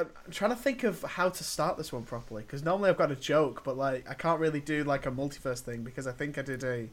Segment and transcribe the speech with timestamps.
[0.00, 2.96] I'm I'm trying to think of how to start this one properly because normally I've
[2.98, 6.12] got a joke, but like I can't really do like a multiverse thing because I
[6.12, 6.88] think I did a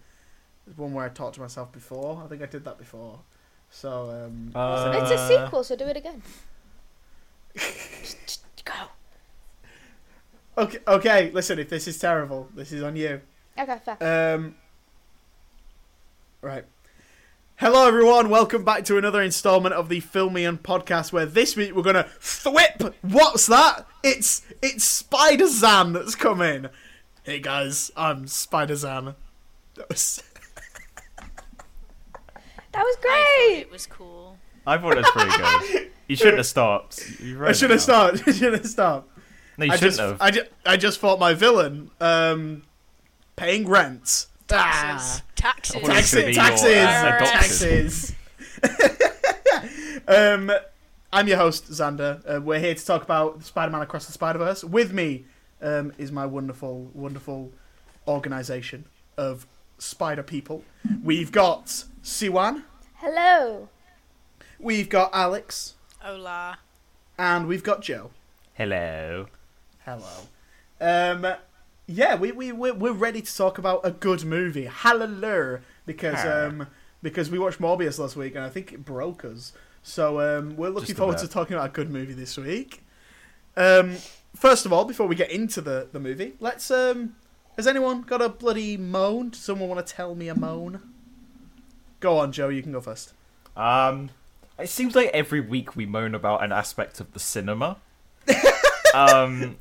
[0.76, 2.22] one where I talked to myself before.
[2.24, 3.20] I think I did that before.
[3.70, 6.22] So um, Uh, it's a sequel, so do it again.
[7.56, 8.74] Just- just go.
[10.58, 11.32] okay, okay.
[11.32, 13.22] Listen, if this is terrible, this is on you.
[13.58, 14.36] Okay, fair.
[14.36, 14.56] Um,
[16.42, 16.66] right.
[17.58, 18.30] Hello, everyone.
[18.30, 21.14] Welcome back to another installment of the Film Me In podcast.
[21.14, 22.94] Where this week we're gonna thwip.
[23.02, 23.86] What's that?
[24.04, 26.68] It's it's Spider Zan that's coming.
[27.24, 29.16] Hey guys, I'm Spider Zan.
[29.76, 30.22] That was
[31.18, 33.62] that was I great.
[33.62, 34.38] it was cool.
[34.68, 35.92] I thought it was pretty good.
[36.08, 37.20] You shouldn't have stopped.
[37.20, 38.18] You I should have stopped.
[38.18, 38.30] stopped.
[38.36, 39.10] I should have stopped.
[39.58, 40.18] No, you I shouldn't just, have.
[40.22, 41.90] I just, I just fought my villain.
[42.00, 42.62] Um,
[43.36, 44.28] paying rent.
[44.48, 45.24] Taxes.
[45.24, 45.25] Ah.
[45.36, 45.76] Taxes.
[45.82, 48.16] Well, it Taxes, your, taxes, uh, taxes.
[50.08, 50.52] um,
[51.12, 52.22] I'm your host, Xander.
[52.26, 54.64] Uh, we're here to talk about Spider-Man Across the Spider-Verse.
[54.64, 55.26] With me
[55.62, 57.52] um, is my wonderful, wonderful
[58.08, 58.86] organisation
[59.18, 59.46] of
[59.78, 60.64] spider people.
[61.04, 62.64] We've got Siwan,
[62.96, 63.70] Hello.
[64.60, 66.60] we've got Alex, Hola.
[67.18, 68.12] and we've got Joe.
[68.54, 69.28] Hello.
[69.84, 70.28] Hello.
[70.80, 71.36] Um,
[71.88, 74.66] yeah, we we we're, we're ready to talk about a good movie.
[74.66, 76.48] Hallelujah, because Huh.
[76.50, 76.68] um
[77.02, 79.54] because we watched Morbius last week and I think it broke us.
[79.84, 82.84] So um, we're looking Just forward to talking about a good movie this week.
[83.56, 83.98] Um,
[84.36, 87.16] first of all, before we get into the the movie, let's um,
[87.56, 89.30] has anyone got a bloody moan?
[89.30, 90.82] Does someone want to tell me a moan?
[92.00, 92.50] Go on, Joe.
[92.50, 93.14] You can go first.
[93.56, 94.10] Um,
[94.58, 97.78] it seems like every week we moan about an aspect of the cinema.
[98.96, 99.58] um,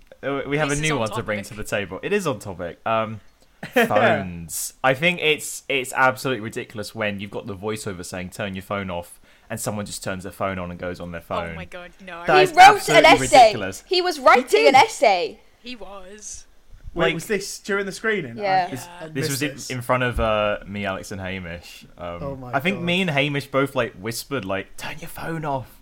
[0.47, 2.00] we have a This is new on one to bring to the table.
[2.03, 2.80] It is on topic.
[2.86, 3.20] Um,
[3.75, 4.75] phones.
[4.83, 8.91] I think it's it's absolutely ridiculous when you've got the voiceover saying turn your phone
[8.91, 11.50] off, and someone just turns their phone on and goes on their phone.
[11.52, 12.25] Oh my god, no.
[12.27, 13.20] That he wrote an essay.
[13.20, 13.84] ridiculous.
[13.86, 15.41] He was writing an essay.
[15.62, 16.47] He was.
[16.92, 18.36] Wait, Like- was this during the screening?
[18.36, 18.67] Yeah.
[18.69, 21.86] I- This- I This was missed in, in front of uh, me, Alex, and Hamish.
[21.98, 22.85] Um, Oh my I think God.
[22.85, 25.73] me and Hamish both like whispered, like, "Turn your phone off."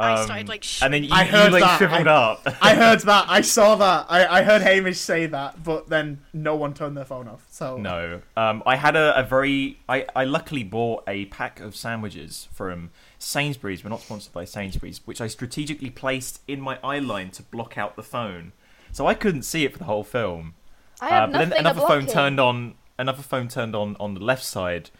[0.00, 1.78] I Um, started, like, and then you, I you, heard like that.
[1.78, 2.46] shriveled I- up.
[2.62, 3.26] I heard that.
[3.28, 4.06] I saw that.
[4.08, 7.46] I, I heard Hamish say that, but then no one turned their phone off.
[7.50, 9.78] So no, um, I had a, a very.
[9.88, 13.84] I, I luckily bought a pack of sandwiches from Sainsbury's.
[13.84, 17.76] We're not sponsored by Sainsbury's, which I strategically placed in my eye line to block
[17.76, 18.52] out the phone,
[18.92, 20.54] so I couldn't see it for the whole film.
[21.00, 22.74] I have Uh, but then another phone turned on.
[22.98, 24.90] Another phone turned on on the left side.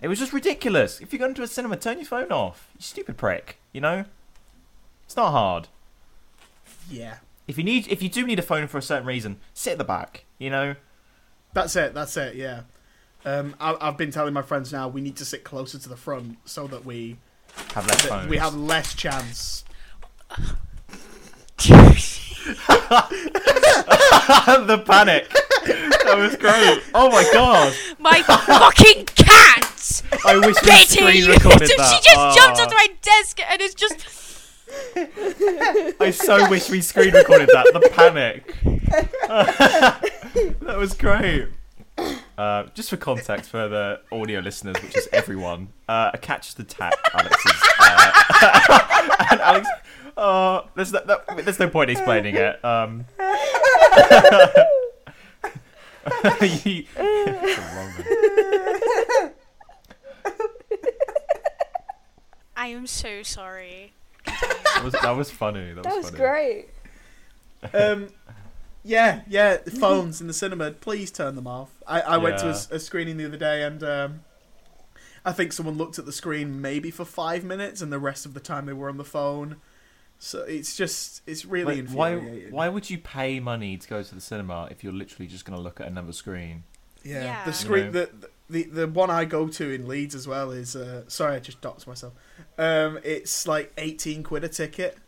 [0.00, 0.98] It was just ridiculous.
[1.00, 2.70] If you're going to a cinema, turn your phone off.
[2.74, 3.58] You stupid prick.
[3.72, 4.04] You know,
[5.10, 5.66] it's not hard.
[6.88, 7.16] yeah,
[7.48, 9.78] If you need, if you do need a phone for a certain reason, sit at
[9.78, 10.24] the back.
[10.38, 10.76] You know.
[11.52, 11.94] that's it.
[11.94, 12.36] That's it.
[12.36, 12.60] Yeah.
[13.24, 15.96] Um, I, I've been telling my friends now we need to sit closer to the
[15.96, 17.16] front so that we
[17.74, 18.28] Have less that phones.
[18.28, 19.64] we have less chance.
[24.68, 25.28] the panic.
[25.64, 26.82] That was great.
[26.94, 27.74] Oh my god.
[27.98, 30.02] My fucking cat!
[30.24, 30.86] I wish we Betty!
[30.86, 31.68] screen recorded that.
[31.68, 32.02] she that.
[32.04, 32.62] just jumped Ah.
[32.62, 34.06] onto my desk and is just.
[36.00, 37.70] I so wish we screen recorded that.
[37.72, 38.54] The panic.
[40.60, 41.48] that was great.
[42.38, 46.58] Uh, just for context for the audio listeners, which is everyone, uh, a cat just
[46.58, 47.62] attacked Alex's.
[47.78, 49.68] Uh, and Alex,
[50.16, 52.64] oh, there's no, no, there's no point explaining it.
[52.64, 53.04] Um,
[56.06, 56.86] one.
[62.56, 63.92] I am so sorry.
[64.26, 65.72] That was that was funny.
[65.72, 66.18] That was, That was funny.
[66.18, 66.68] great.
[67.74, 68.08] Um,
[68.82, 69.58] yeah, yeah.
[69.58, 71.70] the Phones in the cinema, please turn them off.
[71.86, 72.54] I, I went to a, Yeah.
[72.54, 74.20] s- a screening the other day, and um,
[75.24, 78.32] I think someone looked at the screen maybe for five minutes, and the rest of
[78.34, 79.56] the time they were on the phone.
[80.18, 82.52] So it's just it's really Like, why infuriating.
[82.52, 85.56] why would you pay money to go to the cinema if you're literally just going
[85.56, 86.64] to look at another screen?
[87.04, 87.44] Yeah, Yeah.
[87.44, 87.90] the You screen, know.
[87.92, 88.10] the,
[88.50, 90.74] the the one I go to in Leeds as well is.
[90.76, 92.12] Uh, sorry, I just doxed myself.
[92.58, 94.98] Um, it's like eighteen quid a ticket.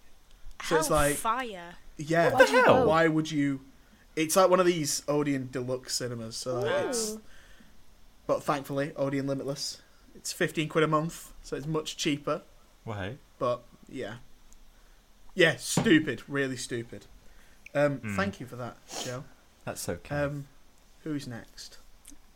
[0.64, 1.74] So it's like- fire.
[1.98, 2.86] Yeah, What the hell?
[2.86, 3.60] Why would you?
[4.16, 6.36] It's like one of these Odeon Deluxe cinemas.
[6.36, 7.18] So like, it's,
[8.26, 9.80] but thankfully Odeon Limitless.
[10.14, 12.42] It's fifteen quid a month, so it's much cheaper.
[12.84, 13.16] Well, hey.
[13.38, 14.14] But yeah,
[15.34, 17.06] yeah, stupid, really stupid.
[17.74, 18.16] Um, Hmm.
[18.16, 19.24] Thank you for that, Joe.
[19.64, 20.14] That's okay.
[20.16, 20.48] Um,
[21.04, 21.78] who's next?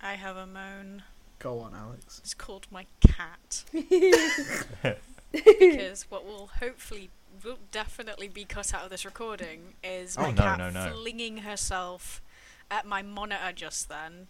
[0.07, 1.03] I have a moan.
[1.41, 2.21] Go on, Alex.
[2.23, 3.65] It's called my cat.
[5.33, 7.11] because what will hopefully
[7.45, 10.93] will definitely be cut out of this recording is Oh, my no, cat no, no.
[10.93, 12.23] flinging herself
[12.71, 14.29] at my monitor just then.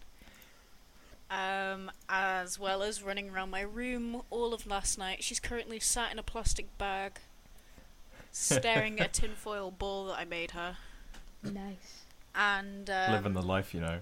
[1.31, 5.23] Um, as well as running around my room all of last night.
[5.23, 7.19] She's currently sat in a plastic bag,
[8.32, 10.78] staring at a tinfoil ball that I made her.
[11.43, 12.05] Nice.
[12.34, 13.99] And um, Living the life, you know.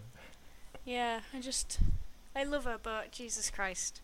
[0.85, 1.79] Yeah, I just
[2.37, 4.01] I love her, but Jesus Christ,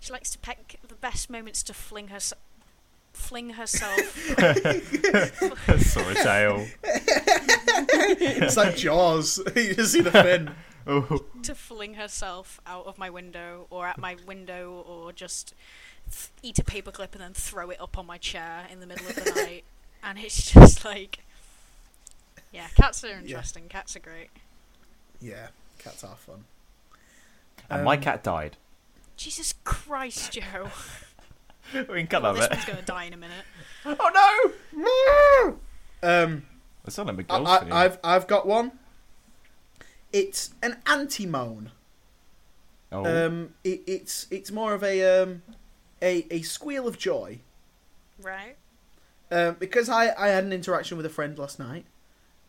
[0.00, 2.20] she likes to pick the best moments to fling her
[3.12, 4.00] fling herself.
[5.78, 6.66] Sorry, tail.
[6.82, 9.40] it's like Jaws.
[9.56, 10.50] you just see the fin.
[10.86, 11.24] Oh.
[11.42, 15.54] to fling herself out of my window or at my window or just
[16.10, 19.06] th- eat a paperclip and then throw it up on my chair in the middle
[19.06, 19.64] of the night.
[20.02, 21.20] And it's just like,
[22.52, 23.68] yeah, cats are interesting.
[23.70, 24.28] Cats are great.
[25.22, 25.48] Yeah,
[25.84, 26.44] cats are fun.
[27.70, 28.56] And my Um, cat died.
[29.16, 30.70] Jesus Christ, Joe.
[31.72, 32.56] We can cut Well, that this bit.
[32.58, 33.44] one's gonna die in a minute.
[33.86, 34.54] Oh
[36.02, 36.08] no!
[36.24, 36.46] Um,
[36.86, 37.72] It's not like I, McDolphin.
[37.72, 38.72] I, I've I've got one.
[40.12, 41.70] It's an anti-moan.
[42.92, 43.04] oh.
[43.26, 45.42] Um, it, it's it's more of a um,
[46.02, 47.40] a a squeal of joy.
[48.20, 48.56] Right?
[49.30, 51.86] Um, because I, I had an interaction with a friend last night,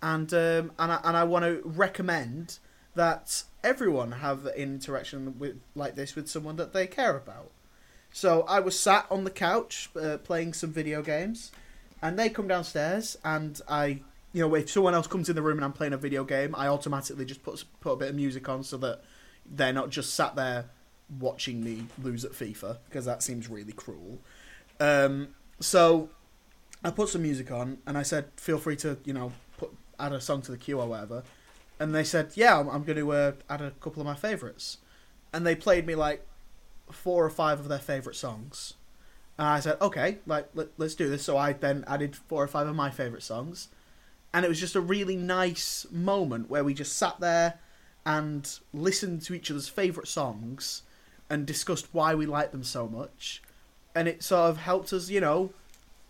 [0.01, 2.59] and um, and I, and I want to recommend
[2.95, 7.51] that everyone have an interaction with like this with someone that they care about.
[8.11, 11.51] So I was sat on the couch uh, playing some video games,
[12.01, 14.01] and they come downstairs, and I,
[14.31, 16.55] you know, if someone else comes in the room and I'm playing a video game,
[16.55, 19.01] I automatically just put put a bit of music on so that
[19.45, 20.65] they're not just sat there
[21.19, 24.19] watching me lose at FIFA because that seems really cruel.
[24.79, 26.09] Um, so
[26.83, 30.13] I put some music on and I said, feel free to, you know, put add
[30.13, 31.23] a song to the queue or whatever.
[31.79, 34.77] And they said, yeah, I'm, I'm going to uh, add a couple of my favourites.
[35.33, 36.25] And they played me like
[36.91, 38.75] four or five of their favourite songs.
[39.37, 41.23] And I said, okay, like let, let's do this.
[41.23, 43.67] So I then added four or five of my favourite songs.
[44.33, 47.59] And it was just a really nice moment where we just sat there
[48.05, 50.83] and listened to each other's favourite songs
[51.29, 53.41] and discussed why we liked them so much.
[53.93, 55.51] And it sort of helped us, you know,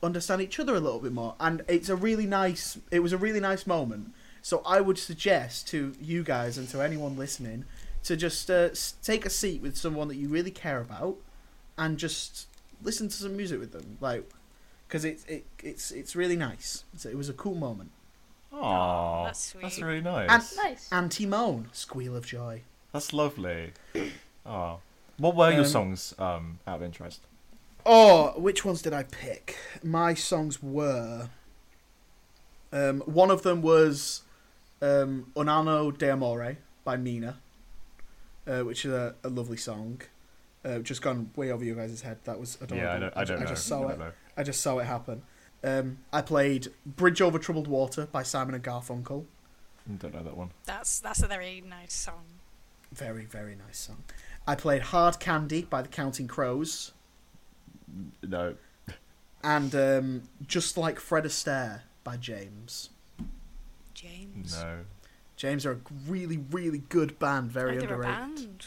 [0.04, 1.36] understand each other a little bit more.
[1.40, 2.78] And it's a really nice.
[2.92, 4.14] It was a really nice moment.
[4.45, 7.65] So I would suggest to you guys and to anyone listening
[8.03, 8.69] to just uh,
[9.01, 11.15] take a seat with someone that you really care about,
[11.80, 12.45] and just
[12.83, 14.30] listen to some music with them, like
[14.88, 16.83] because it's it, it's it's really nice.
[16.94, 17.89] It's, it was a cool moment.
[18.53, 19.83] Aw, that's That's sweet.
[19.83, 20.30] really nice.
[20.30, 20.89] And- Nice.
[20.92, 22.62] Anti moan, squeal of joy.
[22.94, 23.71] That's lovely.
[24.45, 24.77] Oh.
[25.18, 27.21] What were your Um, songs, um, out of interest?
[27.83, 29.57] Oh, which ones did I pick?
[29.81, 31.30] My songs were.
[32.71, 34.21] Um, one of them was
[34.86, 37.40] um, Un anno d'amore by Mina,
[38.48, 40.02] uh, which is a, a lovely song.
[40.64, 42.18] Uh, just gone way over your guys' head.
[42.24, 42.78] That was adorable.
[42.78, 43.46] Yeah, I don't, I don't know.
[43.46, 44.00] just I saw don't it.
[44.00, 44.12] know.
[44.38, 45.22] I just saw it happen.
[45.64, 49.26] Um, I played Bridge Over Troubled Water by Simon and Garfunkel.
[50.00, 50.50] Don't know that one.
[50.66, 52.24] That's that's a very nice song.
[52.92, 54.04] Very, very nice song.
[54.48, 56.92] I played Hard Candy by the Counting Crows.
[58.24, 58.56] No.
[59.44, 62.90] And um, Just Like Fred Astaire by James.
[64.06, 64.62] James.
[64.62, 64.80] No.
[65.36, 67.52] James are a really, really good band.
[67.52, 68.36] Very Oh, they're a underrated.
[68.36, 68.66] band.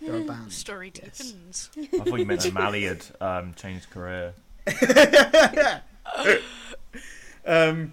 [0.00, 0.52] They're a band.
[0.64, 1.34] Story yes.
[1.76, 4.34] I thought you meant O'Malley had um, changed career.
[7.46, 7.92] um,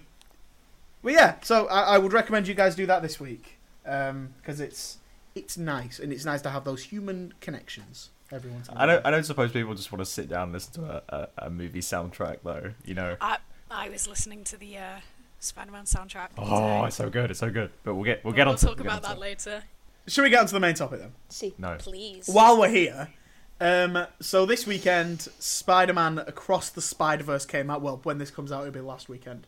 [1.02, 4.98] but yeah, so I, I would recommend you guys do that this week because it's
[5.34, 8.10] it's nice and it's nice to have those human connections.
[8.32, 8.68] Everyone's.
[8.74, 9.04] I don't.
[9.04, 11.50] I don't suppose people just want to sit down and listen to a, a, a
[11.50, 12.72] movie soundtrack, though.
[12.84, 13.16] You know.
[13.20, 13.38] I
[13.70, 15.00] I was listening to the uh,
[15.40, 16.28] Spider-Man soundtrack.
[16.38, 16.86] Oh, today.
[16.86, 17.30] it's so good.
[17.30, 17.70] It's so good.
[17.82, 18.58] But we'll get we'll get we'll on.
[18.58, 19.20] talk we'll get about that it.
[19.20, 19.62] later.
[20.06, 21.12] Should we get onto the main topic then?
[21.28, 21.54] See.
[21.58, 21.76] No.
[21.78, 22.28] Please.
[22.28, 23.08] While we're here,
[23.60, 27.80] um, so this weekend, Spider-Man Across the Spider-Verse came out.
[27.82, 29.46] Well, when this comes out, it'll be last weekend,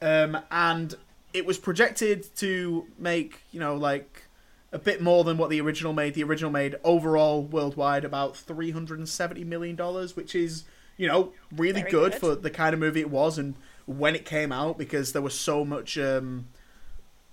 [0.00, 0.94] um, and
[1.32, 4.24] it was projected to make you know like
[4.72, 6.14] a bit more than what the original made.
[6.14, 10.64] The original made overall worldwide about three hundred and seventy million dollars, which is
[10.96, 12.14] you know really good, good.
[12.14, 13.54] for the kind of movie it was and
[13.86, 15.98] when it came out because there was so much.
[15.98, 16.46] Um,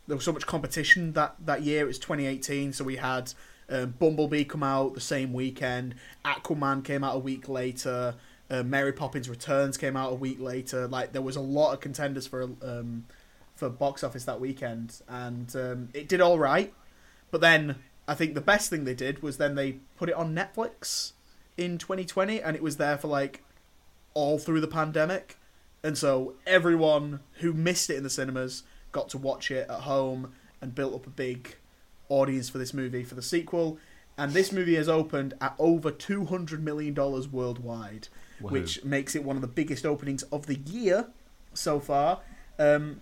[0.08, 1.84] there was so much competition that, that year.
[1.84, 3.34] It was 2018, so we had
[3.70, 5.96] um, Bumblebee come out the same weekend.
[6.25, 8.15] Aquaman came out a week later.
[8.50, 10.88] Uh, Mary Poppins Returns came out a week later.
[10.88, 13.05] Like there was a lot of contenders for um,
[13.55, 16.74] for box office that weekend, and um, it did all right.
[17.29, 17.77] But then
[18.08, 21.13] I think the best thing they did was then they put it on Netflix
[21.58, 23.43] in 2020, and it was there for like
[24.13, 25.38] all through the pandemic.
[25.83, 30.33] And so everyone who missed it in the cinemas got to watch it at home
[30.61, 31.55] and built up a big
[32.09, 33.79] audience for this movie for the sequel.
[34.17, 38.09] And this movie has opened at over two hundred million dollars worldwide,
[38.41, 38.51] Woohoo.
[38.51, 41.07] which makes it one of the biggest openings of the year
[41.53, 42.19] so far.
[42.59, 43.01] Um,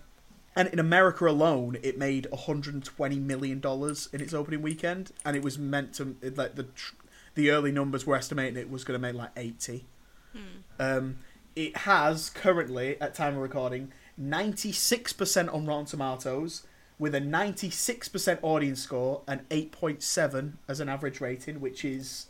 [0.55, 5.41] and in America alone, it made 120 million dollars in its opening weekend, and it
[5.43, 6.95] was meant to it, like the tr-
[7.35, 9.85] the early numbers were estimating it was going to make like 80.
[10.33, 10.39] Hmm.
[10.79, 11.17] Um,
[11.55, 13.91] it has currently, at time of recording,
[14.21, 16.63] 96% on Rotten Tomatoes,
[16.97, 22.27] with a 96% audience score and 8.7 as an average rating, which is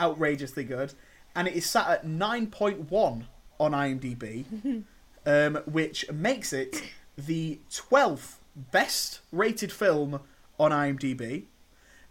[0.00, 0.94] outrageously good.
[1.34, 3.24] And it is sat at 9.1
[3.60, 4.84] on IMDb,
[5.26, 6.82] um, which makes it
[7.16, 10.20] the 12th best rated film
[10.58, 11.44] on IMDb.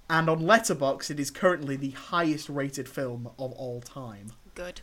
[0.09, 4.31] And on Letterboxd, it is currently the highest rated film of all time.
[4.55, 4.79] Good.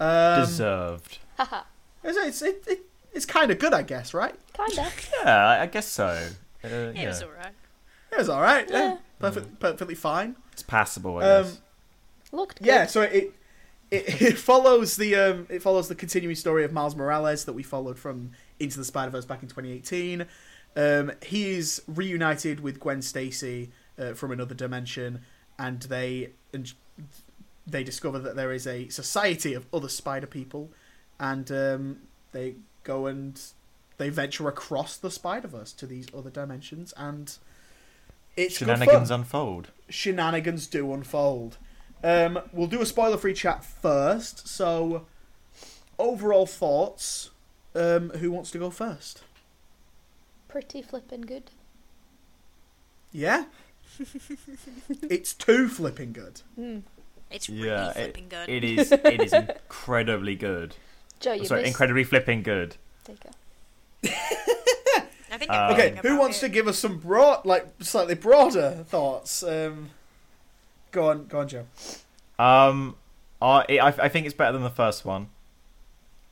[0.00, 1.18] Um, Deserved.
[2.04, 2.80] It's it's, it, it,
[3.12, 4.34] it's kind of good, I guess, right?
[4.52, 4.90] Kinda.
[5.24, 6.06] Yeah, I I guess so.
[6.64, 7.08] Uh, It yeah.
[7.08, 7.52] was alright.
[8.12, 8.68] It was all right.
[8.70, 8.96] Yeah, Yeah.
[9.18, 10.36] perfect, perfectly fine.
[10.52, 11.60] It's passable, I Um, guess.
[12.32, 12.66] Looked good.
[12.66, 13.34] Yeah, so it,
[13.90, 17.62] it it follows the um it follows the continuing story of Miles Morales that we
[17.62, 20.26] followed from Into the Spider Verse back in 2018.
[20.76, 25.22] Um, he is reunited with Gwen Stacy uh, from another dimension,
[25.58, 26.72] and they and
[27.66, 30.70] they discover that there is a society of other spider people,
[31.18, 31.98] and um,
[32.32, 32.54] they
[32.84, 33.40] go and
[33.98, 37.36] they venture across the Spider Verse to these other dimensions, and
[38.36, 39.68] it's good Shenanigans fun unfold.
[39.88, 41.58] shenanigans do unfold.
[42.04, 44.46] Um, we'll do a spoiler free chat first.
[44.46, 45.06] So,
[45.98, 47.30] overall thoughts.
[47.74, 49.22] Um, who wants to go first?
[50.48, 51.50] Pretty flippin' good.
[53.12, 53.44] Yeah?
[55.02, 56.40] it's too flipping good.
[56.58, 56.82] Mm.
[57.30, 58.48] It's really Yeah, it, flipping good.
[58.48, 58.92] it is.
[59.04, 60.74] It is incredibly good.
[61.20, 61.70] Joe, you Sorry, missed.
[61.72, 62.76] incredibly flipping good.
[63.04, 64.08] Take a-
[65.32, 65.50] I think everything
[65.94, 69.42] Okay, who about wants to give us some broad, like slightly broader thoughts?
[69.42, 69.90] Um,
[70.92, 71.66] go on, go on, Joe.
[72.38, 72.96] Um,
[73.42, 75.28] I I, I think it's better than the first one.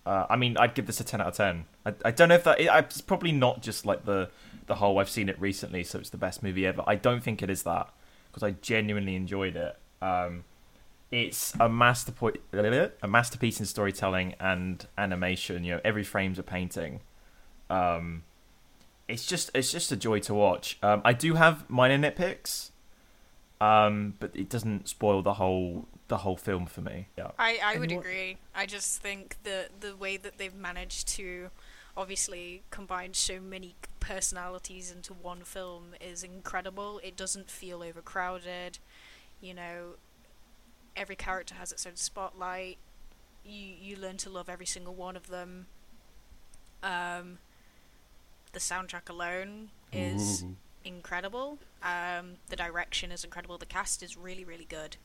[0.07, 1.65] Uh, I mean, I'd give this a ten out of ten.
[1.85, 4.31] I, I don't know if that it, it's probably not just like the
[4.67, 4.99] the whole.
[4.99, 6.83] I've seen it recently, so it's the best movie ever.
[6.87, 7.89] I don't think it is that
[8.31, 9.77] because I genuinely enjoyed it.
[10.01, 10.45] Um,
[11.11, 15.65] it's a masterpiece, a masterpiece in storytelling and animation.
[15.65, 17.01] You know, every frame's a painting.
[17.71, 18.25] Um,
[19.09, 20.79] it's just it's just a joy to watch.
[20.83, 22.71] Um, I do have minor nitpicks,
[23.61, 27.09] um, but it doesn't spoil the whole the whole film for me.
[27.17, 27.31] Yeah.
[27.39, 28.37] I, I would what- agree.
[28.55, 31.51] I just think the the way that they've managed to
[31.97, 37.01] obviously combine so many personalities into one film is incredible.
[37.05, 38.79] It doesn't feel overcrowded.
[39.41, 39.95] You know,
[40.97, 42.79] every character has its own spotlight.
[43.45, 45.67] You you learn to love every single one of them.
[46.83, 47.39] Um,
[48.53, 50.57] the soundtrack alone is Ooh.
[50.85, 51.59] incredible.
[51.83, 53.59] Um, the direction is incredible.
[53.59, 54.97] The cast is really, really good.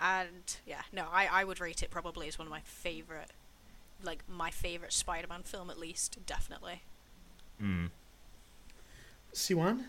[0.00, 3.32] And yeah, no, I, I would rate it probably as one of my favorite,
[4.02, 6.82] like my favorite Spider-Man film at least, definitely.
[7.60, 7.90] Mm.
[9.34, 9.84] Siwan?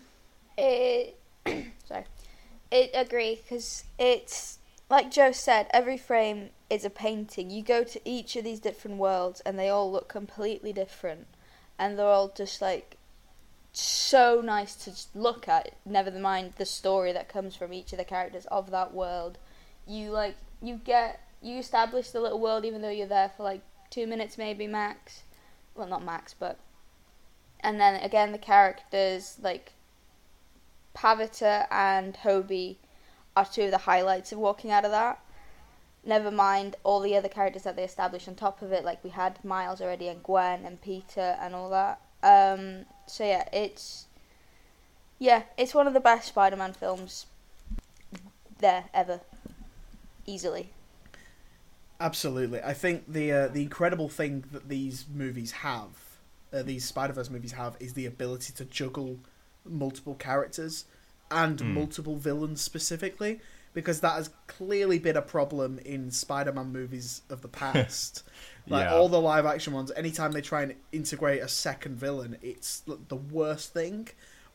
[0.58, 1.18] It,
[1.86, 2.04] sorry,
[2.72, 4.58] it agree because it's
[4.90, 5.68] like Joe said.
[5.70, 7.48] Every frame is a painting.
[7.50, 11.28] You go to each of these different worlds, and they all look completely different,
[11.78, 12.96] and they're all just like
[13.72, 15.76] so nice to look at.
[15.86, 19.38] Never mind the story that comes from each of the characters of that world.
[19.86, 23.62] You like you get you establish the little world, even though you're there for like
[23.90, 25.22] two minutes, maybe max.
[25.74, 26.58] Well, not max, but
[27.60, 29.72] and then again the characters like
[30.96, 32.76] Pavitr and Hobie
[33.36, 35.20] are two of the highlights of walking out of that.
[36.04, 39.10] Never mind all the other characters that they established on top of it, like we
[39.10, 42.00] had Miles already and Gwen and Peter and all that.
[42.22, 44.06] Um, so yeah, it's
[45.18, 47.26] yeah, it's one of the best Spider-Man films
[48.58, 49.20] there ever,
[50.26, 50.70] easily.
[52.00, 52.62] Absolutely.
[52.62, 55.90] I think the uh, the incredible thing that these movies have,
[56.52, 59.18] uh, these Spider Verse movies have, is the ability to juggle
[59.66, 60.86] multiple characters
[61.30, 61.74] and Mm.
[61.74, 63.40] multiple villains specifically,
[63.72, 68.22] because that has clearly been a problem in Spider Man movies of the past.
[68.66, 68.94] like Yeah.
[68.94, 73.16] all the live action ones, anytime they try and integrate a second villain, it's the
[73.16, 74.08] worst thing,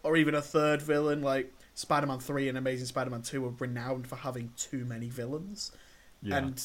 [0.04, 1.22] or even a third villain.
[1.22, 5.10] Like Spider Man Three and Amazing Spider Man Two are renowned for having too many
[5.10, 5.72] villains.
[6.22, 6.38] Yeah.
[6.38, 6.62] And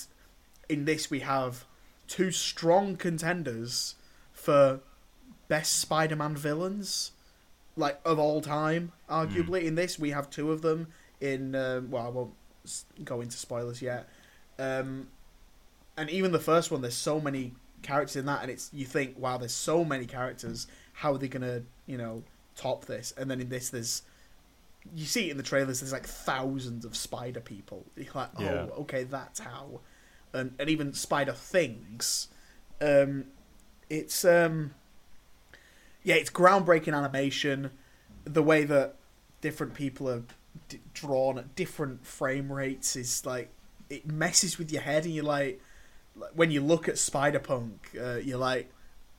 [0.69, 1.64] in this, we have
[2.07, 3.95] two strong contenders
[4.33, 4.81] for
[5.49, 7.12] best Spider-Man villains,
[7.81, 8.93] like of all time.
[9.11, 10.89] Arguably, in this, we have two of them.
[11.21, 12.35] In um, well, I won't
[13.05, 14.09] go into spoilers yet.
[14.59, 15.09] Um,
[15.97, 19.19] and even the first one, there's so many characters in that, and it's you think,
[19.19, 20.67] wow, there's so many characters.
[20.93, 22.23] How are they gonna, you know,
[22.57, 23.13] top this?
[23.17, 24.03] And then in this, there's
[24.95, 25.81] you see it in the trailers.
[25.81, 27.85] There's like thousands of spider people.
[27.97, 28.67] You're like, oh, Yeah.
[28.81, 29.81] okay, that's how.
[30.33, 32.29] And and even spider things.
[32.81, 33.25] Um,
[33.91, 34.75] it's um,
[36.02, 37.71] yeah, it's groundbreaking animation.
[38.25, 38.97] The way that
[39.40, 40.23] different people are
[40.69, 43.50] d- drawn at different frame rates is like
[43.88, 45.61] it messes with your head, and you're like,
[46.35, 48.71] when you look at Spider Punk, uh, you're like,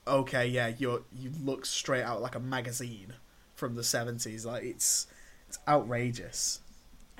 [0.08, 3.14] okay, yeah, you're you look straight out like a magazine
[3.56, 4.46] from the seventies.
[4.46, 5.08] Like it's
[5.48, 6.60] it's outrageous.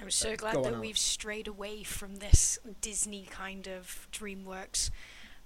[0.02, 0.80] I'm so glad that Alex.
[0.80, 4.90] we've strayed away from this Disney kind of DreamWorks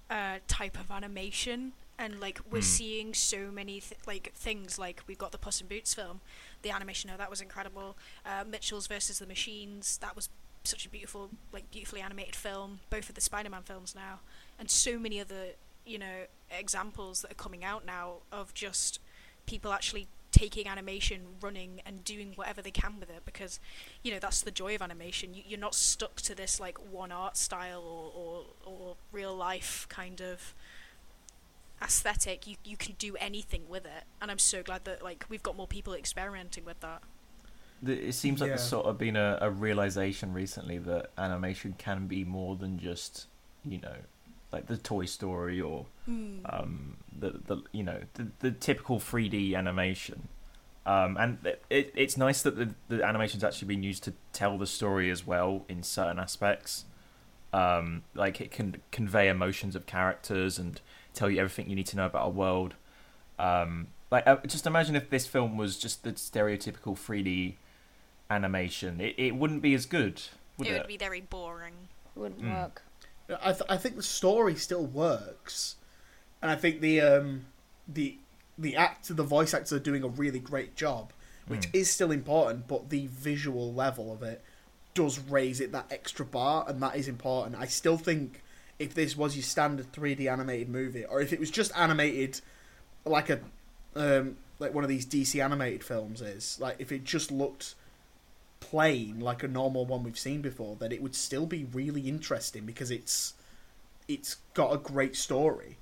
[0.08, 2.64] uh, type of animation, and like we're Hmm.
[2.64, 4.78] seeing so many th- like things.
[4.78, 6.20] Like we've got the Puss in Boots film,
[6.62, 7.10] the animation.
[7.12, 7.96] Oh, that was incredible.
[8.24, 9.98] Uh, Mitchell's versus the Machines.
[9.98, 10.28] That was
[10.64, 12.80] such a beautiful, like beautifully animated film.
[12.90, 14.20] Both of the Spider-Man films now,
[14.58, 15.50] and so many other
[15.84, 18.98] you know examples that are coming out now of just
[19.46, 23.58] people actually taking animation, running, and doing whatever they can with it because
[24.02, 25.32] you know that's the joy of animation.
[25.32, 29.86] You, you're not stuck to this like one art style or, or, or real life
[29.88, 30.52] kind of
[31.82, 32.46] aesthetic.
[32.46, 35.56] You you can do anything with it, and I'm so glad that like we've got
[35.56, 37.02] more people experimenting with that.
[37.86, 42.24] It seems like there's sort of been a, a realization recently that animation can be
[42.24, 43.26] more than just,
[43.66, 43.96] you know,
[44.50, 45.86] like the Toy Story or
[46.46, 50.28] um, the the you know the, the typical 3D animation.
[50.86, 54.56] Um, and it, it, it's nice that the, the animation's actually been used to tell
[54.56, 56.84] the story as well in certain aspects.
[57.52, 60.80] Um, like it can convey emotions of characters and
[61.16, 62.74] tell you everything you need to know about a world.
[63.38, 67.54] Um, like uh, just imagine if this film was just the stereotypical 3D
[68.30, 70.22] animation, it, it wouldn't be as good,
[70.58, 70.78] would it it?
[70.78, 71.74] would be very boring.
[72.14, 72.52] It wouldn't Mm.
[72.54, 72.82] work.
[73.42, 75.76] I th- I think the story still works,
[76.40, 77.46] and I think the um
[77.88, 78.18] the
[78.58, 81.12] the actor, the voice actors are doing a really great job,
[81.48, 81.74] which Mm.
[81.74, 82.68] is still important.
[82.68, 84.42] But the visual level of it
[84.94, 87.56] does raise it that extra bar, and that is important.
[87.56, 88.42] I still think
[88.78, 92.40] if this was your standard 3D animated movie, or if it was just animated
[93.04, 93.40] like a
[93.94, 97.74] um like one of these DC animated films is, like if it just looked
[98.60, 102.66] plain like a normal one we've seen before, then it would still be really interesting
[102.66, 103.34] because it's
[104.08, 105.78] it's got a great story.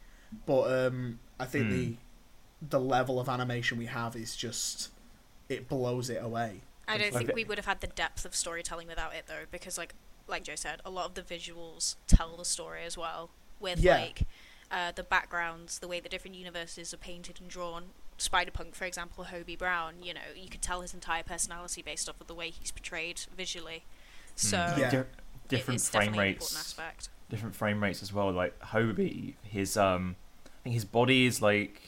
[0.47, 1.71] But um, I think Hmm.
[1.71, 1.97] the
[2.63, 4.91] the level of animation we have is just
[5.49, 6.63] it blows it away.
[6.87, 9.79] I don't think we would have had the depth of storytelling without it though, because
[9.79, 9.95] like
[10.27, 13.31] like Joe said, a lot of the visuals tell the story as well.
[13.61, 13.97] With Yeah.
[13.99, 14.23] like
[14.71, 17.85] uh, the backgrounds, the way the different universes are painted and drawn.
[18.17, 22.09] Spider Punk, for example, Hobie Brown, you know, you could tell his entire personality based
[22.09, 23.85] off of the way he's portrayed visually.
[24.37, 24.79] So Mm.
[24.79, 24.91] Yeah.
[24.91, 25.09] Di- it-
[25.49, 26.57] different it's frame definitely an rates.
[26.57, 27.09] aspect.
[27.31, 28.31] different frame rates as well.
[28.33, 31.83] Like Hobie, his um, I think his body is like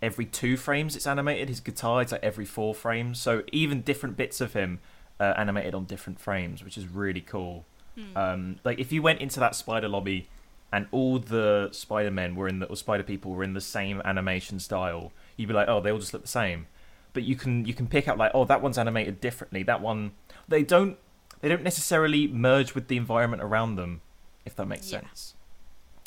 [0.00, 1.48] every two frames it's animated.
[1.48, 3.20] His guitar is like every four frames.
[3.20, 4.80] So even different bits of him
[5.20, 7.64] uh, animated on different frames, which is really cool.
[7.96, 8.16] Hmm.
[8.16, 10.28] Um, like if you went into that spider lobby
[10.72, 14.02] and all the Spider Men were in the or Spider People were in the same
[14.04, 16.66] animation style, you'd be like, oh, they all just look the same.
[17.14, 19.62] But you can you can pick out like, oh, that one's animated differently.
[19.62, 20.12] That one
[20.46, 20.98] they don't
[21.40, 24.00] they don't necessarily merge with the environment around them,
[24.44, 25.00] if that makes Yeah.
[25.00, 25.34] sense.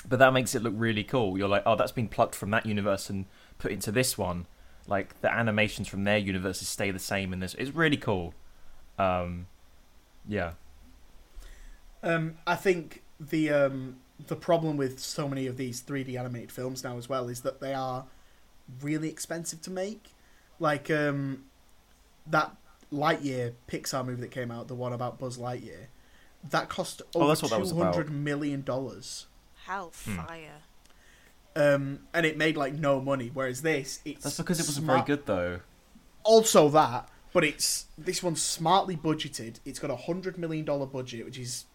[0.08, 1.38] But that makes it look really cool.
[1.38, 3.26] You're like, oh, that's been plucked from that universe and
[3.60, 4.46] put into this one.
[4.88, 7.54] Like the animations from their universes stay the same in this.
[7.56, 8.34] It's really cool.
[9.02, 9.48] Um,
[10.28, 10.54] yeah.
[12.04, 16.84] Um, I think the um, the problem with so many of these 3D animated films
[16.84, 18.06] now as well is that they are
[18.82, 20.10] really expensive to make.
[20.60, 21.44] Like um,
[22.28, 22.56] that
[22.92, 25.86] Lightyear Pixar movie that came out, the one about Buzz Lightyear,
[26.50, 27.94] that cost Oh, over that's what that two was about.
[27.96, 29.28] hundred million dollars.
[29.66, 30.62] Hellfire.
[31.56, 33.30] Um, and it made like no money.
[33.34, 35.60] Whereas this, it's That's because it wasn't smart- very good though.
[36.24, 39.60] Also that, but it's this one's smartly budgeted.
[39.66, 41.66] It's got a hundred million dollar budget, which is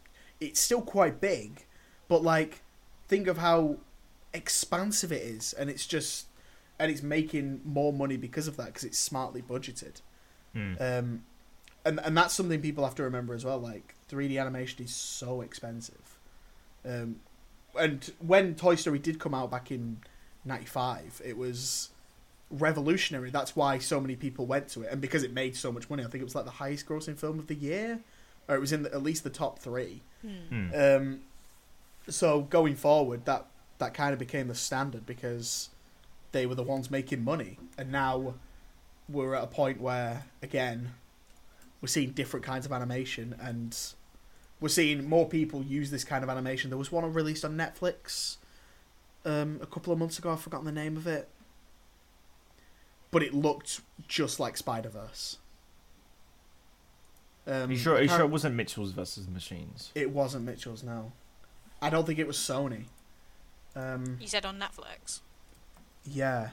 [0.41, 1.65] it's still quite big,
[2.09, 2.63] but like
[3.09, 3.77] think of how
[4.35, 6.27] expansive it is, and it's just
[6.79, 10.03] and it's making more money because of that because it's smartly budgeted.
[10.53, 10.75] Hmm.
[10.79, 11.25] Um,
[11.85, 13.59] and and that's something people have to remember as well.
[13.59, 16.19] Like 3D animation is so expensive.
[16.85, 17.21] Um,
[17.79, 19.99] and when Toy Story did come out back in
[20.45, 21.91] '95, it was
[22.51, 23.31] revolutionary.
[23.31, 26.05] That's why so many people went to it, and because it made so much money.
[26.05, 28.01] I think it was like the highest grossing film of the year,
[28.49, 30.03] or it was in the, at least the top three.
[30.23, 30.75] Hmm.
[30.75, 31.21] Um,
[32.09, 33.47] so going forward, that
[33.79, 35.71] that kind of became the standard because
[36.33, 38.35] they were the ones making money, and now
[39.09, 40.91] we're at a point where again
[41.81, 43.77] we're seeing different kinds of animation, and
[44.61, 46.71] we're seeing more people use this kind of animation.
[46.71, 48.37] There was one released on Netflix
[49.25, 50.31] um, a couple of months ago.
[50.31, 51.29] I've forgotten the name of it,
[53.17, 55.39] but it looked just like Spider Verse.
[57.47, 57.95] Um, you sure?
[57.95, 59.91] Are you sure it wasn't Mitchell's versus Machines?
[59.95, 61.13] it wasn't Mitchell's, no.
[61.81, 62.85] I don't think it was Sony.
[63.75, 65.21] Um, You said on Netflix.
[66.05, 66.51] yeah.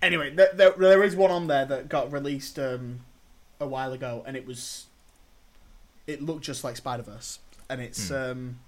[0.00, 3.00] Anyway, there, there, there is one on there that got released um,
[3.60, 4.86] a while ago, and it was.
[6.06, 8.14] It looked just like Spider Verse, and it's Hmm.
[8.14, 8.58] um,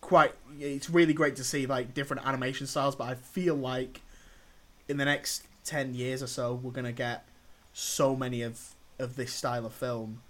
[0.00, 0.32] quite.
[0.58, 4.00] It's really great to see like different animation styles, but I feel like
[4.88, 7.24] in the next ten years or so, we're gonna get
[7.72, 10.22] so many of of this style of film.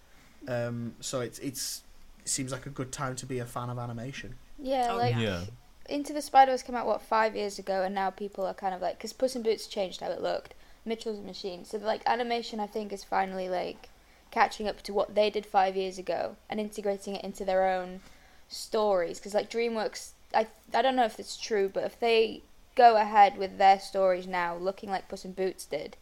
[0.49, 1.83] Um, so it's it's
[2.21, 4.35] it seems like a good time to be a fan of animation.
[4.59, 5.21] Yeah, Oh, like yeah.
[5.21, 5.45] Yeah.
[5.89, 8.75] Into the Spider Verse came out what five years ago, and now people are kind
[8.75, 10.55] of like because Puss in Boots changed how it looked.
[10.85, 13.89] Mitchell's a machine, so like animation, I think is finally like
[14.31, 18.01] catching up to what they did five years ago and integrating it into their own
[18.49, 19.19] stories.
[19.19, 22.43] Because like DreamWorks, I I don't know if it's true, but if they
[22.75, 25.97] go ahead with their stories now, looking like Puss in Boots did,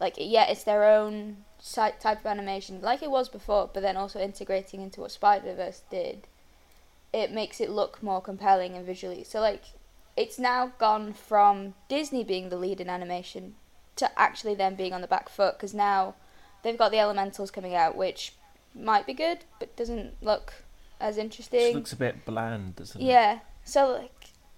[0.00, 4.20] like yeah, it's their own type of animation, like it was before, but then also
[4.20, 6.26] integrating into what Spider Verse did
[7.14, 9.22] it makes it look more compelling and visually.
[9.22, 9.62] So like
[10.16, 13.54] it's now gone from Disney being the lead in animation
[13.96, 16.16] to actually them being on the back foot because now
[16.64, 18.32] they've got the Elementals coming out, which
[18.74, 20.54] might be good but doesn't look
[21.00, 21.74] as Just interesting.
[21.74, 23.04] looks a bit bland, doesn't it?
[23.04, 23.38] Yeah.
[23.62, 24.13] So like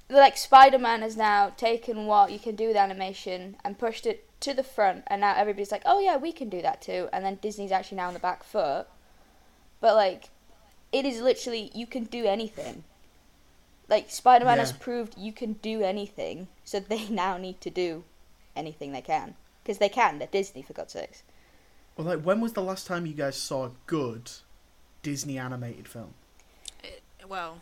[0.09, 4.25] like Spider Man has now taken what you can do with animation and pushed it
[4.41, 7.25] to the front and now everybody's like, Oh yeah, we can do that too and
[7.25, 8.87] then Disney's actually now on the back foot.
[9.81, 10.31] But like
[10.93, 12.85] it is literally you can do anything.
[13.89, 18.05] Like Spider Man has proved you can do anything, so they now need to do
[18.55, 19.35] anything they can.
[19.63, 21.23] Because they can, they're Disney for God's sakes.
[21.97, 24.31] Well, like when was the last time you guys saw a good
[25.03, 26.15] Disney animated film?
[26.83, 27.61] It, well,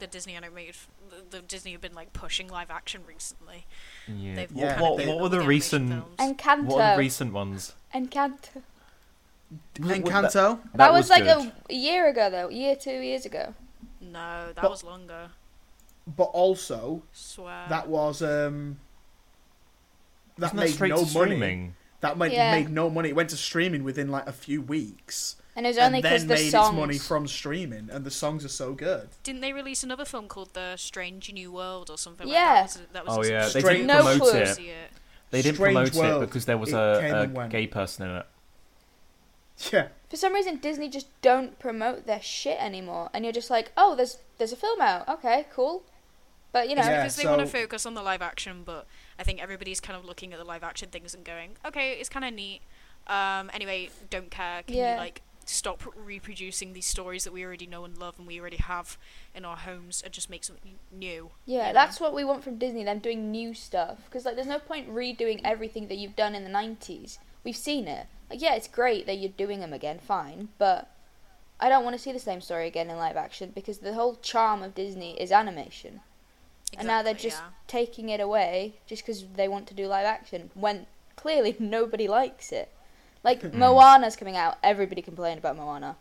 [0.00, 0.76] the Disney animated,
[1.08, 3.66] the, the Disney have been like pushing live action recently.
[4.08, 4.34] Yeah.
[4.34, 5.90] They've Yeah, what, what, what were with the recent?
[5.90, 6.16] films.
[6.18, 6.64] Encanto.
[6.64, 7.74] What are the recent ones?
[7.94, 8.62] Encanto.
[9.80, 10.58] Was it- Encanto.
[10.74, 11.46] That, was, like good.
[11.46, 13.54] a, a year ago though, a year, two years ago.
[14.00, 15.28] No, that But- was longer.
[16.16, 17.66] but also Swear.
[17.68, 18.78] that was um
[20.38, 21.10] that Isn't that made straight no to money.
[21.10, 21.74] streaming?
[22.00, 22.52] That made Yeah.
[22.52, 23.10] made no money.
[23.10, 26.28] It went to streaming within like a few weeks, And it was only because then
[26.28, 26.68] the made songs.
[26.70, 27.90] its money from streaming.
[27.92, 29.10] And the songs are so good.
[29.22, 32.62] Didn't they release another film called The Strange New World or something Yeah.
[32.62, 32.92] like that?
[32.94, 34.40] that was, that Oh yeah, they didn't No promote clue.
[34.40, 34.58] it.
[35.30, 38.16] They didn't Strange promote World, it because there was it a, a gay person in
[38.16, 38.26] it.
[39.70, 43.72] Yeah, For some reason, Disney just don't promote their shit anymore, and you're just like,
[43.76, 45.06] oh, there's there's a film out.
[45.06, 45.82] Okay, cool.
[46.52, 48.86] But you know, Yeah, because they want to focus on the live action, but
[49.18, 52.08] I think everybody's kind of looking at the live action things and going, okay, it's
[52.08, 52.62] kind of neat.
[53.06, 54.62] Um, anyway, don't care.
[54.62, 54.94] Can Yeah.
[54.94, 58.58] you like stop reproducing these stories that we already know and love and we already
[58.58, 58.98] have
[59.34, 61.30] in our homes and just make something new?
[61.46, 61.72] Yeah, you know?
[61.74, 62.84] that's what we want from Disney.
[62.84, 66.44] Them doing new stuff because like, there's no point redoing everything that you've done in
[66.44, 67.18] the '90s.
[67.44, 68.06] We've seen it.
[68.28, 70.90] Like, yeah, it's great that you're doing them again, fine, but
[71.58, 74.16] I don't want to see the same story again in live action because the whole
[74.16, 76.00] charm of Disney is animation,
[76.78, 77.48] and now they're just yeah.
[77.66, 82.52] taking it away just because they want to do live action when clearly nobody likes
[82.52, 82.72] it.
[83.22, 83.58] Like hmm.
[83.58, 85.96] Moana's coming out, everybody complained about Moana.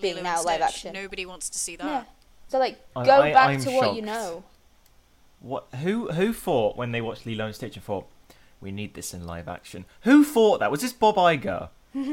[0.00, 0.92] being Lilo now and live Stitch, action.
[0.94, 1.84] Nobody wants to see that.
[1.84, 2.04] Yeah.
[2.48, 4.06] So like, I- go I- back I'm to what you shocked.
[4.06, 4.44] know.
[5.40, 5.66] What?
[5.82, 6.10] Who?
[6.12, 8.06] Who thought when they watched Lilo and Stitch and thought
[8.60, 9.86] we need this in live action?
[10.02, 10.70] Who thought that?
[10.70, 11.70] Was this Bob Iger?
[11.94, 12.04] I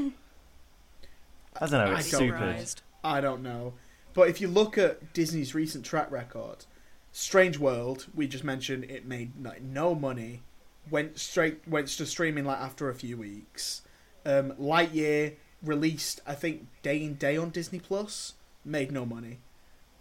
[1.60, 1.93] don't know.
[1.93, 2.38] I It's don't stupid.
[2.38, 2.81] Surprised.
[3.03, 3.73] I don't know.
[4.13, 6.65] But if you look at Disney's recent track record,
[7.12, 10.41] Strange World, we just mentioned, it made like, no money,
[10.89, 13.81] went straight went to streaming like after a few weeks.
[14.28, 18.34] Um, Lightyear released, I think, day in day on Disney Plus,
[18.66, 19.40] made no money.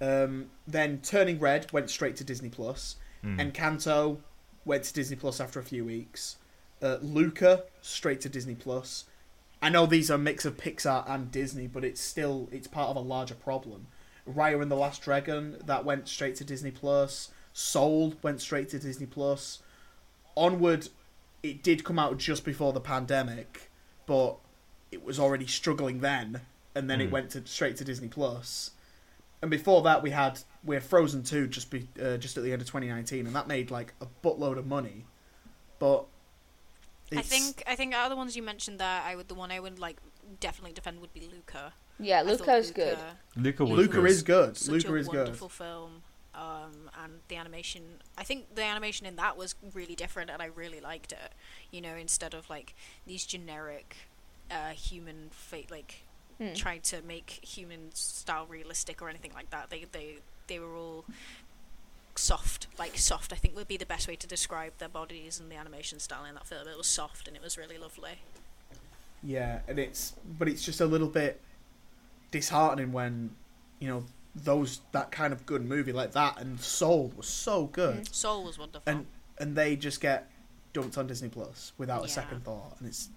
[0.01, 2.97] Um, then Turning Red went straight to Disney Plus.
[3.25, 3.53] Mm.
[3.53, 4.19] Encanto
[4.65, 6.37] went to Disney Plus after a few weeks.
[6.83, 9.05] Uh, Luca straight to Disney Plus.
[9.63, 12.91] I know these are a mix of Pixar and Disney, but it's still it's part
[12.91, 13.87] of a larger problem.
[14.29, 17.31] Raya and the Last Dragon that went straight to Disney Plus.
[17.53, 19.63] Soul went straight to Disney Plus.
[20.37, 20.89] Onward,
[21.43, 23.71] it did come out just before the pandemic,
[24.07, 24.37] but
[24.93, 26.43] it was already struggling then,
[26.75, 27.13] and then it Hmm.
[27.13, 28.71] went to straight to Disney Plus.
[29.43, 32.53] And before that, we had we had Frozen two just be uh, just at the
[32.53, 35.05] end of 2019, and that made like a buttload of money.
[35.79, 36.07] But
[37.15, 39.51] I think I think out of the ones you mentioned there, I would the one
[39.53, 39.99] I would like
[40.41, 41.73] definitely defend would be Luca.
[41.99, 42.99] Yeah, I thought Luca's good.
[43.37, 44.11] Luca was Luca good.
[44.11, 44.57] is good.
[44.57, 45.17] Such Luca a is good.
[45.19, 46.03] wonderful film,
[46.37, 47.83] um, and the animation.
[48.19, 51.33] I think the animation in that was really different, and I really liked it.
[51.71, 52.75] You know, instead of like
[53.07, 53.97] these generic
[54.51, 56.03] uh, human fate, like
[56.39, 56.53] Hmm.
[56.53, 59.71] trying to make human style realistic or anything like that.
[59.71, 60.19] They they
[60.49, 61.07] they were all
[62.15, 63.33] soft, like soft.
[63.33, 66.25] I think would be the best way to describe their bodies and the animation style
[66.25, 66.69] in that film.
[66.69, 68.19] It was soft and it was really lovely.
[69.23, 71.41] Yeah, and it's but it's just a little bit
[72.31, 73.31] disheartening when
[73.79, 74.05] you know
[74.45, 78.59] those that kind of good movie like that and Soul was so good, Soul was
[78.59, 78.83] wonderful.
[78.87, 79.07] and
[79.39, 80.31] and they just get
[80.73, 83.09] dumped on Disney Plus without a second thought, and it's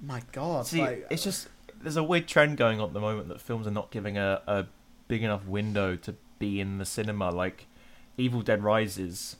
[0.00, 1.48] my God, See, like, it's just
[1.82, 4.42] there's a weird trend going on at the moment that films are not giving a,
[4.46, 4.66] a
[5.08, 7.30] big enough window to be in the cinema.
[7.30, 7.66] Like
[8.16, 9.36] Evil Dead Rises,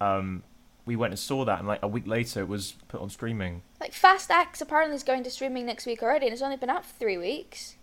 [0.00, 0.42] um,
[0.84, 3.62] we went and saw that, and like a week later, it was put on streaming.
[3.80, 6.70] Like Fast X apparently is going to streaming next week already, and it's only been
[6.70, 7.76] out for three weeks.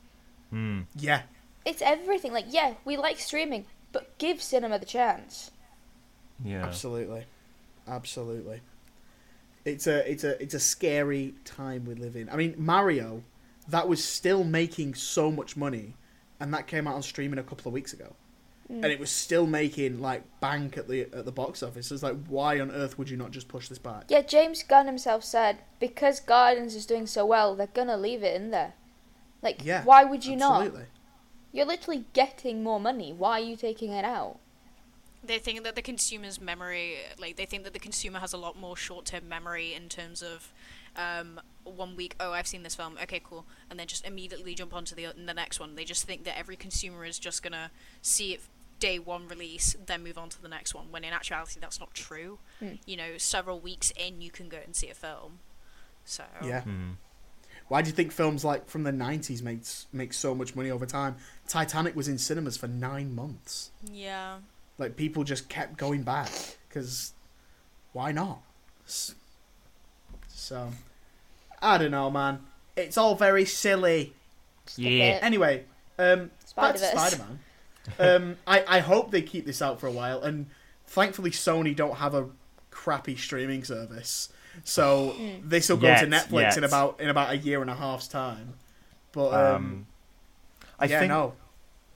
[0.50, 0.82] Hmm.
[0.96, 1.24] Yeah,
[1.66, 2.34] It's everything.
[2.34, 5.52] Like, yeah, we like streaming, but give cinema the chance.
[6.44, 6.66] Yeah.
[6.66, 7.26] absolutely,
[7.88, 8.62] absolutely.
[9.66, 12.30] It's a it's a it's a scary time we live in.
[12.30, 13.24] I mean, Mario,
[13.70, 15.94] that was still making so much money,
[16.40, 18.14] and that came out on streaming a couple of weeks ago,
[18.70, 18.76] mm.
[18.76, 21.92] and it was still making like bank at the at the box office.
[21.92, 24.06] It's like, why on earth would you not just push this back?
[24.10, 28.36] Yeah, James Gunn himself said because Guardians is doing so well, they're gonna leave it
[28.36, 28.74] in there.
[29.42, 30.74] Like, Yeah, why would you not?
[31.54, 31.60] Absolutely.
[31.60, 33.14] You're literally getting more money.
[33.14, 34.38] Why are you taking it out?
[35.26, 38.58] They think that the consumer's memory, like they think that the consumer has a lot
[38.60, 40.52] more short-term memory in terms of
[40.98, 42.16] um, one week.
[42.20, 42.98] Oh, I've seen this film.
[43.02, 45.76] Okay, cool, and then just immediately jump onto the the next one.
[45.76, 48.42] They just think that every consumer is just gonna see it
[48.80, 50.88] day one release, then move on to the next one.
[50.92, 52.40] When in actuality, that's not true.
[52.60, 52.74] Hmm.
[52.86, 55.40] You know, several weeks in, you can go and see a film.
[56.04, 56.62] So Yeah.
[56.62, 56.92] Hmm.
[57.68, 59.60] Why do you think films like from the '90s make
[59.92, 61.16] make so much money over time?
[61.48, 63.72] Titanic was in cinemas for nine months.
[63.92, 64.38] yeah.
[64.80, 66.32] Like people just kept going back
[66.68, 67.14] because
[67.94, 68.42] why not?
[70.28, 70.70] So
[71.62, 72.40] I don't know, man.
[72.76, 74.14] It's all very silly.
[74.76, 75.20] Yeah.
[75.22, 75.66] Anyway,
[76.00, 76.92] um, back to Spider-Verse.
[77.14, 77.40] Spider-Man.
[78.00, 80.48] um, I I hope they keep this out for a while, and
[80.88, 82.30] thankfully Sony don't have a
[82.72, 84.30] crappy streaming service,
[84.64, 87.76] so this will go to Yet, Netflix in about in about a year and a
[87.76, 88.54] half's time.
[89.12, 89.88] But um, Um,
[90.80, 91.34] I yeah, think no,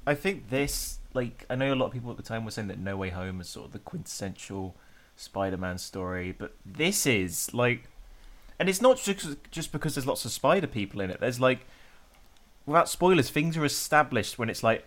[0.05, 2.67] I think this like I know a lot of people at the time were saying
[2.67, 4.75] that No Way Home is sort of the quintessential
[5.15, 7.85] Spider-Man story, but this is like,
[8.59, 11.19] and it's not just just because there's lots of Spider people in it.
[11.19, 11.65] There's like,
[12.65, 14.85] without spoilers, things are established when it's like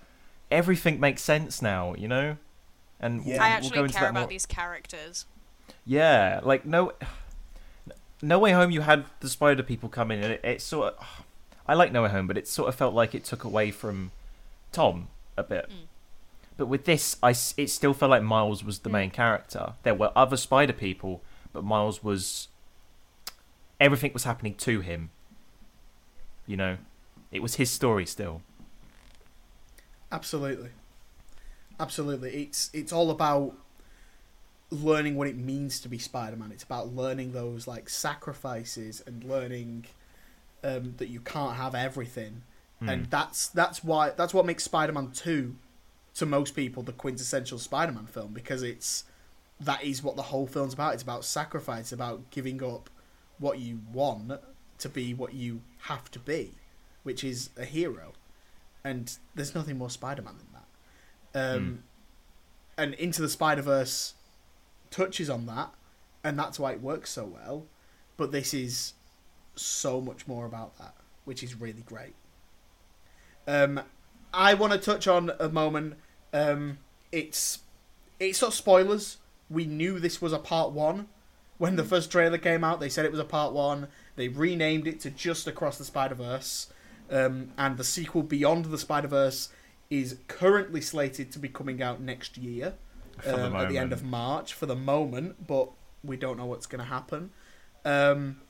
[0.50, 2.36] everything makes sense now, you know.
[3.00, 3.34] And Yeah.
[3.34, 4.28] we'll, I we'll actually go into care that about more.
[4.28, 5.26] these characters.
[5.84, 6.92] Yeah, like no,
[8.22, 8.70] No Way Home.
[8.70, 11.24] You had the Spider people come in, and it, it sort of.
[11.66, 14.10] I like No Way Home, but it sort of felt like it took away from
[14.72, 15.70] Tom a bit.
[15.70, 15.74] Mm.
[16.56, 18.94] But with this, I s- it still felt like Miles was the Mm.
[18.94, 19.74] main character.
[19.82, 22.48] There were other Spider people, but Miles was.
[23.80, 25.10] Everything was happening to him.
[26.46, 26.76] You know,
[27.32, 28.42] it was his story still.
[30.12, 30.70] Absolutely.
[31.78, 32.30] Absolutely.
[32.42, 33.54] It's it's all about
[34.70, 36.52] learning what it means to be Spider-Man.
[36.52, 39.86] It's about learning those like sacrifices and learning
[40.62, 42.42] um, that you can't have everything.
[42.80, 43.10] And Mm.
[43.10, 45.54] that's that's why that's what makes Spider-Man 2
[46.14, 49.04] to most people the quintessential Spider-Man film because it's
[49.60, 50.94] that is what the whole film's about.
[50.94, 52.88] It's about sacrifice, it's about giving up
[53.38, 54.32] what you want
[54.78, 56.52] to be what you have to be,
[57.02, 58.12] which is a hero.
[58.82, 61.56] And there's nothing more Spider-Man than that.
[61.56, 61.84] Um,
[62.78, 64.14] And Into the Spider-Verse
[64.90, 65.70] touches on that,
[66.22, 67.66] and that's why it works so well.
[68.16, 68.94] But this is
[69.54, 72.14] so much more about that, which is really great.
[73.46, 73.80] Um,
[74.32, 75.94] I want to touch on a moment.
[76.32, 76.78] Um,
[77.10, 77.60] it's
[78.18, 79.16] it's not spoilers.
[79.48, 81.08] We knew this was a part one
[81.58, 82.80] when the first trailer came out.
[82.80, 83.88] They said it was a part one.
[84.16, 86.68] They renamed it to just Across the Spider Verse,
[87.10, 89.48] um, and the sequel Beyond the Spider Verse
[89.88, 92.74] is currently slated to be coming out next year
[93.22, 95.70] For the um, at the end of March for the moment, but
[96.02, 97.30] we don't know what's going to happen.
[97.84, 98.40] Um,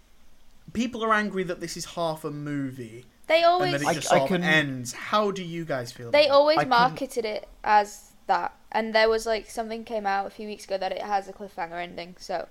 [0.73, 4.13] people are angry that this is half a movie They and always that it just
[4.13, 4.93] I sort of can- ends.
[4.93, 6.11] How do you guys feel?
[6.11, 10.07] they about always I couldn't- marketed it as that, and there was like something came
[10.07, 12.17] out a few weeks ago that it has a cliffhanger ending.
[12.19, 12.47] So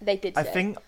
[0.00, 0.36] they did.
[0.36, 0.52] I say.
[0.52, 0.78] think,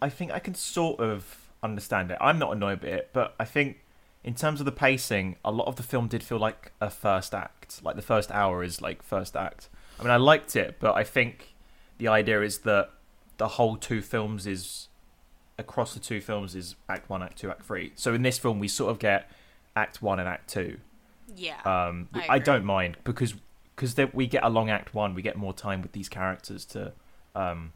[0.00, 2.18] I think I can sort of understand it.
[2.20, 3.78] I'm not annoyed by it, but I think
[4.24, 7.34] in terms of the pacing, a lot of the film did feel like a first
[7.34, 7.82] act.
[7.82, 9.68] Like the first hour is like first act.
[9.98, 11.54] I mean, I liked it, but I think
[11.98, 12.90] the idea is that
[13.36, 14.88] the whole two films is
[15.58, 17.92] across the two films is act one, act two, act three.
[17.94, 19.30] So in this film, we sort of get
[19.76, 20.78] act one and act two.
[21.36, 21.60] Yeah.
[21.64, 23.34] Um, I I, don't mind because
[23.74, 26.92] because we get a long act one, we get more time with these characters to
[27.34, 27.72] um,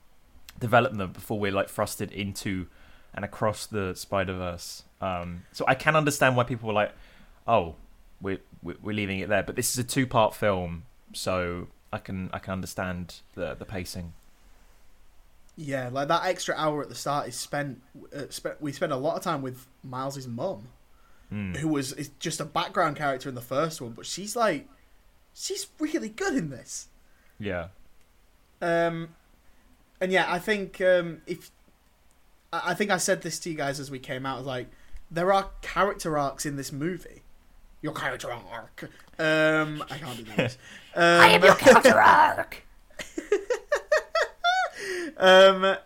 [0.58, 2.66] develop them before we're like thrusted into
[3.14, 4.82] and across the Spider Verse.
[5.00, 6.92] Um, so I can understand why people were like,
[7.46, 7.76] "Oh,
[8.20, 11.98] we're we're we're leaving it there," but this is a two part film, so I
[11.98, 14.12] can I can understand the the pacing.
[15.58, 17.80] Yeah, like that extra hour at the start is spent.
[18.14, 20.68] Uh, spent we spent a lot of time with Miles's mum,
[21.32, 21.56] Mm.
[21.56, 24.68] who was is just a background character in the first one, but she's like,
[25.34, 26.86] she's really good in this.
[27.38, 27.68] Yeah,
[28.62, 29.08] Um,
[30.00, 31.50] and yeah, I think um, if
[32.52, 34.68] I I think I said this to you guys as we came out, like
[35.10, 37.22] there are character arcs in this movie.
[37.86, 38.90] Your character arc.
[39.18, 40.58] Um, I can't do this.
[40.98, 42.62] Um, I am your Character arc.
[45.18, 45.76] um,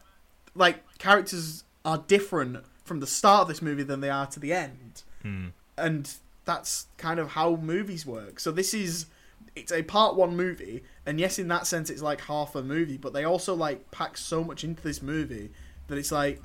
[0.54, 4.52] like characters are different from the start of this movie than they are to the
[4.52, 5.48] end, Hmm.
[5.76, 6.12] and
[6.44, 8.38] that's kind of how movies work.
[8.40, 9.06] So this is
[9.56, 12.96] it's a part one movie, and yes, in that sense, it's like half a movie,
[12.96, 15.50] but they also like pack so much into this movie
[15.88, 16.40] that it's like,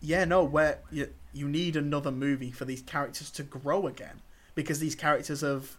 [0.00, 4.20] yeah, no, where you you need another movie for these characters to grow again
[4.54, 5.76] because these characters have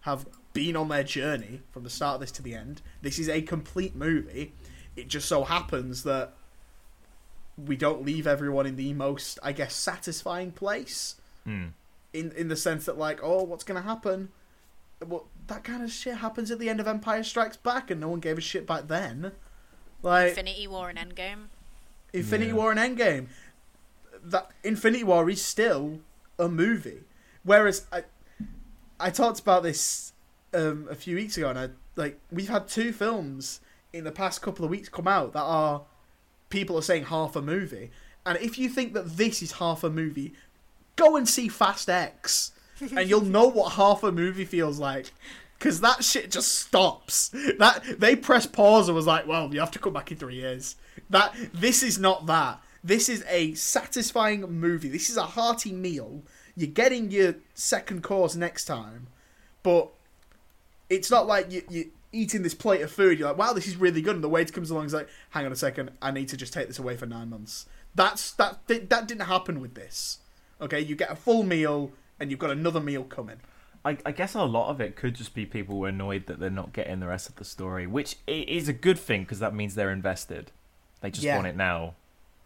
[0.00, 2.80] have been on their journey from the start of this to the end.
[3.02, 4.54] This is a complete movie.
[4.94, 6.32] It just so happens that
[7.58, 11.16] we don't leave everyone in the most, I guess, satisfying place.
[11.44, 11.66] Hmm.
[12.12, 14.30] In in the sense that like, oh, what's gonna happen?
[15.06, 18.08] Well, that kind of shit happens at the end of Empire Strikes Back, and no
[18.08, 19.32] one gave a shit back then.
[20.02, 21.46] Like Infinity War and Endgame.
[22.12, 22.56] Infinity Yeah.
[22.56, 23.26] War and Endgame.
[24.22, 26.00] That Infinity War is still
[26.38, 27.04] a movie.
[27.42, 28.04] Whereas I
[28.98, 30.12] I talked about this
[30.54, 33.60] um, a few weeks ago and I like we've had two films
[33.92, 35.82] in the past couple of weeks come out that are
[36.50, 37.90] people are saying half a movie.
[38.24, 40.34] And if you think that this is half a movie,
[40.96, 45.12] go and see Fast X and you'll know what half a movie feels like.
[45.58, 47.30] Cause that shit just stops.
[47.58, 50.34] That they press pause and was like, "Well, you have to come back in three
[50.34, 50.76] years."
[51.08, 52.60] That this is not that.
[52.84, 54.90] This is a satisfying movie.
[54.90, 56.22] This is a hearty meal.
[56.56, 59.08] You're getting your second course next time,
[59.62, 59.90] but
[60.88, 63.18] it's not like you you eating this plate of food.
[63.18, 65.08] You're like, "Wow, this is really good," and the waiter comes along and is like,
[65.30, 68.30] "Hang on a second, I need to just take this away for nine months." That's
[68.32, 70.18] that that didn't happen with this.
[70.60, 73.36] Okay, you get a full meal and you've got another meal coming.
[73.84, 76.50] I, I guess a lot of it could just be people were annoyed that they're
[76.50, 79.74] not getting the rest of the story, which is a good thing because that means
[79.74, 80.50] they're invested.
[81.02, 81.36] They just Yeah.
[81.36, 81.94] want it now.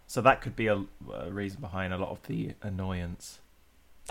[0.06, 3.38] So that could be a, a reason behind a lot of the annoyance.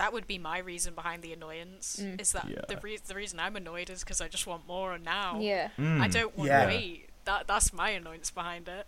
[0.00, 1.98] That would be my reason behind the annoyance.
[2.02, 2.18] Mm.
[2.18, 2.62] Is that Yeah.
[2.68, 5.38] the re- the reason I'm annoyed is because I just want more now.
[5.38, 5.68] Yeah.
[5.76, 6.12] I Mm.
[6.12, 6.60] don't want Yeah.
[6.62, 7.10] to wait.
[7.26, 8.86] That that's my annoyance behind it.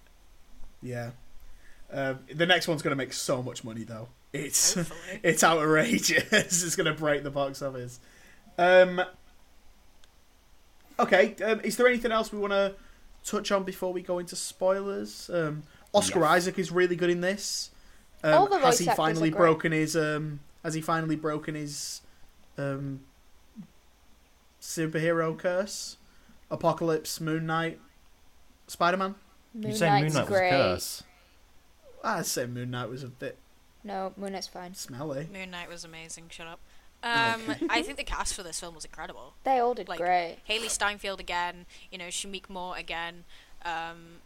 [0.81, 1.11] Yeah.
[1.92, 4.09] Um, the next one's going to make so much money though.
[4.33, 5.20] It's Hopefully.
[5.22, 6.33] it's outrageous.
[6.33, 8.01] it's going to break the box office.
[8.57, 9.03] Um,
[10.98, 11.35] okay.
[11.44, 12.75] Um, is there anything else we want to
[13.22, 15.29] touch on before we go into spoilers?
[15.29, 16.31] Um, Oscar Yes.
[16.31, 17.70] Isaac is really good in this.
[18.25, 19.38] Um, All the has voice he actors finally are great.
[19.38, 19.94] broken his?
[19.94, 22.03] Um, has he finally broken his
[22.59, 23.01] um,
[24.61, 25.96] superhero curse?
[26.51, 27.81] Apocalypse, Moon Knight,
[28.66, 29.14] Spider Man.
[29.55, 31.03] Moon you say Moon Knight's Knight was a curse.
[32.05, 33.38] I'd say Moon Knight was a bit
[33.85, 34.75] No, Moon Knight's fine.
[34.75, 35.29] smelly.
[35.33, 36.25] Moon Knight was amazing.
[36.31, 36.61] Shut up.
[37.05, 39.35] Um, I think the cast for this film was incredible.
[39.44, 40.38] They all did Like- great.
[40.48, 41.66] Hailee Steinfeld again.
[41.90, 43.25] You know, Shameik Moore again.
[43.64, 44.18] Um,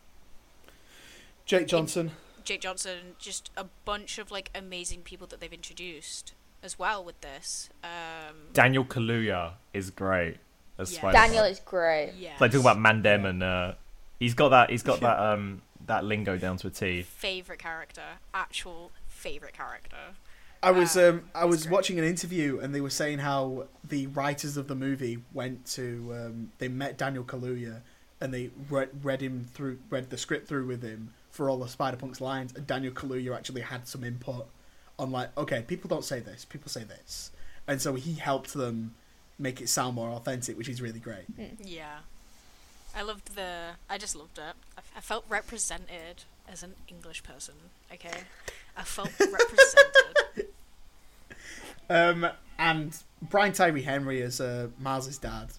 [1.47, 2.11] Jake Johnson.
[2.47, 3.17] Jake Johnson.
[3.19, 6.33] Just a bunch of like amazing people that they've introduced
[6.63, 7.69] as well with this.
[7.85, 10.39] Um, Daniel Kaluuya is great
[10.79, 10.99] as Yeah.
[11.01, 11.27] Spider-Man.
[11.29, 12.13] Daniel is great.
[12.19, 12.31] yeah.
[12.41, 13.73] Like talking about Mandem and uh,
[14.19, 17.03] he's got that he's got that um that lingo down to a T.
[17.03, 18.03] favorite character,
[18.35, 19.97] actual favorite character.
[20.63, 21.73] I was Uh, um, I was great.
[21.73, 26.13] watching an interview and they were saying how the writers of the movie went to
[26.15, 27.83] um, they met Daniel Kaluuya
[28.21, 31.71] and they read, read him through read the script through with him for all of
[31.71, 34.47] Spider Punk's lines and Daniel Kaluuya actually had some input
[34.99, 37.31] on like okay people don't say this people say this
[37.69, 38.95] and so he helped them
[39.39, 41.25] make it sound more authentic which is really great.
[41.63, 41.99] Yeah.
[42.99, 43.73] I loved the.
[43.91, 44.55] I just loved it.
[44.79, 47.55] I, I felt represented as an English person.
[47.93, 48.21] Okay,
[48.75, 50.49] I felt represented.
[51.91, 55.51] Um, and Brian Tyree Henry as uh, Miles's dad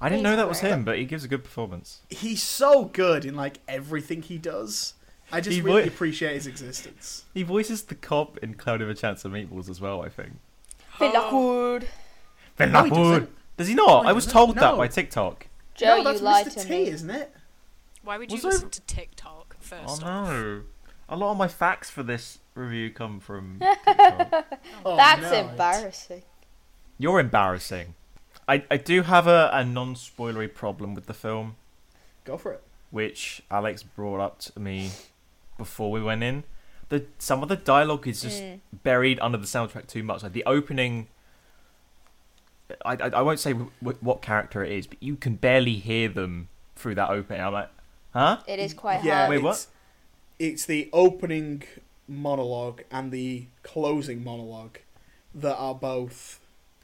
[0.00, 2.00] I didn't He's know that was him, but he gives a good performance.
[2.08, 4.94] he's so good in like everything he does.
[5.32, 7.24] I just He really vo- appreciate his existence.
[7.34, 10.32] He voices the cop in Cloud of a Chance of Meatballs as well, I think.
[10.98, 11.88] Feel like wood.
[12.56, 13.28] Ben No, he Lockwood.
[13.56, 13.70] doesn't.
[13.70, 14.02] He not?
[14.04, 14.32] No, I was doesn't.
[14.38, 15.46] told that by TikTok.
[15.74, 16.54] Joe, no, you that's lied Mr.
[16.62, 16.86] to T, me.
[16.88, 17.32] isn't it?
[18.02, 20.02] Why would you Was I- listen to TikTok Oh first?
[20.02, 20.28] off?
[20.28, 20.62] no.
[21.08, 24.58] A lot of my facts for this review come from TikTok.
[24.84, 25.48] Oh, That's no.
[25.50, 26.22] embarrassing.
[26.98, 27.94] You're embarrassing.
[28.46, 31.56] I, I do have a, a non spoilery problem with the film,
[32.24, 32.62] Go for it.
[32.90, 34.90] which Alex brought up to me
[35.60, 36.44] before we went in.
[36.88, 38.60] The some of the dialogue is just Mm.
[38.82, 40.22] buried under the soundtrack too much.
[40.24, 41.06] Like the opening,
[42.84, 45.74] I, I, I won't say w- w- what character it is, but you can barely
[45.74, 47.40] hear them through that opening.
[47.42, 47.70] I'm like,
[48.12, 48.38] huh?
[48.48, 49.30] It is quite yeah, hard.
[49.30, 49.50] Wait, what?
[49.52, 49.66] It's,
[50.38, 51.62] it's the opening
[52.08, 54.78] monologue and the closing monologue
[55.34, 56.40] that are both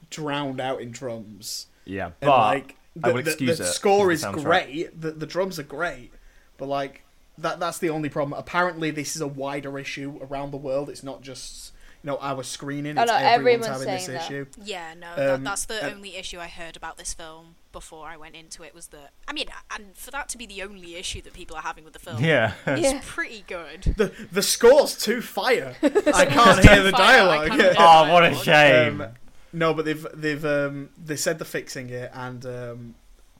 [0.09, 1.67] drowned out in drums.
[1.85, 4.99] Yeah, And but like I the, would the- excuse the, it score is the great.
[5.01, 6.11] The, the drums are great,
[6.57, 7.03] but like
[7.37, 8.37] that that's the only problem.
[8.39, 10.89] Apparently, this is a wider issue around the world.
[10.89, 11.73] It's not just
[12.03, 12.97] you know our screening.
[12.97, 14.25] Oh, It's no, everyone's everyone's having this that.
[14.31, 14.45] issue.
[14.63, 18.07] Yeah, no, that, Um, that's the uh, only issue I heard about this film before
[18.07, 18.73] I went into it.
[18.73, 21.61] Was that I mean, and for that to be the only issue that people are
[21.63, 22.53] having with the film, Yeah.
[22.65, 23.01] Yeah.
[23.05, 23.93] pretty good.
[23.97, 25.75] The the score's too fire.
[25.83, 27.47] I can't hear the dialogue.
[27.49, 29.01] can't hear oh, what a shame.
[29.01, 29.09] Um,
[29.53, 32.95] no, but they've they've um, they said they're fixing it, and um,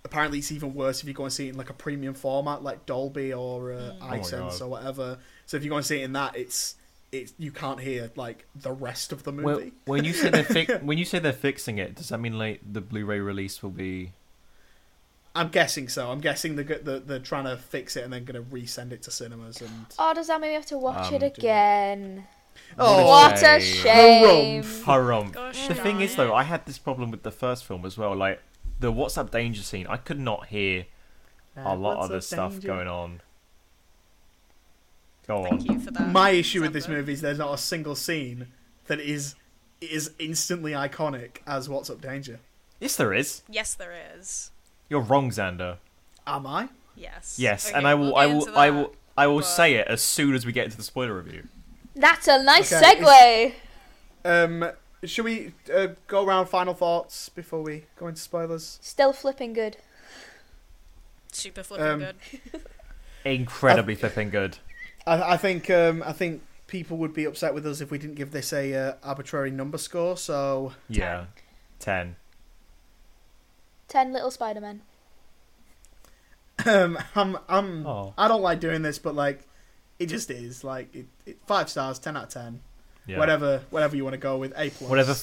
[0.07, 2.63] apparently it's even worse if you go and see it in like a premium format,
[2.63, 3.97] like Dolby or uh, Mm.
[4.01, 4.61] Oh iSense God.
[4.61, 5.17] or whatever.
[5.45, 6.75] So if you go and see it in that, it's
[7.11, 9.73] it's you can't hear like the rest of the Well, movie.
[9.85, 12.59] when you say they're fi- when you say they're fixing it, does that mean like
[12.69, 14.11] the Blu-ray release will be?
[15.35, 16.09] I'm guessing so.
[16.11, 18.91] I'm guessing they're, go- they're they're trying to fix it and then going to resend
[18.91, 19.85] it to cinemas and.
[19.99, 22.25] Oh, does that mean we have to watch Um, it again?
[22.79, 24.63] Oh, What a shame.
[24.63, 24.63] shame.
[24.63, 25.33] Harumph.
[25.33, 26.33] Gosh The thing is, though.
[26.33, 28.15] I had this problem with the first film as well.
[28.15, 28.41] Like
[28.79, 30.85] the "What's Up Danger" scene, I could not hear
[31.55, 33.21] a lot of the stuff going on.
[35.27, 35.49] Go on.
[35.59, 36.09] Thank you for that.
[36.11, 38.47] My issue with this movie is there's not a single scene
[38.87, 39.35] that is
[39.81, 42.39] is instantly iconic as "What's Up Danger."
[42.79, 43.41] Yes, there is.
[43.49, 44.51] Yes, there is.
[44.89, 45.77] You're wrong, Xander.
[46.25, 46.69] Am I?
[46.95, 47.37] Yes.
[47.39, 48.75] Yes, Okay, and I will, we'll I will, into I that.
[48.77, 51.47] will, I will but- say it as soon as we get into the spoiler review.
[51.95, 53.53] That's a nice Okay,
[54.23, 54.43] segue.
[54.45, 54.71] Um,
[55.07, 58.79] should we uh, go around final thoughts before we go into spoilers?
[58.81, 59.77] Still flipping good.
[61.31, 62.15] Super flipping Um, good.
[63.25, 64.57] Incredibly flipping good.
[65.05, 68.15] I, I think um, I think people would be upset with us if we didn't
[68.15, 70.17] give this a uh, arbitrary number score.
[70.17, 71.25] So Yeah,
[71.79, 72.15] ten.
[73.87, 74.81] Ten little Spider-Men.
[76.65, 78.13] um, I'm I'm Oh.
[78.17, 79.47] I don't like doing this, but like
[79.99, 82.61] it just is like it, it, five stars, ten out of ten,
[83.07, 83.19] Yeah.
[83.19, 84.51] whatever whatever you want to go with.
[84.57, 84.89] A plus.
[84.89, 85.13] Whatever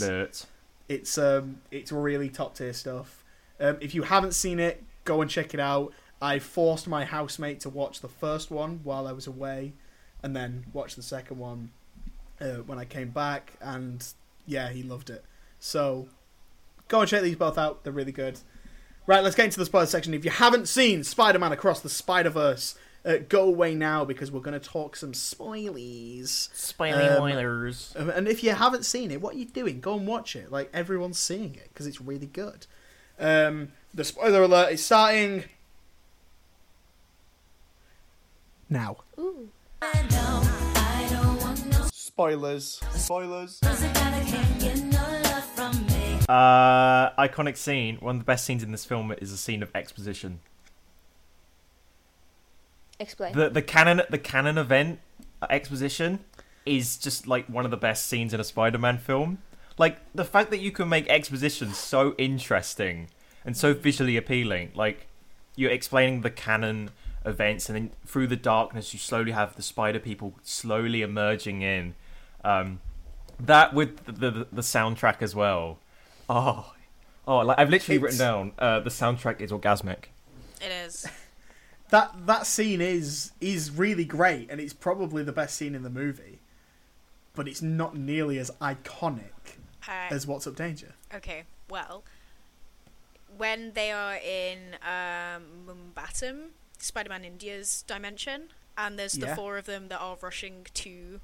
[0.00, 0.46] your boat.
[0.88, 3.24] It's um it's really top tier stuff.
[3.60, 5.92] Um, if you haven't seen it, go and check it out.
[6.20, 9.72] I forced my housemate to watch the first one while I was away,
[10.22, 11.70] and then watch the second one
[12.40, 14.06] uh, when I came back, and
[14.46, 15.24] yeah, he loved it.
[15.58, 16.08] So
[16.88, 18.38] go and check these both out; they're really good.
[19.04, 20.14] Right, let's get into the spoiler section.
[20.14, 24.58] If you haven't seen Spider-Man Across the Spider-Verse, uh, go away now because we're going
[24.58, 26.48] to talk some spoilies.
[26.50, 27.22] Spiley Um,
[27.96, 29.80] Um, And if you haven't seen it, what are you doing?
[29.80, 30.52] Go and watch it.
[30.52, 32.66] Like everyone's seeing it because it's really good.
[33.18, 35.44] Um, the spoiler alert is starting
[38.70, 38.98] now.
[39.18, 39.48] Ooh.
[41.92, 42.80] Spoilers.
[42.94, 43.60] Spoilers.
[46.28, 47.96] Uh, iconic scene.
[47.96, 50.40] One of the best scenes in this film is a scene of exposition.
[53.02, 53.34] Explain.
[53.36, 55.00] The the canon the canon event
[55.42, 56.20] uh, exposition
[56.64, 59.38] is just like one of the best scenes in a Spider-Man film.
[59.76, 63.08] Like the fact that you can make exposition so interesting
[63.44, 64.70] and so visually appealing.
[64.74, 65.08] Like
[65.56, 66.90] you're explaining the canon
[67.24, 71.94] events, and then through the darkness, you slowly have the Spider People slowly emerging in.
[72.44, 72.80] Um,
[73.40, 75.78] that with the, the the soundtrack as well.
[76.28, 76.72] Oh,
[77.26, 77.38] oh!
[77.38, 78.52] Like I've literally It's- written down.
[78.58, 80.04] Uh, the soundtrack is orgasmic.
[80.60, 81.06] It is.
[81.92, 85.90] That that scene is is really great, and it's probably the best scene in the
[85.90, 86.38] movie.
[87.34, 90.94] But it's not nearly as iconic Uh, as What's Up Danger.
[91.14, 92.02] Okay, well,
[93.36, 99.34] when they are in um, Mumbattan, Spider-Man India's dimension, and there's the Yeah.
[99.34, 101.20] four of them that are rushing to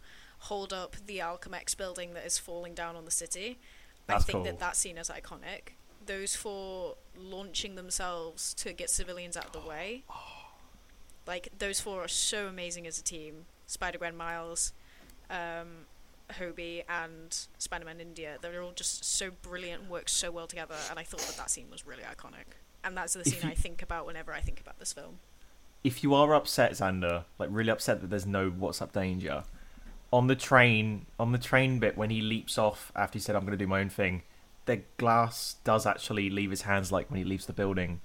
[0.50, 3.58] hold up the Alchemax building that is falling down on the city.
[4.06, 4.44] I think cool.
[4.44, 5.72] that that scene is iconic.
[6.04, 10.04] Those four launching themselves to get civilians out of the way.
[11.28, 13.44] Like those four are so amazing as a team.
[13.66, 14.72] Spider-Gwen, Miles,
[15.30, 15.84] um,
[16.32, 18.38] Hobie and Spider-Man India.
[18.40, 21.50] They're all just so brilliant and work so well together, and I thought that that
[21.50, 22.56] scene was really iconic.
[22.82, 25.20] And that's the scene you- I think about whenever I think about this film.
[25.84, 29.44] if you are upset, Xander, like really upset that there's no what's up danger,
[30.12, 33.42] on the train, on the train bit when he leaps off after he said I'm
[33.42, 34.22] going to do my own thing,
[34.64, 38.00] the glass does actually leave his hands like when he leaves the building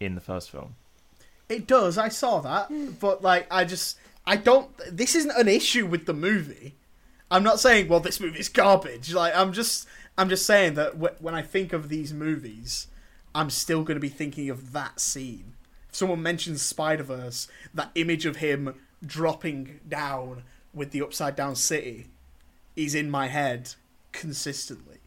[0.00, 0.74] in the first film.
[1.54, 1.96] It does.
[1.98, 4.70] I saw that, but like, I just, I don't.
[4.90, 6.74] This isn't an issue with the movie.
[7.30, 9.12] I'm not saying, well, this movie's garbage.
[9.14, 9.86] Like, I'm just,
[10.18, 12.86] I'm just saying that wh- when I think of these movies,
[13.34, 15.54] I'm still going to be thinking of that scene.
[15.88, 18.74] If someone mentions Spider Verse, that image of him
[19.04, 20.42] dropping down
[20.72, 22.06] with the upside down city
[22.76, 23.74] is in my head
[24.12, 24.98] consistently.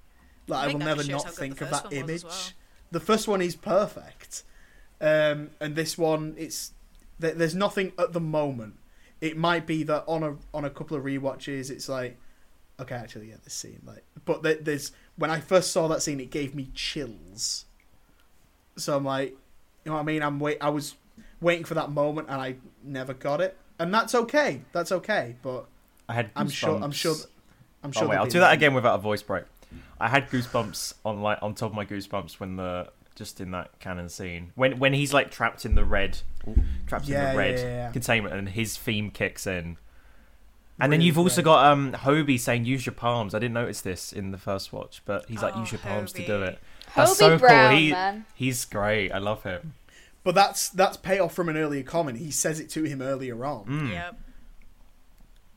[0.47, 2.23] Like, I I, will never not think of that one was as image.
[2.23, 2.53] well.
[2.91, 4.43] The first one is perfect,
[5.01, 6.73] um, and this one, it's
[7.19, 8.75] there's nothing at the moment.
[9.21, 12.17] It might be that on a on a couple of rewatches, it's like,
[12.79, 16.31] okay, actually, yeah, this scene, like, but there's when I first saw that scene, it
[16.31, 17.65] gave me chills.
[18.75, 19.37] So I'm like, you
[19.85, 20.21] know what I mean?
[20.21, 20.95] I'm wait, I was
[21.41, 24.61] waiting for that moment, and I never got it, and that's okay.
[24.71, 25.65] That's okay, but
[26.07, 26.75] I had I'm sure.
[26.75, 27.15] I'm goosebumps sure.
[27.83, 28.03] I'm sure.
[28.03, 29.45] oh wait, I'll do that again without a voice break.
[29.99, 33.78] I had goosebumps on like on top of my goosebumps when the just in that
[33.80, 36.20] canon scene when when he's like trapped in the red,
[36.86, 37.91] trapped Yeah, in the red yeah, yeah, yeah.
[37.91, 39.78] containment and his theme kicks in.
[40.80, 43.34] And then you've also got um Hobie saying use your palms.
[43.34, 46.13] I didn't notice this in the first watch, but he's like Oh, use your palms
[46.13, 46.59] to do it.
[46.95, 47.78] That's Hobie so Brown, cool.
[47.80, 48.26] He, man.
[48.36, 49.11] he's great.
[49.11, 49.74] I love him.
[50.24, 52.20] But that's that's payoff from an earlier comment.
[52.20, 53.89] He says it to him earlier on, Mm.
[53.91, 54.20] Yep.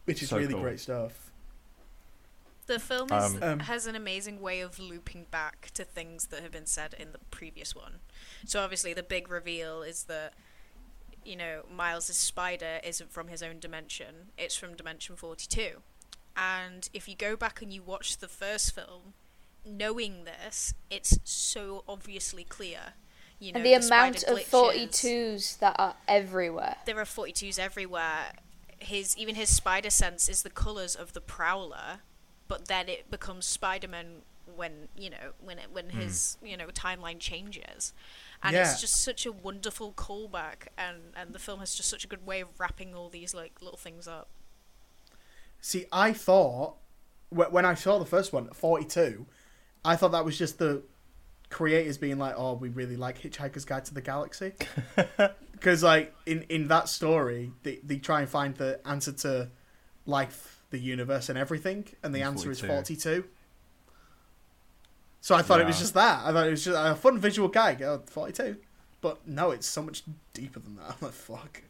[0.06, 0.62] which is So really cool.
[0.62, 1.29] great stuff.
[2.70, 6.40] The film is, Um, Um, has an amazing way of looping back to things that
[6.40, 7.98] have been said in the previous one.
[8.46, 10.34] So obviously, the big reveal is that
[11.24, 15.82] you know Miles's spider isn't from his own dimension; it's from Dimension Forty-two.
[16.36, 19.14] And if you go back and you watch the first film,
[19.64, 22.94] knowing this, it's so obviously clear.
[23.40, 26.76] You know, and the, spider amount of 42s that are everywhere.
[26.84, 28.32] there are 42s everywhere.
[28.78, 32.00] His even his spider sense is the colors of the prowler,
[32.50, 34.22] but then it becomes Spider-Man
[34.56, 36.00] when, you know, when it, when hmm.
[36.00, 37.92] his, you know, timeline changes.
[38.42, 38.62] And Yeah.
[38.62, 42.26] it's just such a wonderful callback and and the film has just such a good
[42.26, 44.28] way of wrapping all these like little things up.
[45.60, 46.74] See, I thought
[47.28, 49.26] wh- when I saw the first one, 42,
[49.84, 50.82] I thought that was just the
[51.50, 54.54] creators being like, "Oh, we really like Hitchhiker's Guide to the Galaxy,"
[55.52, 59.50] because like in in that story, they they try and find the answer to
[60.06, 63.22] life, the universe, and everything, and the And answer is 42.
[63.22, 63.24] 42.
[65.20, 66.24] So I thought it was just that.
[66.24, 67.82] I thought it was just a fun visual gag.
[67.82, 68.56] Oh, 42.
[69.02, 70.02] But no, it's so much
[70.32, 70.84] deeper than that.
[70.90, 71.62] I'm like, fuck.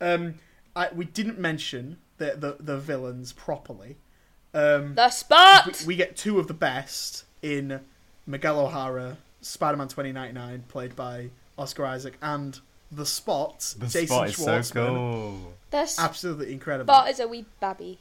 [0.00, 0.34] Um,
[0.76, 3.96] I, we didn't mention the, the, the villains properly.
[4.54, 5.82] Um, The spot!
[5.82, 7.80] we, we get two of the best in
[8.26, 12.58] Miguel O'Hara, Spider-Man 2099, played by Oscar Isaac, and
[12.90, 14.86] The Spot, The Jason spot is so Schwartzman.
[14.86, 15.52] cool.
[15.70, 16.94] the spot Absolutely incredible.
[17.08, 17.98] is a wee babby.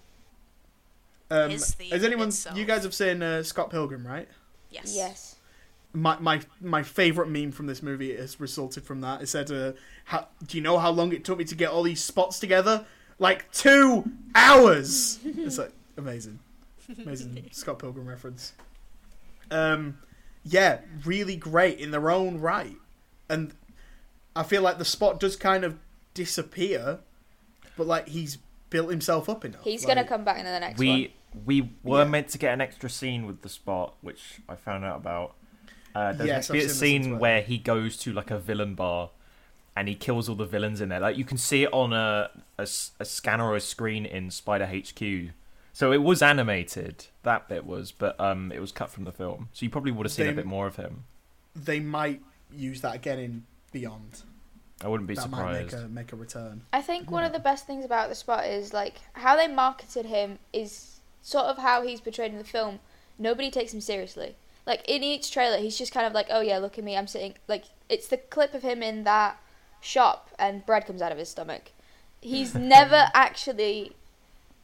[1.32, 2.28] Um, His theme has anyone?
[2.28, 2.58] itself.
[2.58, 4.28] You guys have seen uh, Scott Pilgrim, right?
[4.70, 4.94] Yes.
[4.96, 5.36] Yes.
[5.94, 9.22] my my my favorite meme from this movie has resulted from that.
[9.22, 9.72] It said, uh,
[10.06, 12.86] how, "Do you know how long it took me to get all these spots together?
[13.18, 14.04] Like two
[14.36, 16.40] hours." it's like amazing,
[16.98, 18.54] amazing Scott Pilgrim reference.
[19.50, 20.00] Um,
[20.44, 22.76] yeah, really great in their own right,
[23.30, 23.54] and
[24.36, 25.78] I feel like the spot does kind of
[26.14, 27.00] disappear,
[27.78, 28.38] but like he's
[28.70, 29.64] built himself up enough.
[29.64, 31.08] He's like, gonna come back in the next one.
[31.46, 32.10] We we were Yeah.
[32.10, 35.36] meant to get an extra scene with the spot, which I found out about.
[35.96, 39.10] Uh, there's Yes, to be a scene where he goes to like a villain bar,
[39.76, 41.00] and he kills all the villains in there.
[41.00, 45.32] Like you can see it on a a scanner or a screen in Spider HQ.
[45.74, 47.06] So it was animated.
[47.24, 49.50] That bit was, but um, it was cut from the film.
[49.54, 51.06] So you probably would have seen a bit more of him.
[51.56, 52.22] They might
[52.52, 54.24] use that again in Beyond.
[54.84, 55.86] I wouldn't be that might make surprised.
[55.86, 56.64] a make a return.
[56.74, 60.06] I think one of the best things about the spot is like how they marketed
[60.06, 62.80] him is sort of how he's portrayed in the film.
[63.18, 64.36] Nobody takes him seriously.
[64.66, 67.08] Like in each trailer, he's just kind of like, "Oh yeah, look at me, I'm
[67.08, 69.38] sitting." Like it's the clip of him in that
[69.82, 71.72] shop and bread comes out of his stomach.
[72.22, 73.96] He's never actually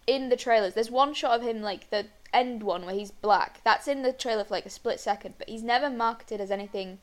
[0.05, 0.73] in the trailers.
[0.73, 3.61] There's one shot of him like the end one where he's black.
[3.63, 6.99] That's in the trailer for like a split second, but he's never marketed as anything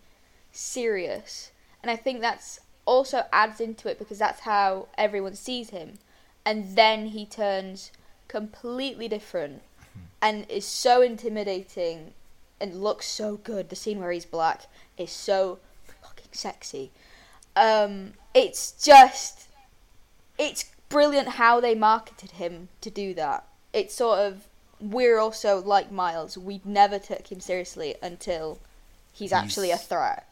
[0.52, 1.50] serious.
[1.82, 5.94] And I think that's also adds into it because that's how everyone sees him.
[6.46, 7.90] And then he turns
[8.34, 9.62] completely different
[10.20, 12.12] and is so intimidating
[12.60, 13.68] and looks so good.
[13.68, 14.62] The scene where he's black
[14.98, 15.60] is so
[16.02, 16.90] fucking sexy.
[17.54, 19.46] Um, it's just,
[20.36, 23.46] it's brilliant how they marketed him to do that.
[23.72, 24.48] It's sort of,
[24.80, 26.36] we're also like Miles.
[26.36, 28.58] We never took him seriously until
[29.12, 30.28] he's, actually a threat.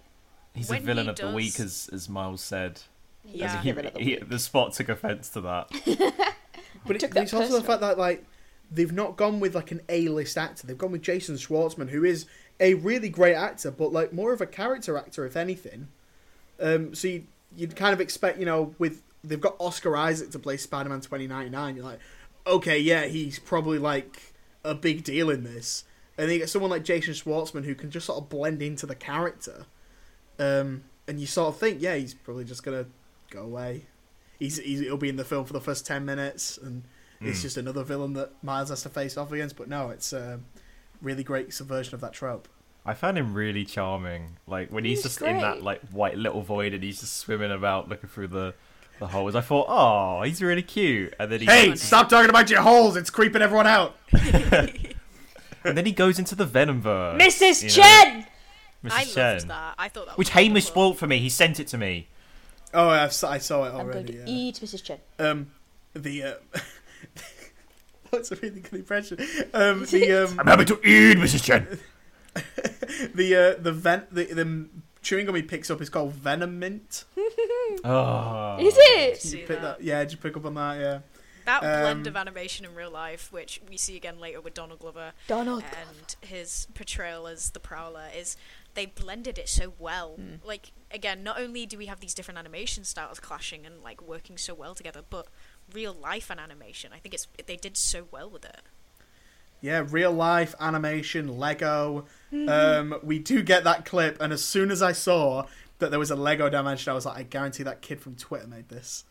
[0.55, 2.81] He's When a villain he of the week, as as Miles said.
[3.25, 3.63] Yeah.
[3.63, 6.35] He- Villain the he- the spot took offense to that.
[6.87, 8.25] But it, it's also the fact that like
[8.71, 10.67] they've not gone with like an A-list actor.
[10.67, 12.27] They've gone with Jason Schwartzman, who is
[12.59, 15.89] a really great actor, but like more of a character actor, if anything.
[16.61, 17.27] Um, so you,
[17.57, 21.77] you'd kind of expect, you know, with they've got Oscar Isaac to play Spider-Man 2099.
[21.77, 22.01] You're like,
[22.47, 24.33] okay, yeah, he's probably like
[24.65, 25.85] a big deal in this.
[26.17, 28.87] And then you get someone like Jason Schwartzman who can just sort of blend into
[28.87, 29.67] the character.
[30.39, 32.87] Um, and you sort of think, yeah, he's probably just gonna
[33.31, 33.87] go away.
[34.43, 36.83] He's, he's he'll be in the film for the first ten minutes, and
[37.21, 37.43] it's Mm.
[37.43, 39.57] just another villain that Miles has to face off against.
[39.57, 40.41] But no, it's a
[41.01, 42.49] really great subversion of that trope.
[42.85, 44.39] I found him really charming.
[44.49, 47.53] Like when he's, He's just in that like white little void and he's just swimming
[47.53, 48.55] about looking through the
[48.99, 49.35] the holes.
[49.37, 51.15] I thought, oh, he's really cute.
[51.19, 52.97] And then he Hey, goes, stop talking about your holes!
[52.97, 53.97] It's creeping everyone out.
[54.13, 57.21] and then he goes into the Venomverse.
[57.21, 57.63] Mrs.
[57.63, 57.89] you know?
[57.89, 58.27] Chen!
[58.85, 58.91] Mrs.
[58.93, 59.35] I Chen.
[59.37, 59.75] loved that.
[59.79, 60.71] I thought that was Which Hamish wonderful.
[60.73, 61.19] spoiled for me.
[61.19, 62.09] He sent it to me.
[62.75, 64.13] Oh, I saw, I saw it I'm going already.
[64.15, 64.25] to yeah.
[64.27, 64.83] eat Mrs.
[64.83, 64.99] Chen.
[65.19, 65.51] Um,
[65.95, 66.35] the uh,
[68.11, 69.19] What's a really good impression?
[69.55, 71.43] Um, the um, I'm happy to eat, Mrs.
[71.45, 71.79] Chen.
[73.15, 74.69] the uh, the vent the, the
[75.03, 77.05] chewing gum he picks up is called Venom Mint.
[77.85, 78.57] Oh.
[78.61, 79.21] Is it?
[79.23, 79.79] Did you pick that.
[79.79, 79.83] that?
[79.83, 80.79] Yeah, did you pick up on that?
[80.79, 80.99] Yeah.
[81.45, 84.79] That blend Um, of animation in real life, which we see again later with Donald
[84.79, 85.65] Glover Donald.
[85.65, 88.37] and his portrayal as the Prowler, is
[88.75, 90.19] they blended it so well.
[90.45, 94.37] Like again, not only do we have these different animation styles clashing and like working
[94.39, 95.27] so well together, but
[95.73, 96.93] real life and animation.
[96.95, 98.61] I think it's they did so well with it.
[99.61, 102.07] Yeah, real life animation, Lego.
[102.33, 105.47] Um, we do get that clip, and as soon as I saw
[105.79, 108.49] that there was a Lego dimension, I was like, I guarantee that kid from Twitter
[108.49, 109.05] made this.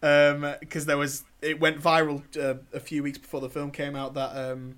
[0.00, 4.14] Because there was, it went viral uh, a few weeks before the film came out
[4.14, 4.76] that um,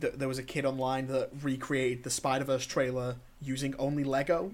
[0.00, 4.52] th- there was a kid online that recreated the Spider Verse trailer using only Lego,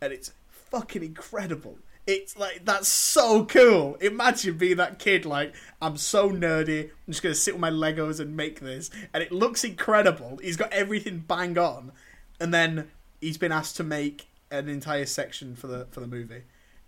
[0.00, 1.78] and it's fucking incredible.
[2.06, 3.96] It's like that's so cool.
[3.96, 5.26] Imagine being that kid.
[5.26, 6.84] Like I'm so nerdy.
[6.84, 10.38] I'm just gonna sit with my Legos and make this, and it looks incredible.
[10.42, 11.92] He's got everything bang on,
[12.40, 16.42] and then he's been asked to make an entire section for the for the movie.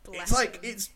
[0.04, 0.72] Bless it's like him.
[0.72, 0.88] it's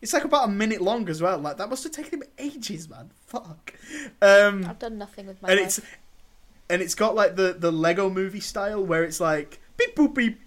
[0.00, 1.38] it's like about a minute long as well.
[1.38, 3.10] Like that must have taken him ages, man.
[3.26, 3.74] Fuck.
[4.20, 5.66] Um, I've done nothing with my and life.
[5.78, 5.80] it's
[6.70, 10.40] and it's got like the the Lego movie style where it's like beep boop beep.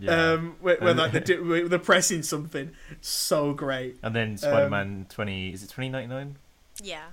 [0.00, 0.32] Yeah.
[0.34, 2.70] Um, where, where like they're, do- they're pressing something.
[3.00, 3.96] So great.
[4.02, 6.36] and then Spider-Man 20, is it 2099?
[6.82, 7.06] yeah.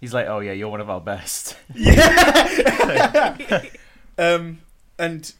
[0.00, 1.56] He's like, oh yeah, you're one of our best.
[1.74, 3.36] Yeah.
[4.18, 4.60] um,
[4.98, 5.32] and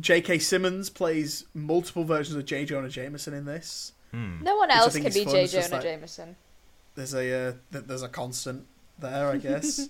[0.00, 0.38] J.K.
[0.38, 2.64] Simmons plays multiple versions of J.
[2.64, 3.92] Jonah Jameson in this.
[4.12, 4.42] Hmm.
[4.42, 5.42] no one Which I else think can be fun, J.
[5.44, 6.36] it's just Jonah like- Jameson.
[6.94, 8.64] There's a uh, th- there's a constant
[8.98, 9.88] there, I guess.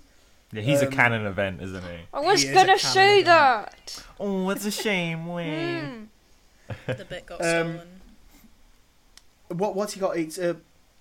[0.53, 1.99] Yeah, he's a Um, canon event, isn't he?
[2.13, 3.27] I was He gonna canon say event.
[3.27, 4.05] that.
[4.19, 5.27] Oh, it's a shame.
[5.27, 5.81] Wait.
[5.81, 6.05] Hmm.
[6.87, 8.01] The bit got Um, stolen.
[9.49, 10.17] what what's he got?
[10.17, 10.55] It's uh,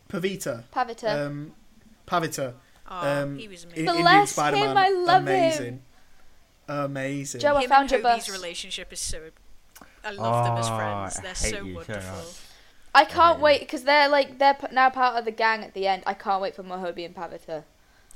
[0.10, 0.64] Pavitr.
[0.74, 1.26] Pavitr.
[1.28, 1.54] Um,
[2.08, 2.54] Pavitr.
[2.90, 3.84] Oh, um, he was amazing.
[3.86, 4.78] Bless Indian him, Spider-Man.
[4.78, 5.28] I love him.
[5.28, 5.82] Amazing.
[6.70, 7.42] Amazing.
[7.42, 8.38] Joe, I Him found and your Hobie's bus.
[8.38, 9.30] relationship is so.
[10.04, 11.20] I love them as Oh, friends.
[11.22, 12.26] They're so you, wonderful.
[12.96, 13.44] I can't yeah.
[13.44, 16.04] wait because they're like they're now part of the gang at the end.
[16.06, 17.64] I can't wait for Mohobi and Pavitr.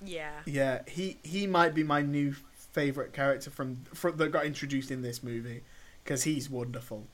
[0.04, 0.32] Yeah.
[0.46, 2.36] Yeah, he he might be my new
[2.72, 5.62] favorite character from, from that got introduced in this movie
[6.04, 7.06] because he's wonderful.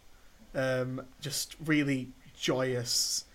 [0.56, 2.10] Um, just really
[2.40, 3.26] joyous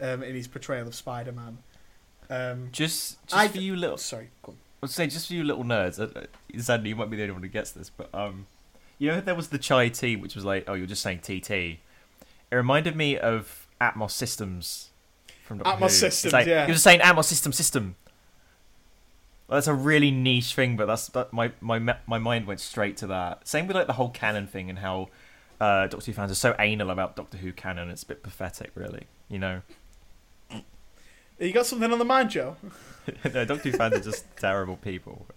[0.00, 1.58] um, in his portrayal of Spider-Man.
[2.28, 4.58] Um, Just, just I- for you little, sorry, go on.
[4.82, 5.98] I was saying, just for you little nerds.
[5.98, 8.46] Uh, uh, you might be the only one who gets this, but um,
[8.98, 11.50] you know, there was the chai tea, which was like, oh, you're just saying TT.
[11.50, 11.78] It
[12.52, 14.90] reminded me of Atmos Systems
[15.44, 15.84] from Doctor Atmos Who.
[15.86, 16.66] It's Systems, like, yeah.
[16.66, 17.96] You're just saying Atmos System System.
[19.48, 22.96] Well, that's a really niche thing, but that's that, my my my mind went straight
[22.98, 23.46] to that.
[23.46, 25.08] Same with like the whole canon thing and how
[25.60, 27.88] uh, Doctor Who fans are so anal about Doctor Who canon.
[27.90, 29.04] It's a bit pathetic, really.
[29.28, 29.62] You know,
[31.38, 32.56] You got something on the mind, Joe?
[33.32, 35.26] no, Doctor Who fans are just terrible people.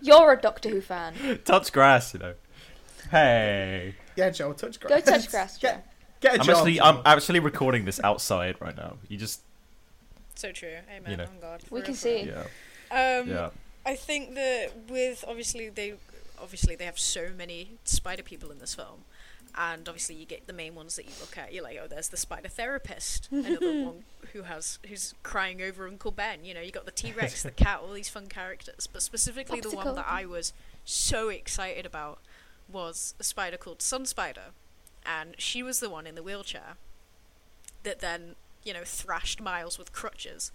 [0.00, 1.14] You're a Doctor Who fan.
[1.44, 2.34] Touch grass, you know.
[3.10, 5.04] Hey, Yeah, Joe, touch grass.
[5.04, 5.68] Go touch grass, Joe.
[5.68, 5.86] Get,
[6.20, 6.56] get a I'm job.
[6.56, 6.82] actually Joe.
[6.84, 8.96] I'm actually recording this outside right now.
[9.08, 9.42] You just
[10.36, 10.76] So true.
[10.94, 11.10] Amen.
[11.10, 11.24] You know.
[11.24, 11.62] On God.
[11.70, 12.22] We can see.
[12.24, 12.42] yeah
[12.90, 13.50] Um, yeah.
[13.84, 15.94] I think that with obviously they
[16.40, 19.04] obviously they have so many spider people in this film,
[19.56, 21.52] and obviously you get the main ones that you look at.
[21.54, 26.10] You're like, oh, there's the spider therapist, another one who has who's crying over Uncle
[26.10, 26.44] Ben.
[26.44, 28.86] You know, you got the T Rex, the cat, all these fun characters.
[28.92, 29.94] But specifically, the one Popsicle.
[29.96, 30.52] that I was
[30.84, 32.18] so excited about
[32.70, 34.46] was a spider called Sun Spider,
[35.06, 36.76] and she was the one in the wheelchair
[37.84, 38.34] that then
[38.66, 40.50] you know thrashed Miles with crutches.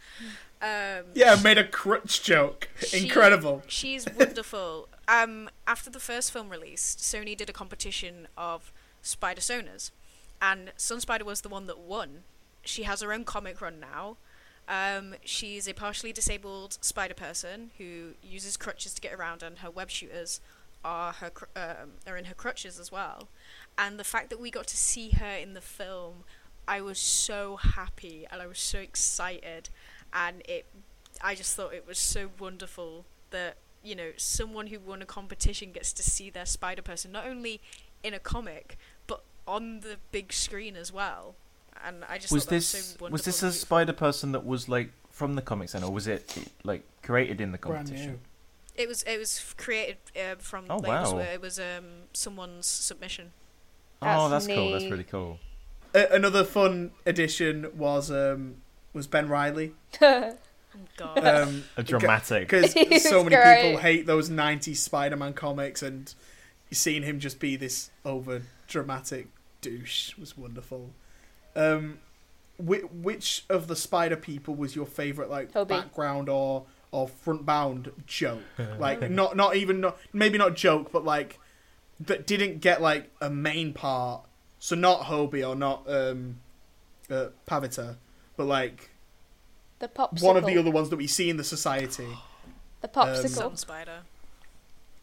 [0.61, 2.69] Um, yeah, made a crutch joke.
[2.85, 3.63] She- Incredible.
[3.67, 4.89] She's wonderful.
[5.07, 9.91] um, after the first film released, Sony did a competition of Spider Sonas,
[10.41, 12.23] and Sun Spider was the one that won.
[12.63, 14.17] She has her own comic run now.
[14.67, 19.71] Um, she's a partially disabled spider person who uses crutches to get around, and her
[19.71, 20.39] web shooters
[20.83, 23.27] are her cr- um, are in her crutches as well.
[23.77, 26.23] And the fact that we got to see her in the film,
[26.67, 29.69] I was so happy and I was so excited,
[30.13, 30.65] and it
[31.21, 35.71] I just thought it was so wonderful that you know someone who won a competition
[35.71, 37.61] gets to see their spider person not only
[38.03, 41.35] in a comic but on the big screen as well.
[41.83, 44.45] And I just Was thought that this was, so was this a spider person that
[44.45, 48.19] was like from the comics then, or was it like created in the competition?
[48.75, 51.19] It was it was created uh, from Oh, like, it was, wow.
[51.19, 53.31] it was um someone's submission.
[54.01, 54.71] Oh, That's that's cool.
[54.71, 54.91] That's neat.
[54.91, 55.39] really cool.
[55.93, 58.55] A- another fun addition was um,
[58.93, 59.73] was Ben Reilly.
[60.01, 60.35] Oh,
[60.97, 61.25] God.
[61.25, 62.47] Um, A dramatic.
[62.47, 63.61] because He so many great.
[63.63, 66.13] people hate those 90s Spider-Man comics and
[66.71, 69.27] seeing him just be this over dramatic
[69.59, 70.91] douche was wonderful.
[71.55, 71.99] Um,
[72.57, 75.75] which, which of the spider people was your favorite like Toby.
[75.75, 78.41] background or or front bound joke.
[78.79, 81.39] Like not not even not maybe not joke, but like
[81.99, 84.23] that didn't get like a main part.
[84.63, 86.37] So not Hobie or not um,
[87.09, 87.95] uh, Pavitr,
[88.37, 88.91] but like
[89.79, 90.21] The popsicle.
[90.21, 92.07] one of the other ones that we see in the society,
[92.81, 93.29] The popsicle.
[93.29, 94.01] Sun spider.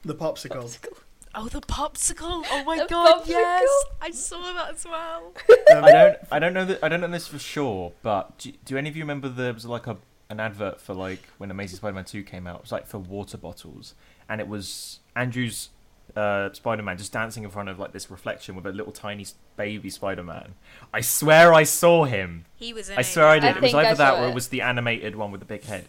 [0.03, 0.63] the popsicle.
[0.63, 0.99] Popsicle.
[1.35, 2.45] Oh, the popsicle!
[2.51, 3.29] Oh my The god, popsicle.
[3.29, 3.85] yes!
[4.01, 5.33] I saw that as well.
[5.77, 6.17] Um, I don't.
[6.33, 6.79] I don't know that.
[6.83, 7.93] I don't know this for sure.
[8.03, 9.99] But do, do any of you remember there was like a
[10.31, 12.57] an advert for like when Amazing Spider-Man two came out?
[12.57, 13.95] It was like for water bottles,
[14.29, 15.69] and it was Andrew's
[16.17, 19.91] uh, Spider-Man just dancing in front of like this reflection with a little tiny baby
[19.91, 20.55] Spider-Man.
[20.93, 22.45] I swear I saw him.
[22.57, 23.55] He was in I it, swear I did.
[23.55, 24.31] I it was either that or it.
[24.31, 25.87] it was the animated one with the big head.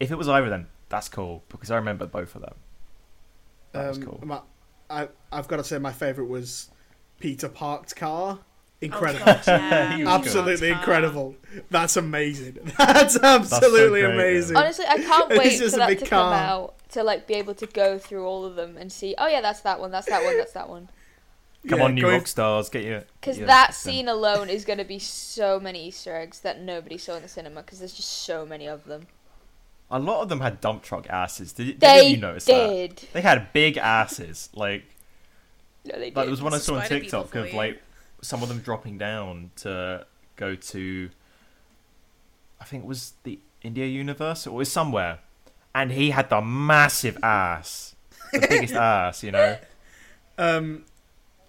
[0.00, 2.54] If it was either, then that's cool because I remember both of them.
[3.72, 4.20] That was Um, cool.
[4.24, 4.40] my-
[4.90, 6.70] I I've got to say my favorite was
[7.20, 8.38] Peter Parkedcar.
[8.80, 9.24] Oh, Incredible.
[9.24, 9.92] God, yeah.
[9.92, 10.06] He good.
[10.08, 11.34] absolutely incredible.
[11.70, 12.58] That's amazing.
[12.78, 14.56] That's absolutely great, amazing.
[14.56, 16.32] Honestly, I can't It's wait just for a that big to car.
[16.32, 19.14] come out to like be able to go through all of them and see.
[19.18, 19.90] Oh yeah, that's that one.
[19.90, 20.36] That's that one.
[20.38, 20.88] That's that one.
[21.68, 23.02] Come Yeah, on, new going- rock stars, get your.
[23.20, 23.92] Because that system.
[23.92, 27.28] scene alone is going to be so many Easter eggs that nobody saw in the
[27.28, 27.62] cinema.
[27.62, 29.08] Because there's just so many of them.
[29.90, 31.52] A lot of them had dump truck asses.
[31.52, 32.52] Did, did They you notice that?
[32.68, 33.02] did.
[33.12, 34.50] They had big asses.
[34.54, 34.84] Like,
[35.84, 36.14] No, they did.
[36.14, 36.30] Like, there did.
[36.30, 37.82] was one I saw on TikTok of like
[38.20, 40.06] some of them dropping down to
[40.36, 41.10] go to.
[42.60, 45.18] I think it was the India universe or it was somewhere,
[45.74, 47.94] and he had the massive ass,
[48.32, 49.58] the biggest ass, you know.
[50.36, 50.84] Um,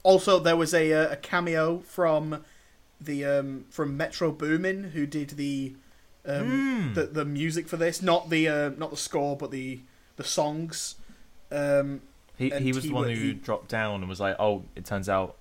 [0.03, 2.43] also, there was a uh, a cameo from
[3.01, 5.75] the um, from Metro Boomin, who did the
[6.25, 6.45] um,
[6.91, 6.93] Mm.
[6.95, 9.79] the the music for this, not the uh, not the score, but the
[10.17, 10.95] the songs.
[11.51, 12.01] Um,
[12.37, 14.85] He he was he the one who he- dropped down and was like, "Oh, it
[14.85, 15.37] turns out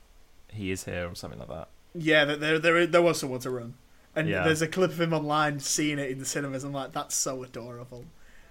[0.53, 1.69] he is here" or something like that.
[1.95, 3.75] yeah, there there there, there was someone to run,
[4.15, 4.45] and Yeah.
[4.45, 6.65] there's a clip of him online seeing it in the cinemas.
[6.65, 8.05] I'm like, that's so adorable.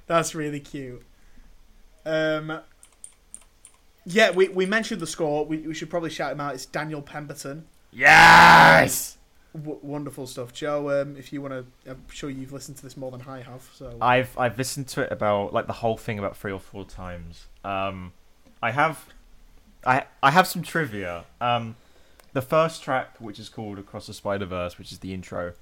[0.08, 1.04] That's really cute.
[2.06, 2.62] Um,
[4.06, 5.46] yeah, we we mentioned the score.
[5.46, 6.54] We we should probably shout him out.
[6.56, 7.66] It's Daniel Pemberton.
[7.92, 9.18] Yes.
[9.54, 11.02] W- wonderful stuff, Joe.
[11.02, 13.68] Um, if you want to, I'm sure you've listened to this more than I have.
[13.74, 16.86] So I've I've listened to it about like the whole thing about three or four
[16.86, 17.48] times.
[17.66, 18.14] Um,
[18.62, 19.06] I have,
[19.86, 21.26] I I have some trivia.
[21.42, 21.76] Um,
[22.38, 25.54] the first track, which is called "Across the Spider Verse," which is the intro,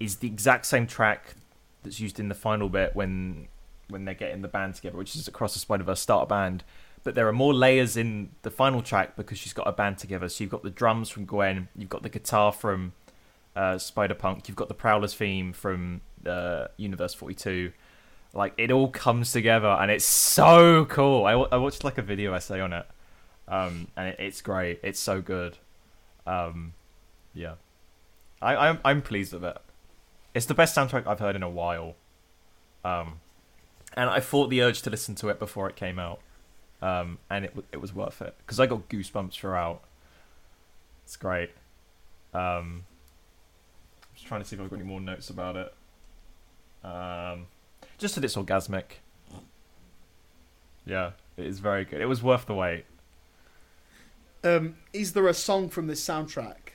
[0.00, 1.36] is the exact same track
[1.84, 3.46] that's used in the final bit when
[3.88, 6.64] when they're getting the band together, which is "Across the Spider Verse" start a band.
[7.04, 10.28] But there are more layers in the final track because she's got a band together.
[10.28, 12.92] So you've got the drums from Gwen, you've got the guitar from
[13.54, 17.70] uh, Spider Punk, you've got the Prowler's theme from uh, Universe 42.
[18.32, 21.24] Like it all comes together and it's so cool.
[21.24, 22.86] I, watched like a video essay on it,
[23.46, 24.80] um, and it, it's great.
[24.82, 25.58] It's so good.
[26.26, 26.74] Um,
[27.34, 27.54] yeah,
[28.40, 29.58] I, I'm I'm pleased with it.
[30.34, 31.94] It's the best soundtrack I've heard in a while.
[32.84, 33.20] Um,
[33.96, 36.20] and I fought the urge to listen to it before it came out,
[36.82, 39.82] um, and it it was worth it because I got goosebumps throughout.
[41.04, 41.50] It's great.
[42.32, 42.84] Um,
[44.14, 45.74] just trying to see if I've got any more notes about it.
[46.82, 47.46] Um,
[47.98, 48.84] just that it's orgasmic.
[50.86, 52.00] Yeah, it is very good.
[52.00, 52.84] It was worth the wait.
[54.44, 56.74] Um, is there a song from this soundtrack,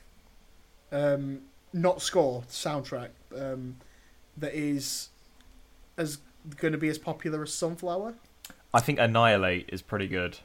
[0.92, 1.42] um,
[1.72, 3.78] not score, soundtrack, um,
[4.38, 5.10] that is
[5.96, 6.18] as
[6.58, 8.16] going to be as popular as Sunflower?
[8.74, 10.40] I think Annihilate is pretty good.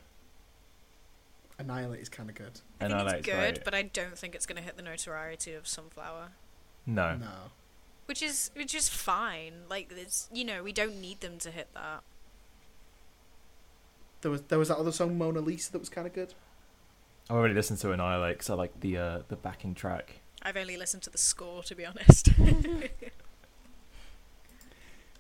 [1.59, 2.61] Annihilate is kind of good.
[2.81, 3.65] I think Annihilate it's is good, great.
[3.65, 6.29] but I don't think it's going to hit the notoriety of Sunflower.
[6.85, 7.17] No.
[7.17, 7.51] No.
[8.07, 9.63] Which is which is fine.
[9.71, 12.03] Like it's you know we don't need them to hit that.
[14.21, 16.35] There was there was that other song Mona Lisa that was kind of good.
[17.31, 20.21] I already listened to Annihilate because I like the uh, the backing track.
[20.43, 22.29] I've only listened to the score to be honest.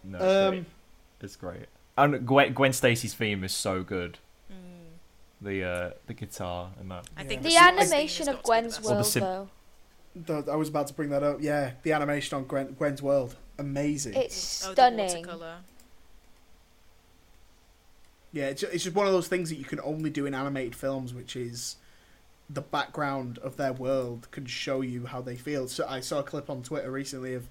[0.06, 0.64] No, it's Um, great.
[1.22, 1.66] It's great.
[1.96, 4.18] And Gwen, Gwen Stacy's theme is so good.
[4.52, 4.56] Mm.
[5.40, 7.06] The uh, the guitar and that.
[7.16, 7.70] I think Yeah.
[7.72, 8.82] The animation of got to Gwen's best.
[8.88, 9.48] The world, sim- though,
[10.42, 11.38] The- I was about to bring that up.
[11.40, 14.12] Yeah, the animation on Gwen, Gwen's world, amazing.
[14.14, 15.06] it's Oh, stunning.
[15.08, 15.56] watercolor.
[18.32, 20.74] Yeah, it's, it's just one of those things that you can only do in animated
[20.74, 21.76] films, which is
[22.50, 25.68] the background of their world can show you how they feel.
[25.68, 27.48] So I saw a clip on Twitter recently of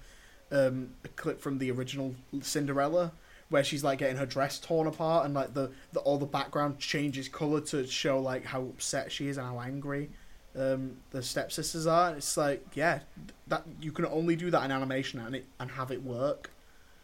[0.52, 3.12] um, a clip from the original Cinderella
[3.48, 6.78] where she's like getting her dress torn apart and like the, the all the background
[6.78, 10.10] changes color to show like how upset she is and how angry
[10.56, 12.16] um, the stepsisters are.
[12.16, 13.00] It's like yeah,
[13.48, 16.50] that you can only do that in animation and it and have it work.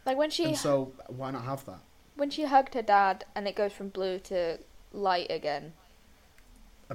[0.05, 1.79] Like when she And so why not have that?
[2.15, 4.59] when she hugged her dad and it goes from blue to
[4.91, 5.73] light again.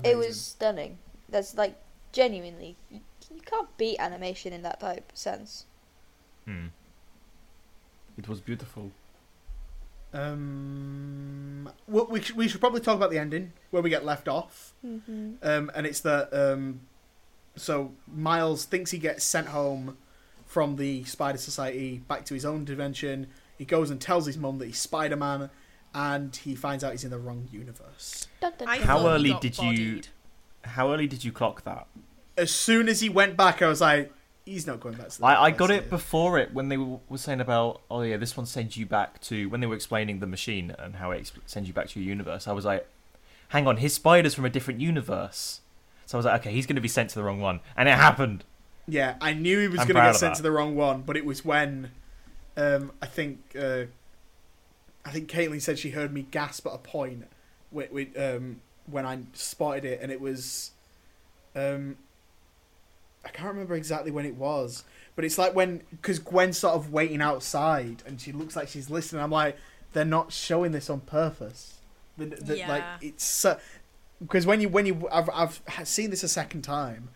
[0.05, 0.99] It was stunning.
[1.28, 1.76] That's like
[2.12, 3.01] genuinely you,
[3.34, 5.66] you can't beat animation in that type of sense.
[6.44, 6.66] Hmm.
[8.16, 8.92] It was beautiful.
[10.12, 14.28] Um, well, we should, we should probably talk about the ending where we get left
[14.28, 14.72] off.
[14.84, 15.34] Mm-hmm.
[15.42, 16.80] Um, and it's that um,
[17.57, 19.97] so Miles thinks he gets sent home
[20.47, 23.26] from the Spider Society back to his own dimension.
[23.59, 25.51] He goes and tells his mum that he's Spider Man,
[25.97, 28.28] and he finds out he's in the wrong universe.
[28.38, 28.80] Dun, dun, dun.
[28.82, 30.03] How early got did you-
[30.62, 31.86] How early did you clock that?
[32.36, 34.12] As soon as he went back, I was like,
[34.44, 35.90] he's not going back to the I, I got it here.
[35.90, 39.20] before it when they were, were saying about oh yeah this one sends you back
[39.22, 41.99] to when they were explaining the machine and how it exp- sends you back to
[42.01, 42.47] your universe.
[42.47, 42.86] I was like,
[43.49, 45.62] hang on, his spider's from a different universe.
[46.05, 47.88] So I was like, okay, he's going to be sent to the wrong one, and
[47.88, 48.44] it happened.
[48.86, 50.36] Yeah, I knew he was going to get sent that.
[50.36, 51.90] to the wrong one, but it was when
[52.57, 53.84] um, I think uh,
[55.07, 57.29] I think Caitlin said she heard me gasp at a point
[57.71, 60.73] with, with, um, when I spotted it, and it was
[61.55, 61.97] um,
[63.25, 64.85] I can't remember exactly when it was,
[65.17, 68.91] but it's like when because Gwen's sort of waiting outside and she looks like she's
[68.91, 69.23] listening.
[69.23, 69.57] I'm like,
[69.93, 71.79] they're not showing this on purpose.
[72.17, 72.99] The, the, Like Yeah.
[73.01, 73.47] it's
[74.21, 77.09] because when you when you I've I've seen this a second time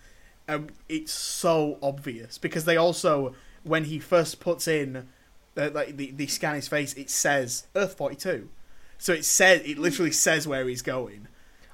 [0.49, 5.09] um, it's so obvious because they also when he first puts in
[5.57, 8.49] uh, like the the scan his face, it says Earth forty two,
[8.99, 11.27] so it says it literally says where he's going.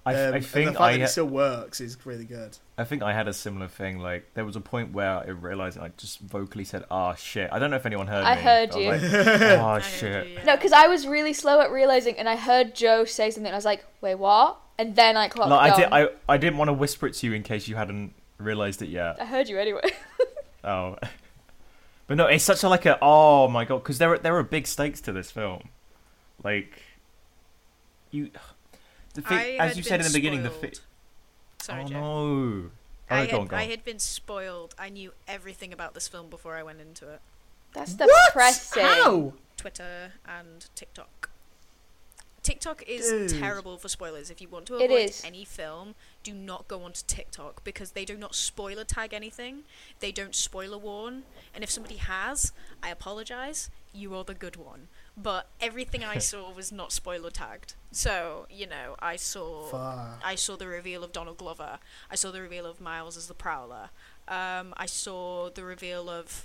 [0.04, 2.56] I, Um, I and the fact I that it still works is really good.
[2.78, 3.98] I think I had a similar thing.
[3.98, 7.58] Like there was a point where I realized I just vocally said, "Ah shit." I
[7.58, 8.42] don't know if anyone heard I me.
[8.42, 8.88] heard you.
[8.92, 10.26] like, I oh heard shit.
[10.28, 10.44] you, yeah.
[10.44, 13.46] No, because I was really slow at realizing, and I heard Joe say something.
[13.46, 15.88] And I was like, "Wait, what?" And then I clocked Like, I did.
[15.90, 18.88] I I didn't want to whisper it to you in case you hadn't realized it
[18.90, 19.20] yet.
[19.20, 19.80] I heard you anyway.
[20.64, 20.96] Oh,
[22.06, 24.42] but no, it's such a like a oh my god because there are there are
[24.42, 25.68] big stakes to this film,
[26.42, 26.82] like
[28.10, 28.30] you.
[29.14, 30.76] The I as you said in been the beginning, the spoiled.
[30.76, 32.00] fi- Sorry, oh Joe.
[32.00, 32.70] no.
[33.08, 34.74] I, go on, had, I had been spoiled.
[34.78, 37.20] I knew everything about this film before I went into it.
[37.72, 38.10] That's What?
[38.28, 38.82] depressing.
[38.82, 39.32] How?
[39.56, 41.30] Twitter and TikTok.
[42.42, 43.40] TikTok is Dude.
[43.40, 44.30] terrible for spoilers.
[44.30, 45.22] If you want to avoid is.
[45.24, 45.94] any film,
[46.26, 49.62] do not go onto TikTok because they do not spoiler tag anything.
[50.00, 51.22] They don't spoiler warn.
[51.54, 52.52] And if somebody has,
[52.82, 53.70] I apologize.
[53.94, 54.88] You are the good one.
[55.16, 57.74] But everything I saw was not spoiler tagged.
[57.92, 60.20] So, you know, I saw Fuck.
[60.24, 61.78] I saw the reveal of Donald Glover.
[62.10, 63.90] I saw the reveal of Miles as the Prowler.
[64.26, 66.44] Um, I saw the reveal of,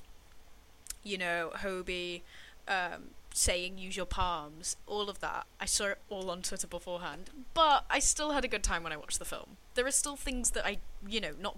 [1.03, 2.21] you know, Hobie
[2.67, 5.45] um, saying "use your palms." All of that.
[5.59, 7.29] I saw it all on Twitter beforehand.
[7.53, 9.57] But I still had a good time when I watched the film.
[9.75, 10.77] There are still things that I,
[11.07, 11.57] you know, not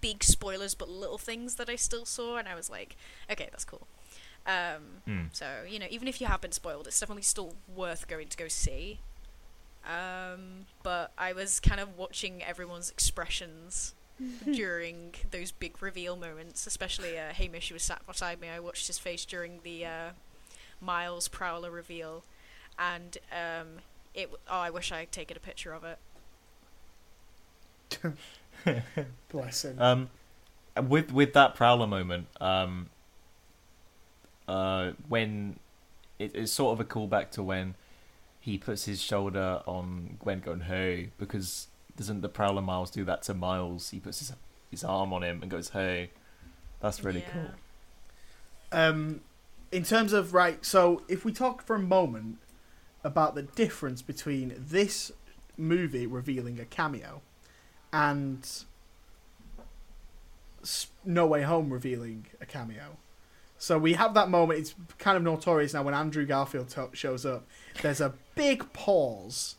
[0.00, 2.96] big spoilers, but little things that I still saw, and I was like,
[3.30, 3.86] okay, that's cool.
[4.46, 5.22] Um, Hmm.
[5.32, 8.36] so you know, even if you have been spoiled, it's definitely still worth going to
[8.36, 9.00] go see.
[9.86, 13.94] Um, but I was kind of watching everyone's expressions
[14.44, 18.48] during those big reveal moments, especially uh, Hamish, who was sat beside me.
[18.48, 20.10] I watched his face during the uh,
[20.80, 22.24] Miles Prowler reveal,
[22.78, 23.68] and um,
[24.14, 24.30] it.
[24.48, 25.98] Oh, I wish I had taken a picture of it.
[29.28, 29.80] Bless him.
[29.80, 30.10] Um,
[30.88, 32.90] with with that prowler moment, um,
[34.48, 35.58] uh, when
[36.18, 37.74] it, it's sort of a callback to when
[38.40, 43.22] he puts his shoulder on Gwen, going "Hey," because doesn't the prowler Miles do that
[43.22, 43.90] to Miles?
[43.90, 44.32] He puts his
[44.70, 46.10] his arm on him and goes "Hey."
[46.80, 47.30] That's really Yeah.
[47.32, 47.50] cool.
[48.72, 49.20] Um,
[49.74, 52.38] in terms of right, so if we talk for a moment
[53.02, 55.10] about the difference between this
[55.56, 57.22] movie revealing a cameo
[57.92, 58.48] and
[61.04, 62.98] No Way Home revealing a cameo.
[63.58, 64.60] So we have that moment.
[64.60, 67.44] It's kind of notorious now when Andrew Garfield to- shows up.
[67.82, 69.56] There's a big pause,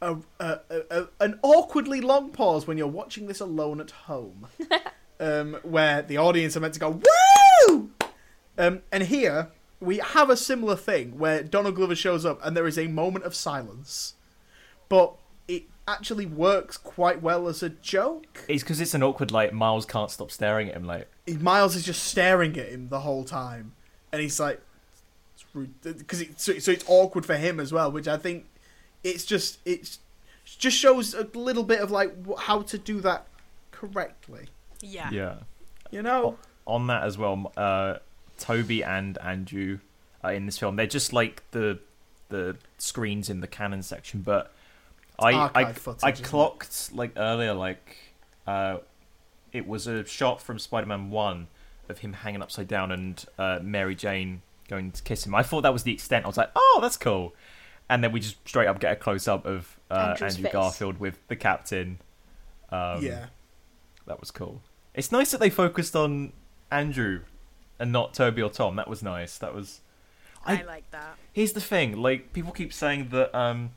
[0.00, 4.46] a, a, a, a, an awkwardly long pause when you're watching this alone at home,
[5.20, 6.90] um, where the audience are meant to go
[7.68, 7.90] woo.
[8.58, 9.48] Um, and here
[9.80, 13.24] we have a similar thing where Donald Glover shows up and there is a moment
[13.24, 14.14] of silence,
[14.88, 15.14] but
[15.48, 18.44] it actually works quite well as a joke.
[18.48, 21.08] It's because it's an awkward like Miles can't stop staring at him like
[21.40, 23.72] Miles is just staring at him the whole time,
[24.12, 24.60] and he's like,
[25.82, 28.46] because it, so, so it's awkward for him as well, which I think
[29.04, 29.98] it's just it's
[30.44, 33.26] just shows a little bit of like how to do that
[33.70, 34.46] correctly.
[34.80, 35.10] Yeah.
[35.10, 35.34] yeah.
[35.90, 37.98] You know, on that as well, uh,
[38.42, 39.78] Tobey and Andrew
[40.24, 40.76] are in this film.
[40.76, 41.78] They're just like the
[42.28, 44.52] the screens in the canon section, but
[45.18, 47.96] I I, footage, I clocked like earlier like
[48.46, 48.78] uh,
[49.52, 51.46] it was a shot from Spider-Man One
[51.88, 55.34] of him hanging upside down and uh, Mary Jane going to kiss him.
[55.34, 56.24] I thought that was the extent.
[56.24, 57.34] I was like, oh, that's cool.
[57.88, 60.52] And then we just straight up get a close up of uh, Andrew face.
[60.52, 61.98] Garfield with the captain.
[62.70, 63.26] Um, yeah.
[64.06, 64.62] that was cool.
[64.94, 66.32] It's nice that they focused on
[66.70, 67.20] Andrew
[67.82, 68.76] and not Tobey or Tom.
[68.76, 69.36] That was nice.
[69.38, 69.80] That was.
[70.46, 71.16] I, I- like that.
[71.32, 73.70] Here's the thing: like people keep saying that um,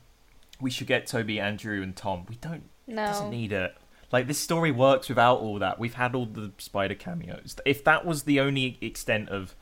[0.60, 2.24] we should get Tobey, Andrew, and Tom.
[2.28, 2.64] We don't.
[2.86, 3.06] No.
[3.06, 3.74] Doesn't need it.
[4.12, 5.78] Like this story works without all that.
[5.80, 7.56] We've had all the spider cameos.
[7.66, 9.54] If that was the only extent of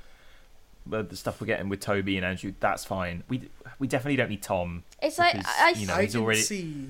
[0.92, 3.24] uh, the stuff we're getting with Tobey and Andrew, that's fine.
[3.28, 4.84] We we definitely don't need Tom.
[5.03, 6.86] It's like because, I, I you know, I he's didn't already- see.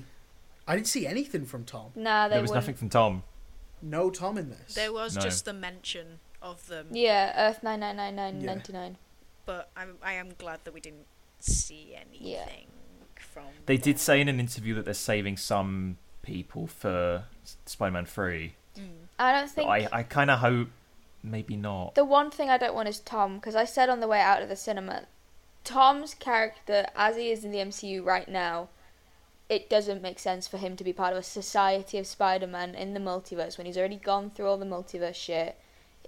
[0.66, 1.90] I didn't see anything from Tom.
[1.94, 2.64] nah, there was wouldn't.
[2.64, 3.22] nothing from Tom.
[3.82, 4.74] No Tom in this.
[4.74, 5.20] There was No.
[5.22, 8.90] just the mention of them, Yeah, Earth nine nine nine nine Yeah.
[9.46, 11.06] but I'm, I am glad that we didn't
[11.40, 12.46] see anything Yeah.
[13.18, 13.44] from.
[13.66, 17.24] They did say in an interview that they're saving some people for
[17.66, 18.54] Spider-Man Three.
[18.78, 18.88] Mm.
[19.18, 20.68] I don't think I I kind of hope
[21.22, 21.94] maybe not.
[21.94, 24.42] the one thing I don't want is Tom because I said on the way out
[24.42, 25.04] of the cinema,
[25.64, 28.68] Tom's character as he is in the MCU right now,
[29.48, 32.94] it doesn't make sense for him to be part of a society of Spider-Man in
[32.94, 35.56] the multiverse when he's already gone through all the multiverse shit.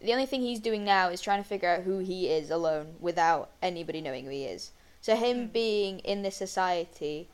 [0.07, 2.94] The only thing he's doing now is trying to figure out who he is alone
[3.00, 4.70] without anybody knowing who he is.
[5.00, 5.52] So him Mm.
[5.52, 7.26] being in this society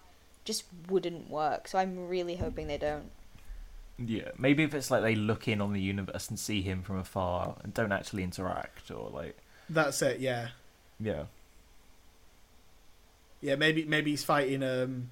[0.47, 1.69] just wouldn't work.
[1.69, 3.11] So I'm really hoping they don't.
[3.99, 6.97] Yeah, maybe if it's like they look in on the universe and see him from
[6.97, 9.37] afar and don't actually interact, or like
[9.69, 10.21] That's it.
[10.21, 10.49] Yeah,
[10.99, 11.25] yeah.
[13.43, 13.57] yeah.
[13.57, 15.11] Maybe maybe he's fighting um,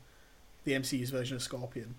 [0.64, 1.96] the MCU's version of Scorpion,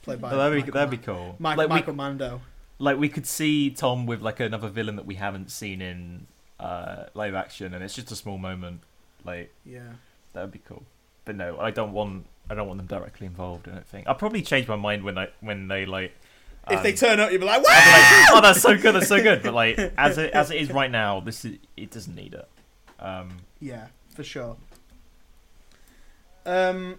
[0.00, 1.36] played by But that'd be that'd be cool.
[1.38, 2.40] Mike, like Michael we Mando.
[2.78, 6.26] Like we could see Tom with like another villain that we haven't seen in
[6.60, 8.80] uh, live action, and it's just a small moment.
[9.24, 9.92] Like Yeah.
[10.32, 10.84] that would be cool.
[11.24, 13.68] But no, I don't want I don't want them directly involved.
[13.68, 16.14] I don't think I'll probably change my mind when I when they like.
[16.70, 19.08] if they um, turn up, you'll be like, be like, oh, that's so good, that's
[19.08, 19.42] so good.
[19.42, 22.48] But like as it as it is right now, this is it doesn't need it.
[23.00, 24.56] Um, Yeah, for sure.
[26.44, 26.98] Um.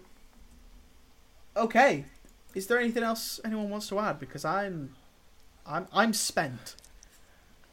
[1.56, 2.04] Okay,
[2.54, 4.20] is there anything else anyone wants to add?
[4.20, 4.94] Because I'm,
[5.68, 6.74] I'm, I'm spent.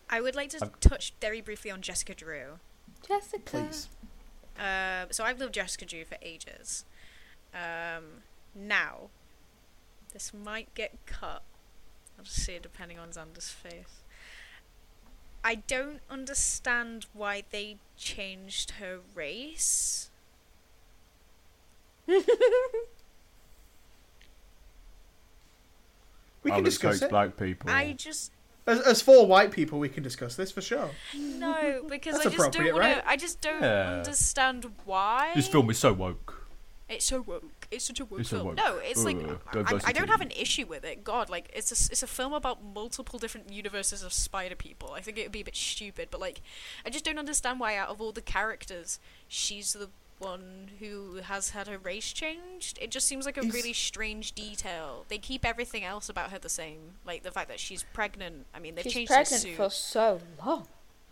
[0.09, 2.59] I would like to I've- touch very briefly on Jessica Drew.
[3.07, 3.39] Jessica.
[3.45, 3.89] Please.
[4.59, 6.85] Uh, so I've loved Jessica Drew for ages.
[7.53, 8.23] Um,
[8.53, 9.09] now,
[10.13, 11.43] this might get cut.
[12.17, 14.01] I'll just see it depending on Xander's face.
[15.43, 20.09] I don't understand why they changed her race.
[26.45, 27.09] We can discuss it.
[27.09, 27.69] black people.
[27.69, 28.31] I just
[28.67, 30.89] As, as four white people, we can discuss this for sure.
[31.13, 33.03] no because That's I just don't appropriate, want right?
[33.03, 33.09] to.
[33.09, 33.91] I just don't Yeah.
[33.97, 35.31] understand why.
[35.35, 36.41] This film is so woke.
[36.87, 37.67] It's so woke.
[37.71, 38.47] It's such a woke It's so film.
[38.49, 38.57] woke.
[38.57, 39.93] No, it's like Ugh, I, I diversity.
[39.93, 41.03] don't have an issue with it.
[41.03, 44.91] God, like it's a it's a film about multiple different universes of spider people.
[44.93, 46.41] I think it would be a bit stupid, but like
[46.85, 49.89] I just don't understand why out of all the characters, she's the
[50.19, 52.79] one who has had her race changed.
[52.81, 55.05] It just seems like a Is- really strange detail.
[55.09, 58.45] They keep everything else about her the same, like the fact that she's pregnant.
[58.53, 60.67] I mean, they've She's changed her pregnant suit, for so long.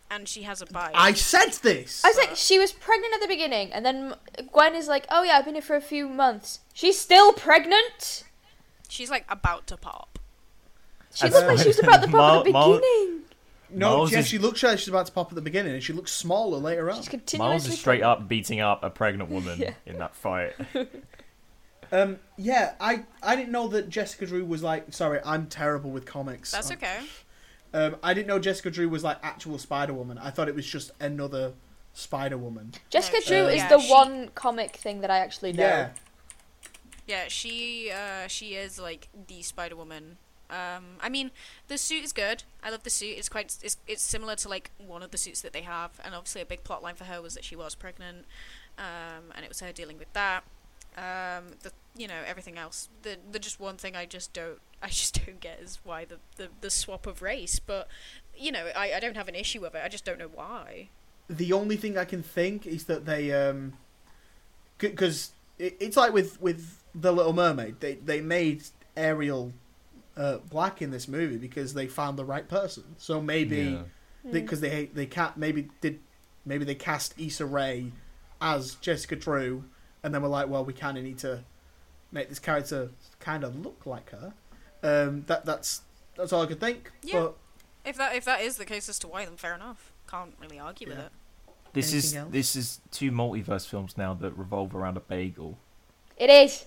[0.10, 0.92] and she has a bite.
[0.96, 2.04] I said this.
[2.06, 4.14] I was like, she was pregnant at the beginning, and then
[4.52, 6.60] Gwen is like, "Oh yeah, I've been here for a few months.
[6.74, 8.24] She's still pregnant.
[8.90, 10.20] She's like about to pop.
[11.14, 13.22] She That's looked like she was about to pop at the Mal- Mal- beginning.
[13.74, 15.84] No, Miles yeah, is- she looks like she's about to pop at the beginning, and
[15.84, 16.98] she looks smaller later on.
[16.98, 19.74] She's continuously Miles is straight up beating up a pregnant woman Yeah.
[19.86, 20.54] in that fight.
[21.92, 24.92] Um, yeah, I, I didn't know that Jessica Drew was like.
[24.92, 26.52] Sorry, I'm terrible with comics.
[26.52, 27.00] That's Um, okay.
[27.72, 30.18] Um, I didn't know Jessica Drew was like actual Spider Woman.
[30.18, 31.54] I thought it was just another
[31.94, 32.72] Spider Woman.
[32.90, 35.64] Jessica No, Drew uh, is yeah, the she- one comic thing that I actually know.
[35.64, 35.90] Yeah,
[37.08, 40.18] Yeah, she uh, she is like the Spider Woman.
[40.54, 41.32] Um, I mean,
[41.68, 42.44] the suit is good.
[42.64, 43.18] I love the suit.
[43.18, 46.14] It's quite it's it's similar to like one of the suits that they have, and
[46.14, 48.26] obviously a big plot line for her was that she was pregnant,
[48.78, 50.44] um, and it was her dealing with that.
[50.96, 52.90] Um, the you know everything else.
[53.02, 56.18] The the just one thing I just don't I just don't get is why the
[56.36, 57.58] the, the swap of race.
[57.60, 57.88] But
[58.38, 59.82] you know I I don't have an issue with it.
[59.84, 60.90] I just don't know why.
[61.28, 63.74] the only thing I can think is that they um,
[64.78, 67.80] because it, it's like with with the Little Mermaid.
[67.80, 69.54] They they made Ariel
[70.18, 72.84] uh, black in this movie because they found the right person.
[72.98, 73.80] So maybe
[74.24, 74.32] Yeah.
[74.32, 76.00] because they, they can't maybe did
[76.46, 77.92] maybe they cast Issa Rae
[78.42, 79.64] as Jessica Drew,
[80.04, 81.44] and then we're like, well, we kind of need to
[82.12, 82.90] make this character
[83.20, 84.34] kind of look like her.
[84.84, 85.82] Um, that that's
[86.16, 86.92] that's all I could think.
[87.02, 87.20] Yeah.
[87.22, 87.36] But
[87.86, 89.92] If that if that is the case as to why, then fair enough.
[90.10, 91.12] Can't really argue with it.
[91.74, 92.32] This is else?
[92.32, 95.58] this is two multiverse films now that revolve around a bagel.
[96.18, 96.66] It is.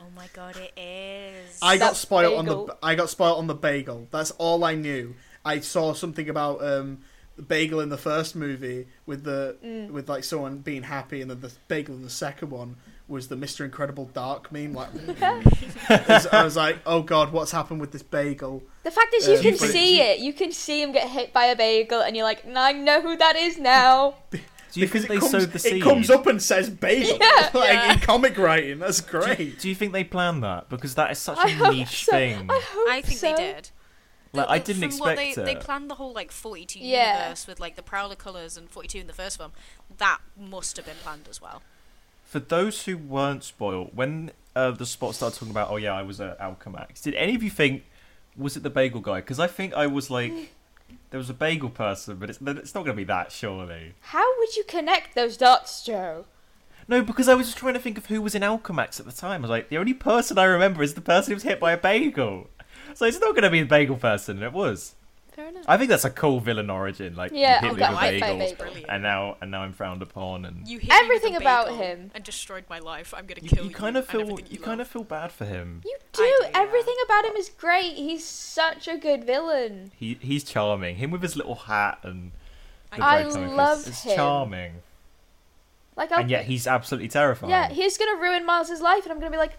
[0.00, 1.58] Oh my god, it is.
[1.62, 4.08] I got That spoiled on the I got spoiled on the bagel.
[4.10, 5.14] That's all I knew.
[5.44, 7.00] I saw something about um,
[7.36, 9.90] the bagel in the first movie with the Mm.
[9.90, 12.76] with like someone being happy, and then the bagel in the second one
[13.08, 14.72] was the Mister Incredible Dark meme.
[14.74, 14.88] Like,
[16.32, 18.62] I was like, oh god, what's happened with this bagel?
[18.84, 20.22] The fact is, you Um, can see it's- it.
[20.24, 23.16] You can see him get hit by a bagel, and you're like, I know who
[23.16, 24.14] that is now.
[24.74, 25.72] Do you because think it they comes, sowed the seed?
[25.74, 27.50] It comes up and says bagel, Yeah.
[27.54, 27.92] like Yeah.
[27.94, 28.78] in comic writing.
[28.80, 29.58] That's great.
[29.58, 30.68] do you think they planned that?
[30.68, 32.12] Because that is such I a hope niche so.
[32.12, 32.46] thing.
[32.50, 33.30] I hope I think so.
[33.30, 33.70] they did.
[34.32, 35.44] Like, The- I didn't from what expect they, it.
[35.46, 37.18] They planned the whole like 42 Yeah.
[37.22, 39.52] universe with like the Prowler colours and 42 in the first film.
[39.98, 41.62] That must have been planned as well.
[42.24, 46.02] For those who weren't spoiled, when uh, the spot started talking about, oh yeah, I
[46.02, 47.84] was at Alchemax, did any of you think,
[48.36, 49.20] was it the bagel guy?
[49.20, 50.32] Because I think I was like,
[51.10, 53.94] there was a bagel person, but it's, it's not going to be that, surely.
[54.00, 56.26] How would you connect those dots, Joe?
[56.86, 59.12] No, because I was just trying to think of who was in Alchemax at the
[59.12, 59.40] time.
[59.40, 61.72] I was like, the only person I remember is the person who was hit by
[61.72, 62.48] a bagel.
[62.94, 64.94] So it's not going to be the bagel person, and it was.
[65.34, 65.64] Fair enough.
[65.66, 67.16] I think that's a cool villain origin.
[67.16, 68.56] Like, Yeah, you hit me with I a hit by bagel, bagel.
[68.64, 68.86] Brilliant.
[68.88, 71.74] and now and now I'm frowned upon, and You hit me with a Everything about
[71.74, 72.10] him.
[72.14, 73.12] and destroyed my life.
[73.16, 73.74] I'm gonna you, kill you you.
[73.74, 75.82] kind of feel you you kind of feel bad for him.
[75.84, 76.22] You I do.
[76.22, 76.50] do, yeah.
[76.62, 77.94] Everything about him is great.
[77.96, 79.90] He's such a good villain.
[79.96, 80.96] He he's charming.
[80.96, 82.30] Him with his little hat and
[82.92, 84.14] the I bread comic love it's him.
[84.14, 84.72] charming,
[85.96, 87.50] Like, I'll, and yet he's absolutely terrifying.
[87.50, 89.58] yeah, he's gonna ruin Miles's life, and I'm gonna be like,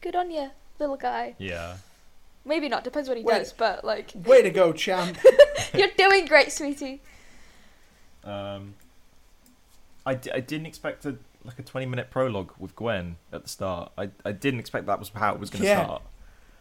[0.00, 1.34] good on you, little guy.
[1.38, 1.76] yeah.
[2.44, 2.84] Maybe not.
[2.84, 3.38] Depends what he Wait.
[3.38, 5.16] does, but like, Way to go, champ.
[5.74, 7.00] you're doing great, sweetie.
[8.22, 8.74] Um,
[10.06, 13.48] I, d- I didn't expect a like a twenty minute prologue with Gwen at the
[13.48, 13.92] start.
[13.98, 15.84] I I didn't expect that was how it was going to Yeah.
[15.84, 16.02] start.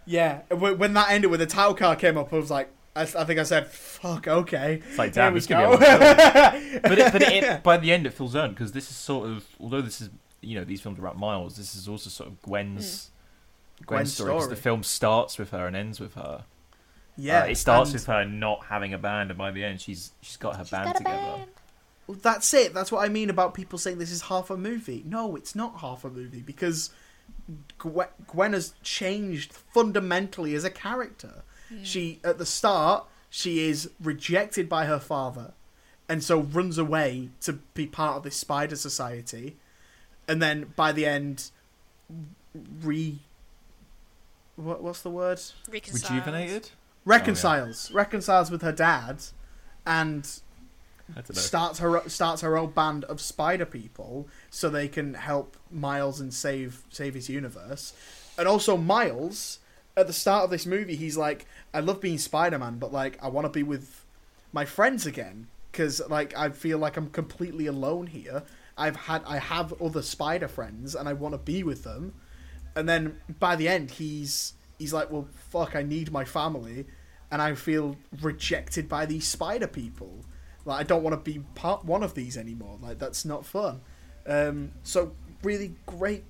[0.06, 3.04] Yeah, when when that ended, when the title card came up, I was like, I,
[3.04, 5.78] I think I said, "Fuck, okay." It's like There damn, we it's gonna go.
[5.78, 6.80] be a long film.
[6.84, 9.46] but it, but it, by the end it feels earned because this is sort of
[9.62, 10.10] although this is
[10.42, 13.12] you know these films are about Miles, this is also sort of Gwen's
[13.86, 14.32] Gwen's, Gwen's story.
[14.32, 14.56] 'cause story.
[14.56, 16.46] the film starts with her and ends with her.
[17.18, 19.80] yeah, Uh, it starts and- with her not having a band, and by the end
[19.82, 21.16] she's she's got her She's band got together.
[21.38, 21.52] band.
[22.08, 22.74] Well, that's it.
[22.74, 25.04] That's what I mean about people saying this is half a movie.
[25.06, 26.90] No, it's not half a movie because
[27.78, 31.44] Gwen, Gwen has changed fundamentally as a character.
[31.84, 35.54] She at the start she is rejected by her father,
[36.10, 39.58] and so runs away to be part of this spider society,
[40.28, 41.50] and then by the end,
[42.82, 43.20] re.
[44.56, 45.42] What what's the word?
[45.70, 46.12] Reconciled.
[46.12, 46.70] Rejuvenated.
[47.06, 47.90] Reconciles.
[47.92, 49.24] Oh, Reconciles with her dad,
[49.86, 50.28] and
[51.12, 51.42] I don't know.
[51.42, 56.34] starts her starts her own band of spider people so they can help Miles and
[56.34, 57.94] save save his universe.
[58.38, 59.60] And also Miles
[59.96, 63.28] at the start of this movie he's like I love being Spider-Man but like I
[63.28, 64.06] want to be with
[64.52, 68.44] my friends again cuz like I feel like I'm completely alone here.
[68.78, 72.14] I've had I have other spider friends and I want to be with them.
[72.76, 76.86] And then by the end he's he's like well fuck I need my family
[77.32, 80.26] and I feel rejected by these spider people.
[80.66, 82.78] Like I don't want to be part one of these anymore.
[82.82, 83.82] Like that's not fun.
[84.28, 86.24] Um, so really great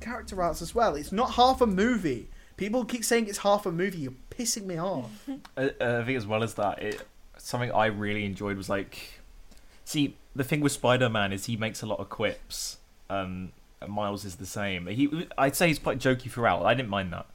[0.00, 0.96] character arcs as well.
[0.96, 2.28] It's not half a movie.
[2.56, 3.98] People keep saying it's half a movie.
[3.98, 5.28] You're pissing me off.
[5.56, 7.06] I, I think as well as that, it
[7.38, 9.20] something I really enjoyed was like,
[9.84, 12.78] see, the thing with Spider-Man is he makes a lot of quips.
[13.08, 13.52] Um,
[13.88, 14.86] Miles is the same.
[14.86, 16.64] He, I'd say he's quite jokey throughout.
[16.64, 17.26] I didn't mind that.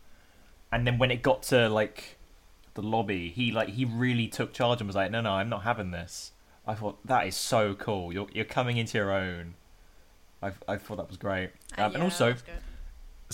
[0.72, 2.18] And then when it got to like
[2.74, 5.64] the lobby, he like he really took charge and was like, "No, no, I'm not
[5.64, 6.32] having this."
[6.68, 8.12] I thought that is so cool.
[8.14, 9.56] You're you're coming into your own.
[10.43, 11.52] I I thought that was great.
[11.78, 12.41] Uh, Um, and also, that.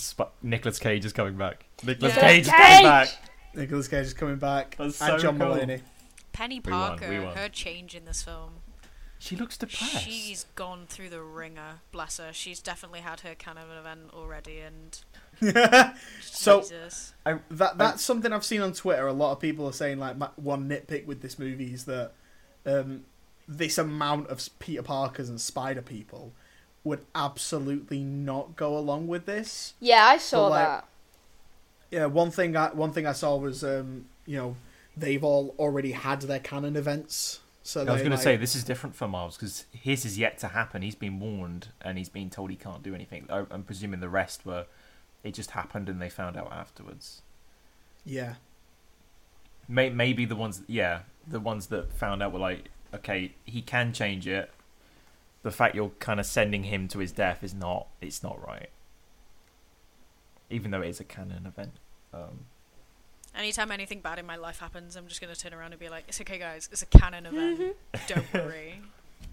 [0.00, 1.64] Sp- Nicolas Cage is coming back.
[1.84, 2.20] Nicolas Yeah.
[2.20, 3.08] Cage is coming back.
[3.54, 5.48] Nicolas Cage is coming back, That's and John cool.
[5.48, 5.82] Mulaney.
[6.32, 7.36] Peni We won, Parker, we won.
[7.36, 8.52] her change in this film.
[9.22, 10.00] She looks depressed.
[10.02, 12.32] She's gone through the ringer, bless her.
[12.32, 14.98] She's definitely had her kind of an event already, and
[16.20, 17.14] So- Jesus.
[17.48, 19.06] That that's something I've seen on Twitter.
[19.06, 22.10] A lot of people are saying like my, one nitpick with this movie is that
[22.66, 23.04] um,
[23.46, 26.32] this amount of Peter Parkers and Spider people
[26.82, 29.74] would absolutely not go along with this.
[29.78, 30.88] Yeah, I saw But, like, that.
[31.92, 34.56] Yeah, one thing I one thing I saw was um, you know
[34.96, 37.38] they've all already had their canon events.
[37.64, 40.36] So I was going to say this is different for Miles because his is yet
[40.38, 40.82] to happen.
[40.82, 43.26] He's been warned and he's been told he can't do anything.
[43.30, 44.66] I'm presuming the rest were
[45.22, 47.22] it just happened and they found out afterwards.
[48.04, 48.34] yeah,
[49.68, 53.92] May- Maybe the ones, yeah, the ones that found out were like, okay, he can
[53.92, 54.50] change it.
[55.44, 57.86] The fact you're kind of sending him to his death is not.
[58.00, 58.70] It's not right.
[60.50, 61.72] Even though it is a canon event.
[62.12, 62.46] Um,
[63.34, 66.04] Anytime anything bad in my life happens, I'm just gonna turn around and be like,
[66.08, 66.68] "It's okay, guys.
[66.70, 67.76] It's a canon event.
[68.06, 68.80] Don't worry."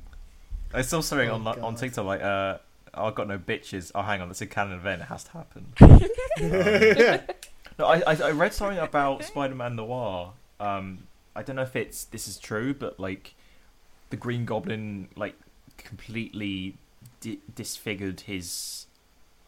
[0.74, 1.78] I saw something Oh, on on God.
[1.78, 2.60] TikTok like, uh,
[2.94, 3.92] I've got no bitches.
[3.96, 5.02] Oh, hang on, it's a canon event.
[5.02, 5.74] It has to happen.
[7.78, 10.34] No, I, I I read something about Spider-Man Noir.
[10.60, 13.36] Um, I don't know if it's this is true, but like
[14.10, 15.36] the Green Goblin like
[15.78, 16.76] completely
[17.22, 18.86] di- disfigured his.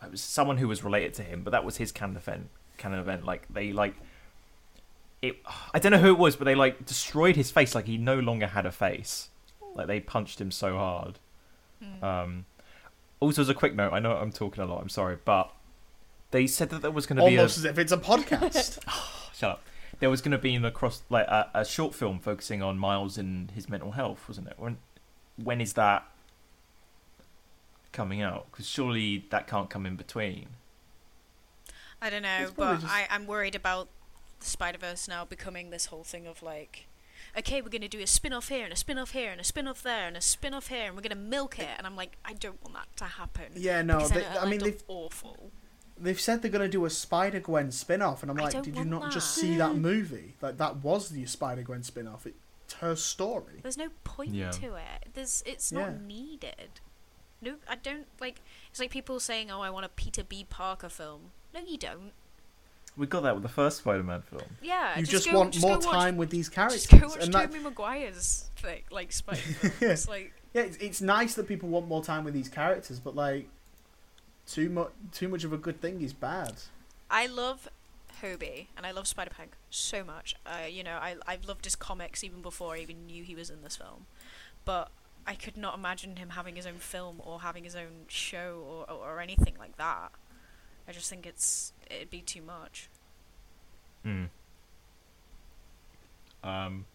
[0.02, 2.48] It was someone who was related to him, but that was his canon event.
[2.78, 3.96] Canon event, like they like
[5.22, 5.38] it.
[5.74, 7.76] I don't know who it was, but they like destroyed his face.
[7.76, 9.30] Like he no longer had a face.
[9.76, 11.20] Like they punched him so hard.
[11.84, 12.04] Hmm.
[12.04, 12.46] Um,
[13.20, 14.82] also, as a quick note, I know I'm talking a lot.
[14.82, 15.54] I'm sorry, but
[16.32, 18.80] they said that there was going to be a Almost as if it's a podcast.
[19.36, 19.64] shut up.
[20.00, 23.18] There was going to be an across like a, a short film focusing on Miles
[23.18, 24.56] and his mental health, wasn't it?
[24.58, 24.78] When
[25.42, 26.06] when is that
[27.92, 28.48] coming out?
[28.52, 30.48] Because surely that can't come in between.
[32.02, 33.90] I don't know, but just- I, I'm worried about
[34.42, 36.88] the Spider Verse now becoming this whole thing of like,
[37.38, 39.44] okay, we're gonna do a spin off here and a spin off here and a
[39.44, 41.96] spin off there and a spin off here and we're gonna milk it, and I'm
[41.96, 43.46] like, I don't want that to happen.
[43.56, 44.08] yeah, no.
[44.08, 45.52] They, then it'll I mean, they've awful.
[45.98, 48.68] they've said they're going to do a Spider Gwen spin off, and I'm like, did
[48.68, 50.36] you want not just see that movie?
[50.42, 52.26] Like that was the Spider Gwen spin off.
[52.26, 53.60] It's her story.
[53.62, 54.50] There's no point Yeah.
[54.52, 55.10] to it.
[55.14, 55.80] There's it's Yeah.
[55.82, 56.80] not needed.
[57.42, 58.40] No, I don't like.
[58.70, 60.46] It's like people saying, "Oh, I want a Peter B.
[60.50, 62.12] Parker film." No, you don't.
[62.98, 64.44] We got that with the first Spider-Man film.
[64.62, 67.08] Yeah, you just, go, want just more go watch- time with these characters, Just go
[67.08, 69.40] watch and that, Tobey Maguire's thing, like Spider.
[69.80, 73.16] It's like yeah, it's, it's nice that people want more time with these characters, but
[73.16, 73.48] like
[74.46, 76.54] too much, too much of a good thing is bad.
[77.10, 77.70] I love
[78.22, 80.36] Hobie and I love Spider Punk so much.
[80.46, 83.50] Uh, you know, I I've loved his comics even before I even knew he was
[83.50, 84.06] in this film,
[84.66, 84.92] but
[85.26, 88.92] I could not imagine him having his own film or having his own show or
[88.92, 90.12] or, or anything like that.
[90.88, 92.90] I just think it's it'd be too much.
[94.04, 94.26] Hmm.
[96.44, 96.86] Um.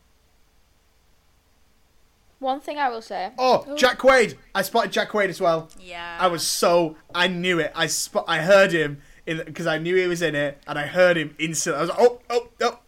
[2.39, 3.31] One thing I will say.
[3.39, 4.37] Oh, Jack Quaid!
[4.55, 5.69] I spotted Jack Quaid as well.
[5.81, 6.19] Yeah.
[6.21, 7.73] I was so I knew it.
[7.75, 8.25] I spot.
[8.29, 11.35] I heard him in because I knew he was in it, and I heard him
[11.39, 11.79] instantly.
[11.79, 12.79] I was like, oh, oh, oh.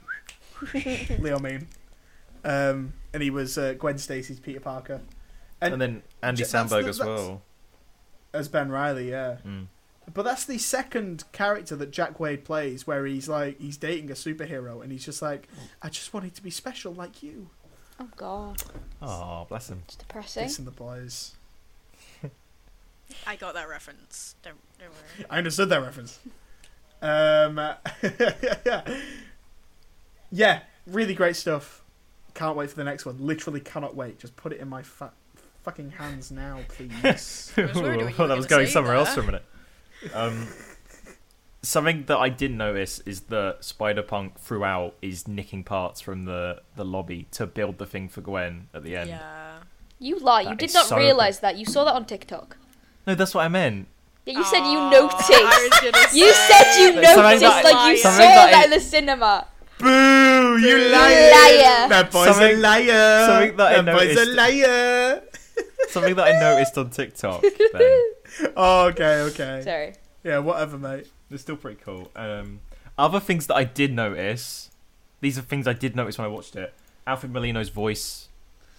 [1.18, 1.68] Leo Mean.
[2.44, 5.00] Um, and he was uh, Gwen Stacy's Peter Parker,
[5.60, 7.42] and, And, then Andy J- that's Samberg as well.
[8.32, 9.38] as Ben Reilly, yeah.
[9.46, 9.66] Mm.
[10.12, 14.14] But that's the second character that Jack Quaid plays, where he's like he's dating a
[14.14, 15.48] superhero, and he's just like,
[15.82, 17.50] I just wanted to be special like you.
[18.00, 18.62] Oh god,
[19.02, 19.82] Oh, bless him.
[19.86, 20.44] it's depressing.
[20.44, 21.34] Listen, the boys.
[23.26, 24.34] I got that reference.
[24.42, 25.26] Don't don't worry.
[25.30, 26.18] I understood that reference.
[27.00, 27.58] Um,
[30.30, 31.82] yeah, really great stuff.
[32.34, 33.16] Can't wait for the next one.
[33.18, 34.18] Literally cannot wait.
[34.18, 35.12] Just put it in my fa-
[35.64, 37.52] fucking hands now, please.
[37.56, 39.44] I was worried you were that was gonna going somewhere else for a minute.
[40.14, 40.48] Um,
[41.62, 46.62] something that I did notice is that Spider Punk throughout is nicking parts from the,
[46.76, 49.10] the lobby to build the thing for Gwen at the end.
[49.10, 49.58] Yeah.
[49.98, 50.42] You lie.
[50.42, 51.56] You did not so realize that.
[51.56, 52.56] You saw that on TikTok.
[53.06, 53.88] No, that's what I meant.
[54.26, 55.30] Yeah, you said you noticed.
[55.30, 58.64] I was gonna You say, said you noticed, that- like you saw something that that
[58.66, 59.46] in the cinema.
[59.78, 60.58] Boo!
[60.58, 61.30] You Boo, liar!
[61.30, 61.88] liar.
[61.88, 63.26] That boy's a liar.
[63.26, 65.22] something that I that boy's a liar.
[65.88, 67.42] Something that I noticed on TikTok.
[67.72, 68.04] Then.
[68.56, 69.62] Oh, okay, okay.
[69.64, 69.94] Sorry.
[70.22, 71.08] Yeah, whatever, mate.
[71.30, 72.10] They're still pretty cool.
[72.14, 72.60] Um,
[72.98, 74.70] other things that I did notice.
[75.22, 76.74] These are things I did notice when I watched it.
[77.06, 78.28] Alfred Molina's voice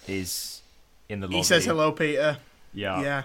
[0.08, 0.62] is
[1.10, 1.38] in the lobby.
[1.38, 2.38] He says hello, Peter.
[2.74, 3.02] Yeah.
[3.02, 3.24] Yeah.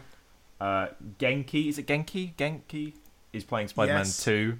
[0.60, 0.86] Uh,
[1.18, 2.34] Genki is it Genki?
[2.36, 2.94] Genki
[3.34, 4.24] is playing Spider-Man Yes.
[4.24, 4.58] Two.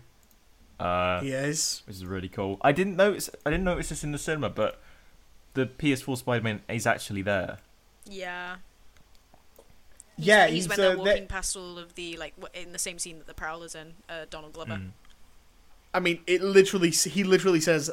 [0.78, 1.82] Uh, He is.
[1.86, 2.58] which is really cool.
[2.60, 3.30] I didn't notice.
[3.46, 4.80] I didn't notice this in the cinema, but
[5.54, 7.58] the PS4 Spider-Man is actually there.
[8.04, 8.56] Yeah.
[10.16, 12.78] Yeah, he's, he's, when uh, they're they- walking past all of the like in the
[12.78, 13.94] same scene that the Prowler's in.
[14.08, 14.74] Uh, Donald Glover.
[14.74, 14.90] Mm.
[15.92, 16.90] I mean, it literally.
[16.90, 17.90] He literally says,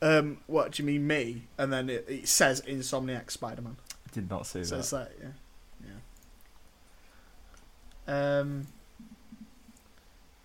[0.00, 3.76] um, "What do you mean me?" And then it, it says Insomniac Spider-Man.
[3.90, 4.80] I did not see So that.
[4.80, 5.88] it's like, yeah,
[8.08, 8.38] yeah.
[8.40, 8.66] Um.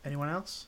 [0.06, 0.68] Anyone else?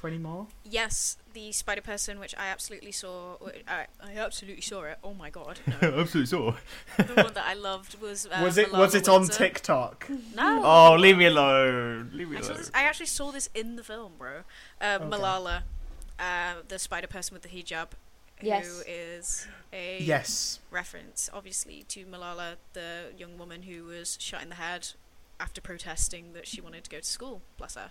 [0.00, 0.46] For any more?
[0.64, 3.36] Yes, the Spider Person, which I absolutely saw.
[3.68, 3.84] I
[4.16, 4.98] absolutely saw it.
[5.04, 5.60] Oh my god!
[5.82, 6.00] No.
[6.00, 6.54] Absolutely saw.
[6.96, 8.24] the one that I loved was.
[8.26, 8.68] Uh, was it?
[8.70, 9.36] Malala Was it on Windsor.
[9.38, 10.08] TikTok?
[10.34, 10.62] No.
[10.64, 12.10] Oh, leave me alone.
[12.14, 12.56] Leave me I, alone.
[12.56, 14.38] this, I actually saw this in the film, bro.
[14.80, 15.04] Uh, Okay.
[15.04, 15.62] Malala,
[16.18, 17.88] uh, the Spider Person with the hijab,
[18.38, 18.82] who Yes.
[18.88, 20.60] is a Yes.
[20.70, 24.88] reference, obviously, to Malala, the young woman who was shot in the head
[25.38, 27.42] after protesting that she wanted to go to school.
[27.58, 27.90] Bless her.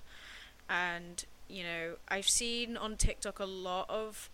[0.67, 4.29] And you know, I've seen on TikTok a lot of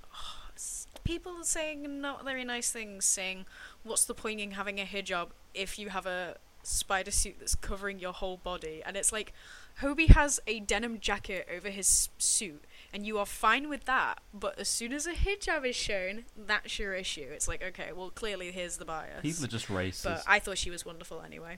[0.56, 3.46] s- people saying not very nice things, saying,
[3.84, 8.00] "What's the point in having a hijab if you have a spider suit that's covering
[8.00, 9.34] your whole body?" And it's like,
[9.82, 12.64] Hobie has a denim jacket over his suit,
[12.94, 14.20] and you are fine with that.
[14.34, 17.28] But as soon as a hijab is shown, that's your issue.
[17.32, 19.22] It's like, okay, well, clearly here's the bias.
[19.22, 20.04] People are just racist.
[20.06, 21.58] but I thought she was wonderful anyway.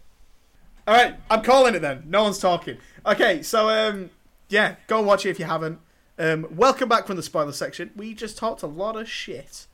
[0.88, 2.04] All right, I'm calling it then.
[2.08, 2.78] No one's talking.
[3.06, 4.10] Okay, so um,
[4.50, 5.80] yeah, go and watch it if you haven't.
[6.20, 7.92] Um, welcome back from the spoiler section.
[7.96, 9.68] We just talked a lot of shit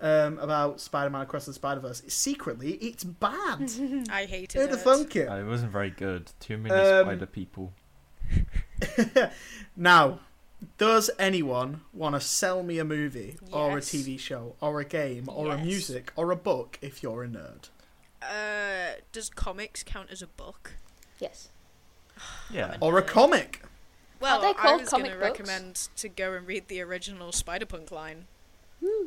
[0.00, 2.02] um about Spider-Man Across the Spider-Verse.
[2.06, 3.70] Secretly, it's bad.
[4.10, 4.70] I hated Who'd it.
[4.70, 5.28] have thunk it?
[5.28, 6.30] Uh, it wasn't very good.
[6.38, 7.72] Too many Um, spider people.
[9.76, 10.20] now,
[10.76, 15.24] does anyone want to sell me a movie or a TV show or a game
[15.28, 17.68] or a music or a book if you're a nerd?
[18.22, 20.74] Uh, does comics count as a book?
[21.18, 21.48] Yes.
[22.52, 22.76] Yeah.
[22.80, 23.62] Or a comic.
[24.20, 28.26] Well, they I was going to recommend to go and read the original Spider-Punk line.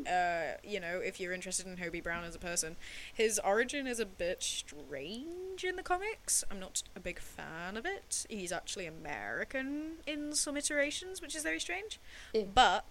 [0.05, 2.75] Uh, you know, if you're interested in Hobie Brown as a person,
[3.13, 6.43] his origin is a bit strange in the comics.
[6.51, 8.25] I'm not a big fan of it.
[8.29, 11.99] He's actually American in some iterations, which is very strange.
[12.33, 12.49] Ew.
[12.53, 12.83] But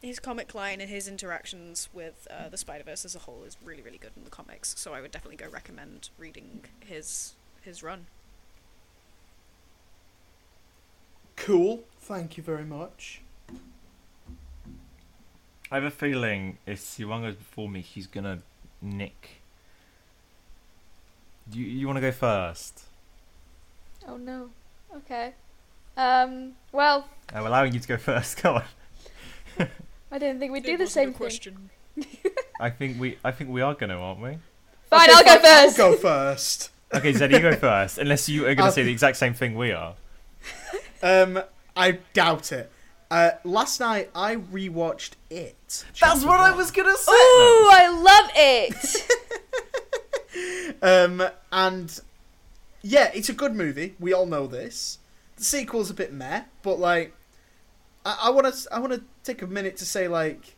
[0.00, 3.56] his comic line and his interactions with uh, the Spider Verse as a whole is
[3.62, 4.74] really, really good in the comics.
[4.78, 8.06] So I would definitely go recommend reading his his run.
[11.36, 11.84] Cool.
[12.00, 13.20] Thank you very much.
[15.70, 18.38] I have a feeling if Siwan goes before me, he's gonna
[18.80, 19.40] nick.
[21.52, 22.82] You you want to go first?
[24.08, 24.50] Oh no.
[24.94, 25.34] Okay.
[25.96, 26.52] Um.
[26.72, 28.36] Well, I'm allowing you to go first.
[28.42, 29.68] Come on.
[30.12, 31.18] I didn't think we'd do the same a thing.
[31.18, 31.70] question.
[32.60, 34.38] I think we I think we are gonna, aren't we?
[34.90, 35.76] Fine, Okay, I'll go I'll first.
[35.76, 36.70] go first.
[36.94, 37.98] Okay, Zed, you go first.
[37.98, 39.94] Unless you are gonna I'll- say the exact same thing we are.
[41.02, 41.42] Um,
[41.76, 42.70] I doubt it.
[43.10, 45.56] Uh, last night I rewatched it.
[45.68, 47.12] That's chapter what I was gonna say.
[47.12, 49.12] Ooh, I love it.
[50.82, 52.00] Um, and
[52.82, 53.94] yeah, it's a good movie.
[53.98, 54.98] We all know this.
[55.36, 57.14] The sequel's a bit meh, but like,
[58.04, 60.56] I want to, I want to take a minute to say like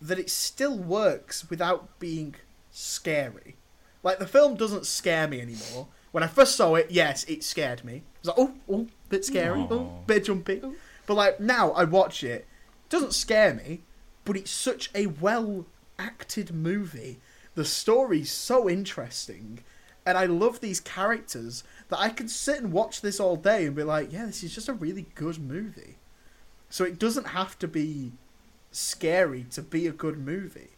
[0.00, 2.34] that it still works without being
[2.70, 3.56] scary.
[4.02, 5.88] Like the film doesn't scare me anymore.
[6.14, 7.94] When I first saw it, yes, it scared me.
[7.94, 10.62] It was like, oh, oh, bit scary, oh, bit jumpy.
[11.06, 13.80] But like now, I watch it, it doesn't scare me,
[14.24, 15.66] but it's such a well
[15.98, 17.18] acted movie.
[17.56, 19.64] The story's so interesting,
[20.06, 23.74] and I love these characters that I can sit and watch this all day and
[23.74, 25.96] be like, yeah, this is just a really good movie.
[26.70, 28.12] So it doesn't have to be
[28.70, 30.70] scary to be a good movie.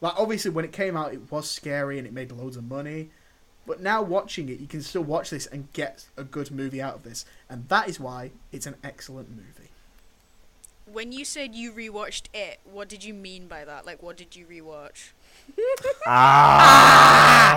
[0.00, 3.10] Like obviously when it came out it was scary and it made loads of money.
[3.66, 6.96] But now watching it you can still watch this and get a good movie out
[6.96, 7.24] of this.
[7.48, 9.70] And that is why it's an excellent movie.
[10.92, 13.86] When you said you rewatched it, what did you mean by that?
[13.86, 15.12] Like, what did you rewatch?
[16.06, 17.54] Ah.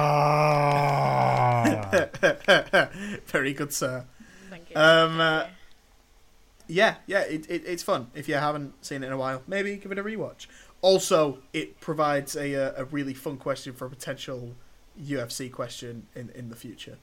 [3.27, 4.05] Very good, sir.
[4.49, 4.75] Thank you.
[4.75, 5.47] Um, uh,
[6.67, 8.07] Yeah, yeah, it, it, it's fun.
[8.15, 10.47] If you haven't seen it in a while, maybe give it a rewatch.
[10.81, 14.55] Also, it provides a, uh, a really fun question for a potential
[15.01, 16.97] UFC question in, in the future.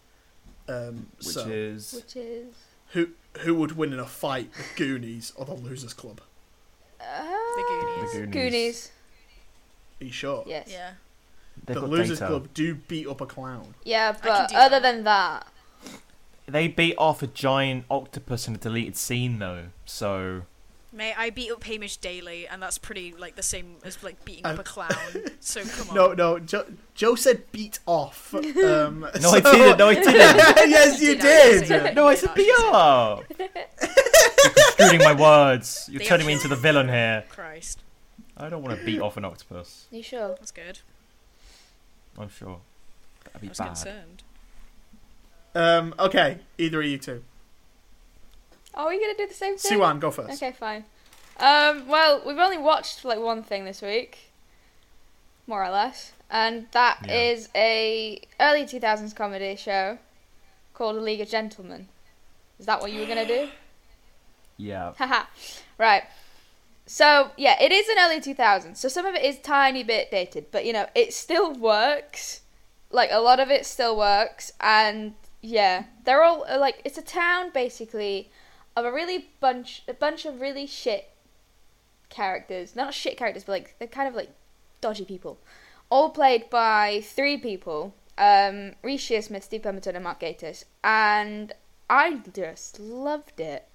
[0.68, 2.54] Um, Which so, is Which is.
[2.88, 3.08] who
[3.40, 6.20] who would win in a fight, the Goonies or the Losers Club?
[7.00, 7.04] Uh,
[7.56, 8.12] Goonies.
[8.12, 8.32] The Goonies.
[8.32, 8.90] Goonies.
[10.00, 10.44] Are you sure?
[10.46, 10.68] Yes.
[10.70, 10.90] yeah.
[11.66, 12.30] they've the Losers data.
[12.30, 13.74] Club do beat up a clown.
[13.84, 14.82] Yeah, but other that.
[14.82, 15.46] than that,
[16.46, 20.42] They beat off a giant octopus in a deleted scene though, so
[20.94, 24.46] Mate, I beat up Hamish daily, and that's pretty like the same as like beating
[24.46, 24.90] up Um, a clown.
[25.40, 25.94] So come on.
[25.96, 26.64] No, no, Joe,
[26.94, 28.32] Joe said beat off.
[28.34, 29.78] Um, no, so- I didn't.
[29.78, 30.14] No, I didn't.
[30.70, 31.68] yes, you Did did.
[31.68, 31.94] that?
[31.94, 33.24] no, I said did beat actually up.
[33.38, 35.88] You're construing my words.
[35.90, 37.24] You're They turning me into the villain here.
[37.28, 37.80] Christ,
[38.36, 39.86] I don't want to beat off an octopus.
[39.90, 40.28] you sure?
[40.38, 40.78] that's good.
[42.18, 42.60] I'm sure.
[43.24, 43.66] That'd be I was bad.
[43.66, 44.22] concerned.
[45.56, 47.22] Um, okay, either of you two.
[48.74, 49.78] Are we gonna do the same thing?
[49.78, 50.42] Siwan, go first.
[50.42, 50.84] Okay, fine.
[51.38, 54.30] Um, well, we've only watched like one thing this week,
[55.46, 57.12] more or less, and that Yeah.
[57.14, 59.98] is a early two thousands comedy show
[60.74, 61.88] called A League of Gentlemen.
[62.58, 63.48] Is that what you were gonna do?
[64.56, 64.92] Yeah.
[64.98, 65.24] Haha.
[65.78, 66.04] right.
[66.86, 70.10] So yeah, it is an early two thousands, so some of it is tiny bit
[70.12, 72.42] dated, but you know it still works.
[72.90, 77.02] Like a lot of it still works, and yeah, they're all uh, like it's a
[77.02, 78.30] town basically
[78.76, 81.10] of a really bunch a bunch of really shit
[82.08, 84.30] characters, not shit characters, but like they're kind of like
[84.80, 85.38] dodgy people,
[85.90, 91.52] all played by three people: um, Reece Shearsmith, Steve Pemberton, and Mark Gatiss, and
[91.88, 93.68] I just loved it.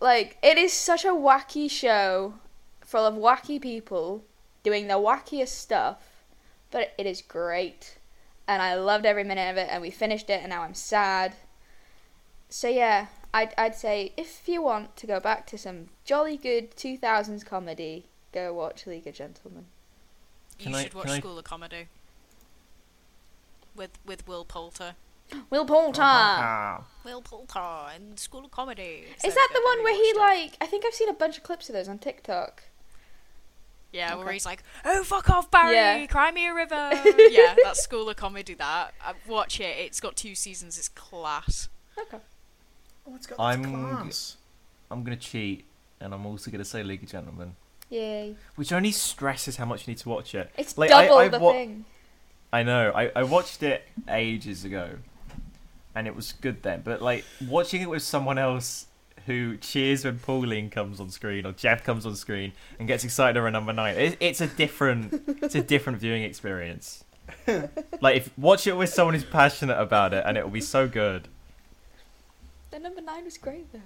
[0.00, 2.34] Like it is such a wacky show,
[2.80, 4.24] full of wacky people
[4.62, 6.24] doing the wackiest stuff,
[6.70, 7.98] but it is great,
[8.46, 9.68] and I loved every minute of it.
[9.70, 11.34] And we finished it, and now I'm sad.
[12.48, 16.72] So yeah, I'd I'd say if you want to go back to some jolly good
[16.76, 19.66] 2000s comedy, go watch League of Gentlemen.
[20.58, 21.88] Can you I- should watch can I- School of Comedy.
[23.76, 24.94] With with Will Poulter.
[25.50, 26.84] Will Poulter.
[27.04, 29.04] Will Poulter in School of Comedy.
[29.24, 30.18] Is that the one where he rewatched it.
[30.18, 30.56] like?
[30.60, 32.64] I think I've seen a bunch of clips of those on TikTok.
[33.92, 35.74] Yeah, where he's like, "Oh fuck off, Barry!
[35.74, 36.06] Yeah.
[36.06, 36.90] Cry me a river."
[37.30, 38.54] yeah, that's School of Comedy.
[38.54, 39.76] That uh, watch it.
[39.78, 40.78] It's got two seasons.
[40.78, 41.68] It's class.
[41.98, 42.18] Okay.
[43.06, 44.36] Oh, it's got I'm- class.
[44.90, 45.64] I'm gonna cheat,
[46.00, 47.54] and I'm also gonna say League of Gentlemen,
[47.90, 48.34] Yay.
[48.56, 50.50] which only stresses how much you need to watch it.
[50.56, 51.84] It's Like, I- double I the wa- thing.
[52.52, 52.90] I know.
[52.94, 54.96] I, I watched it ages ago,
[55.94, 56.82] and it was good then.
[56.84, 58.86] But like watching it with someone else
[59.26, 63.38] who cheers when Pauline comes on screen or Jeff comes on screen and gets excited
[63.38, 67.04] over number nine, it, it's a different it's a different viewing experience.
[68.00, 70.88] like if watch it with someone who's passionate about it, and it will be so
[70.88, 71.28] good.
[72.70, 73.80] The number nine was great though.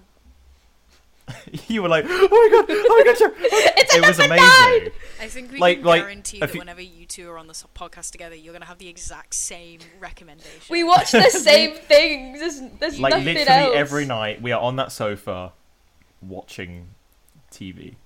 [1.69, 3.33] you were like, oh my god, oh my god, Jeff.
[3.77, 4.93] It's it was number amazing.
[5.21, 7.65] I think we Like- can like, guarantee that you- whenever you two are on this
[7.75, 10.61] podcast together, you're gonna have the exact same recommendation.
[10.69, 12.41] We watch the same things.
[12.41, 13.75] There's, there's Like nothing literally else.
[13.75, 15.53] every night, we are on that sofa
[16.21, 16.89] watching
[17.51, 17.97] TV.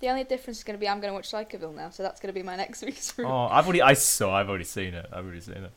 [0.00, 2.20] The only difference is going to be I'm going to watch Psychoville now, so that's
[2.20, 3.30] going to be my next week's oh, room.
[3.30, 5.06] Oh, I've already, I saw, I've already seen it.
[5.12, 5.72] I've already seen it.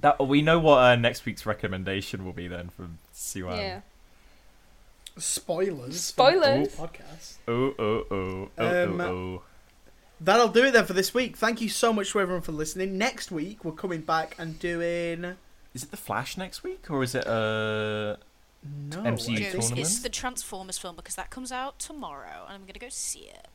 [0.00, 3.56] That we know what uh, next week's recommendation will be then from Siwan.
[3.58, 3.80] yeah.
[5.18, 6.00] Spoilers.
[6.00, 6.74] Spoilers.
[6.74, 7.36] Podcast.
[7.46, 9.42] Oh oh oh oh Um, oh oh.
[10.20, 11.36] That'll do it then for this week.
[11.36, 12.96] Thank you so much to everyone for listening.
[12.96, 15.36] Next week we're coming back and doing
[15.74, 18.16] Is it the Flash next week or is it uh?
[18.64, 19.78] no MCU I Jokes, tournament?
[19.78, 23.48] It's the Transformers film because that comes out tomorrow, and I'm gonna go see it.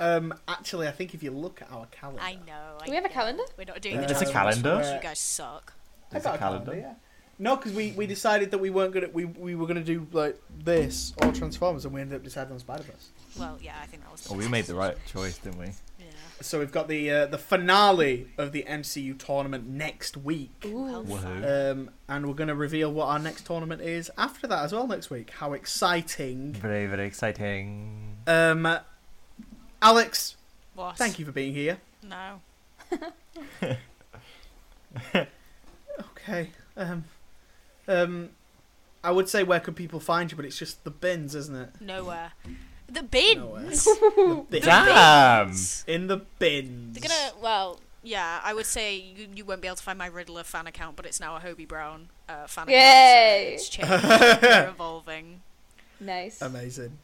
[0.00, 2.78] Um, actually, I think if you look at our calendar, I know.
[2.80, 3.14] I Do we have a know.
[3.14, 3.42] calendar?
[3.58, 4.80] We're not doing Uh, the There's a calendar?
[4.82, 5.74] films, You guys suck.
[6.10, 6.64] I There's got a a calendar.
[6.72, 6.88] calendar.
[6.88, 6.94] Yeah.
[7.38, 10.38] No, because we, we decided that we weren't gonna we, we were gonna do like
[10.58, 13.08] this or Transformers, and we ended up deciding on Spider Verse.
[13.38, 14.22] Well, yeah, I think that was.
[14.22, 15.66] The Well, we made the right choice, didn't we?
[15.98, 16.04] Yeah.
[16.42, 20.64] So we've got the uh, the finale of the MCU tournament next week.
[20.66, 20.86] Ooh.
[20.88, 21.20] How Woohoo.
[21.22, 21.44] fun.
[21.44, 24.86] Um, and we're going to reveal what our next tournament is after that as well
[24.86, 25.30] next week.
[25.30, 26.52] How exciting!
[26.52, 28.16] Very very exciting.
[28.26, 28.78] Um,
[29.82, 30.36] Alex,
[30.74, 30.96] What?
[30.96, 31.78] thank you for being here.
[32.02, 32.40] No.
[36.00, 36.50] Okay.
[36.76, 37.04] Um,
[37.88, 38.30] um,
[39.02, 41.70] I would say where could people find you, but it's just the bins, isn't it?
[41.80, 42.32] Nowhere.
[42.88, 43.36] The bins.
[43.36, 43.62] Nowhere.
[43.70, 44.64] the bins.
[45.86, 45.94] Damn.
[45.94, 46.98] In the bins.
[46.98, 47.32] They're gonna.
[47.42, 50.66] Well, yeah, I would say you, you won't be able to find my Riddler fan
[50.66, 52.74] account, but it's now a Hobie Brown uh, fan Yay.
[52.74, 53.48] account.
[53.48, 54.42] So it's changed.
[54.42, 55.40] We're evolving.
[56.00, 56.40] Nice.
[56.40, 56.96] Amazing,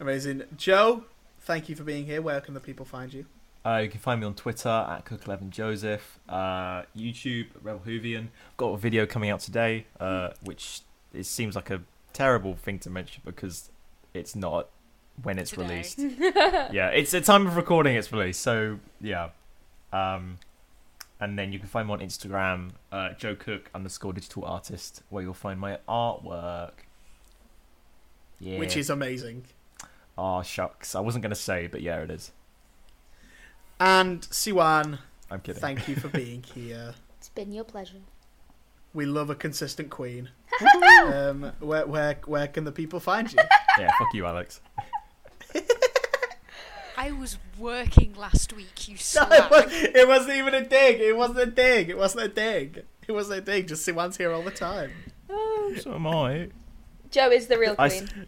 [0.00, 0.42] amazing.
[0.56, 1.04] Joe,
[1.44, 2.20] thank you for being here.
[2.22, 3.26] Where can the people find you?
[3.64, 8.28] Uh, you can find me on Twitter at Cook11Joseph, uh, YouTube, Rebel Whovian.
[8.50, 10.80] I've got a video coming out today, uh, which
[11.14, 11.80] it seems like a
[12.12, 13.70] terrible thing to mention because
[14.12, 14.68] it's not
[15.22, 15.62] when it's Today.
[15.62, 15.98] released.
[16.72, 19.30] yeah, it's the time of recording it's released, so yeah.
[19.92, 20.38] Um,
[21.20, 25.22] and then you can find me on Instagram, uh, Joe Cook underscore digital artist, where
[25.22, 26.72] you'll find my artwork.
[28.40, 28.58] Yeah.
[28.58, 29.44] Which is amazing.
[30.16, 30.94] Oh, shucks.
[30.94, 32.32] I wasn't going to say, but yeah, it is.
[33.80, 34.98] And Siwan,
[35.30, 35.60] I'm kidding.
[35.60, 36.94] thank you for being here.
[37.18, 37.98] It's been your pleasure.
[38.92, 40.30] We love a consistent queen.
[41.12, 43.38] um, where where where can the people find you?
[43.78, 44.60] yeah, fuck you, Alex.
[46.96, 48.86] I was working last week.
[48.88, 51.00] You No, it, was, it wasn't even a dig.
[51.00, 51.90] It wasn't a dig.
[51.90, 52.84] It wasn't a dig.
[53.08, 53.66] It wasn't a dig.
[53.66, 54.92] Just Siwan's here all the time.
[55.80, 56.50] So am I.
[57.10, 58.26] Joe is the real I s- queen.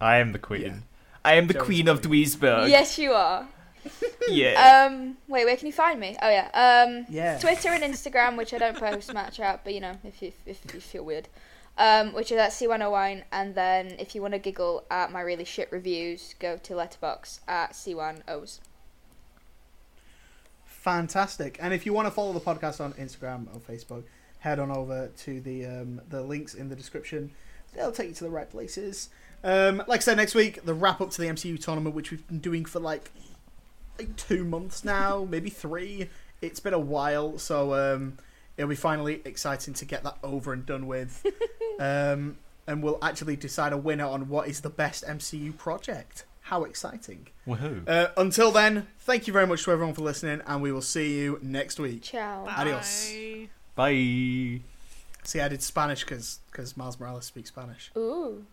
[0.00, 0.84] I am the queen.
[1.24, 1.30] Yeah.
[1.30, 2.68] I am the Joe's queen of Dweezburg.
[2.68, 3.46] Yes, you are.
[4.28, 4.86] Yeah.
[4.86, 6.16] Um, wait, where can you find me?
[6.20, 6.50] Oh yeah.
[6.86, 7.38] Um, Yeah.
[7.38, 10.60] Twitter and Instagram, which I don't post much at, but you know, if you if
[10.72, 11.28] you feel weird,
[11.78, 15.44] um, which is at C101, and then if you want to giggle at my really
[15.44, 18.60] shit reviews, go to Letterboxd at siwanows.
[20.64, 21.58] Fantastic.
[21.60, 24.04] And if you want to follow the podcast on Instagram or Facebook,
[24.38, 27.30] head on over to the um, the links in the description.
[27.74, 29.10] They'll take you to the right places.
[29.42, 32.26] Um, like I said, next week the wrap up to the MCU tournament, which we've
[32.26, 33.10] been doing for like
[33.98, 36.08] like two months now, maybe three.
[36.40, 38.18] It's been a while, so um,
[38.56, 41.24] it'll be finally exciting to get that over and done with.
[41.80, 46.24] um, and we'll actually decide a winner on what is the best MCU project.
[46.42, 47.28] How exciting!
[47.46, 47.86] Woohoo.
[47.88, 51.18] Uh, until then, thank you very much to everyone for listening, and we will see
[51.18, 52.02] you next week.
[52.02, 52.44] Ciao.
[52.44, 52.54] Bye.
[52.56, 53.12] Adios.
[53.74, 54.60] Bye.
[55.22, 57.90] See, I did Spanish because because Miles Morales speaks Spanish.
[57.96, 58.44] Ooh.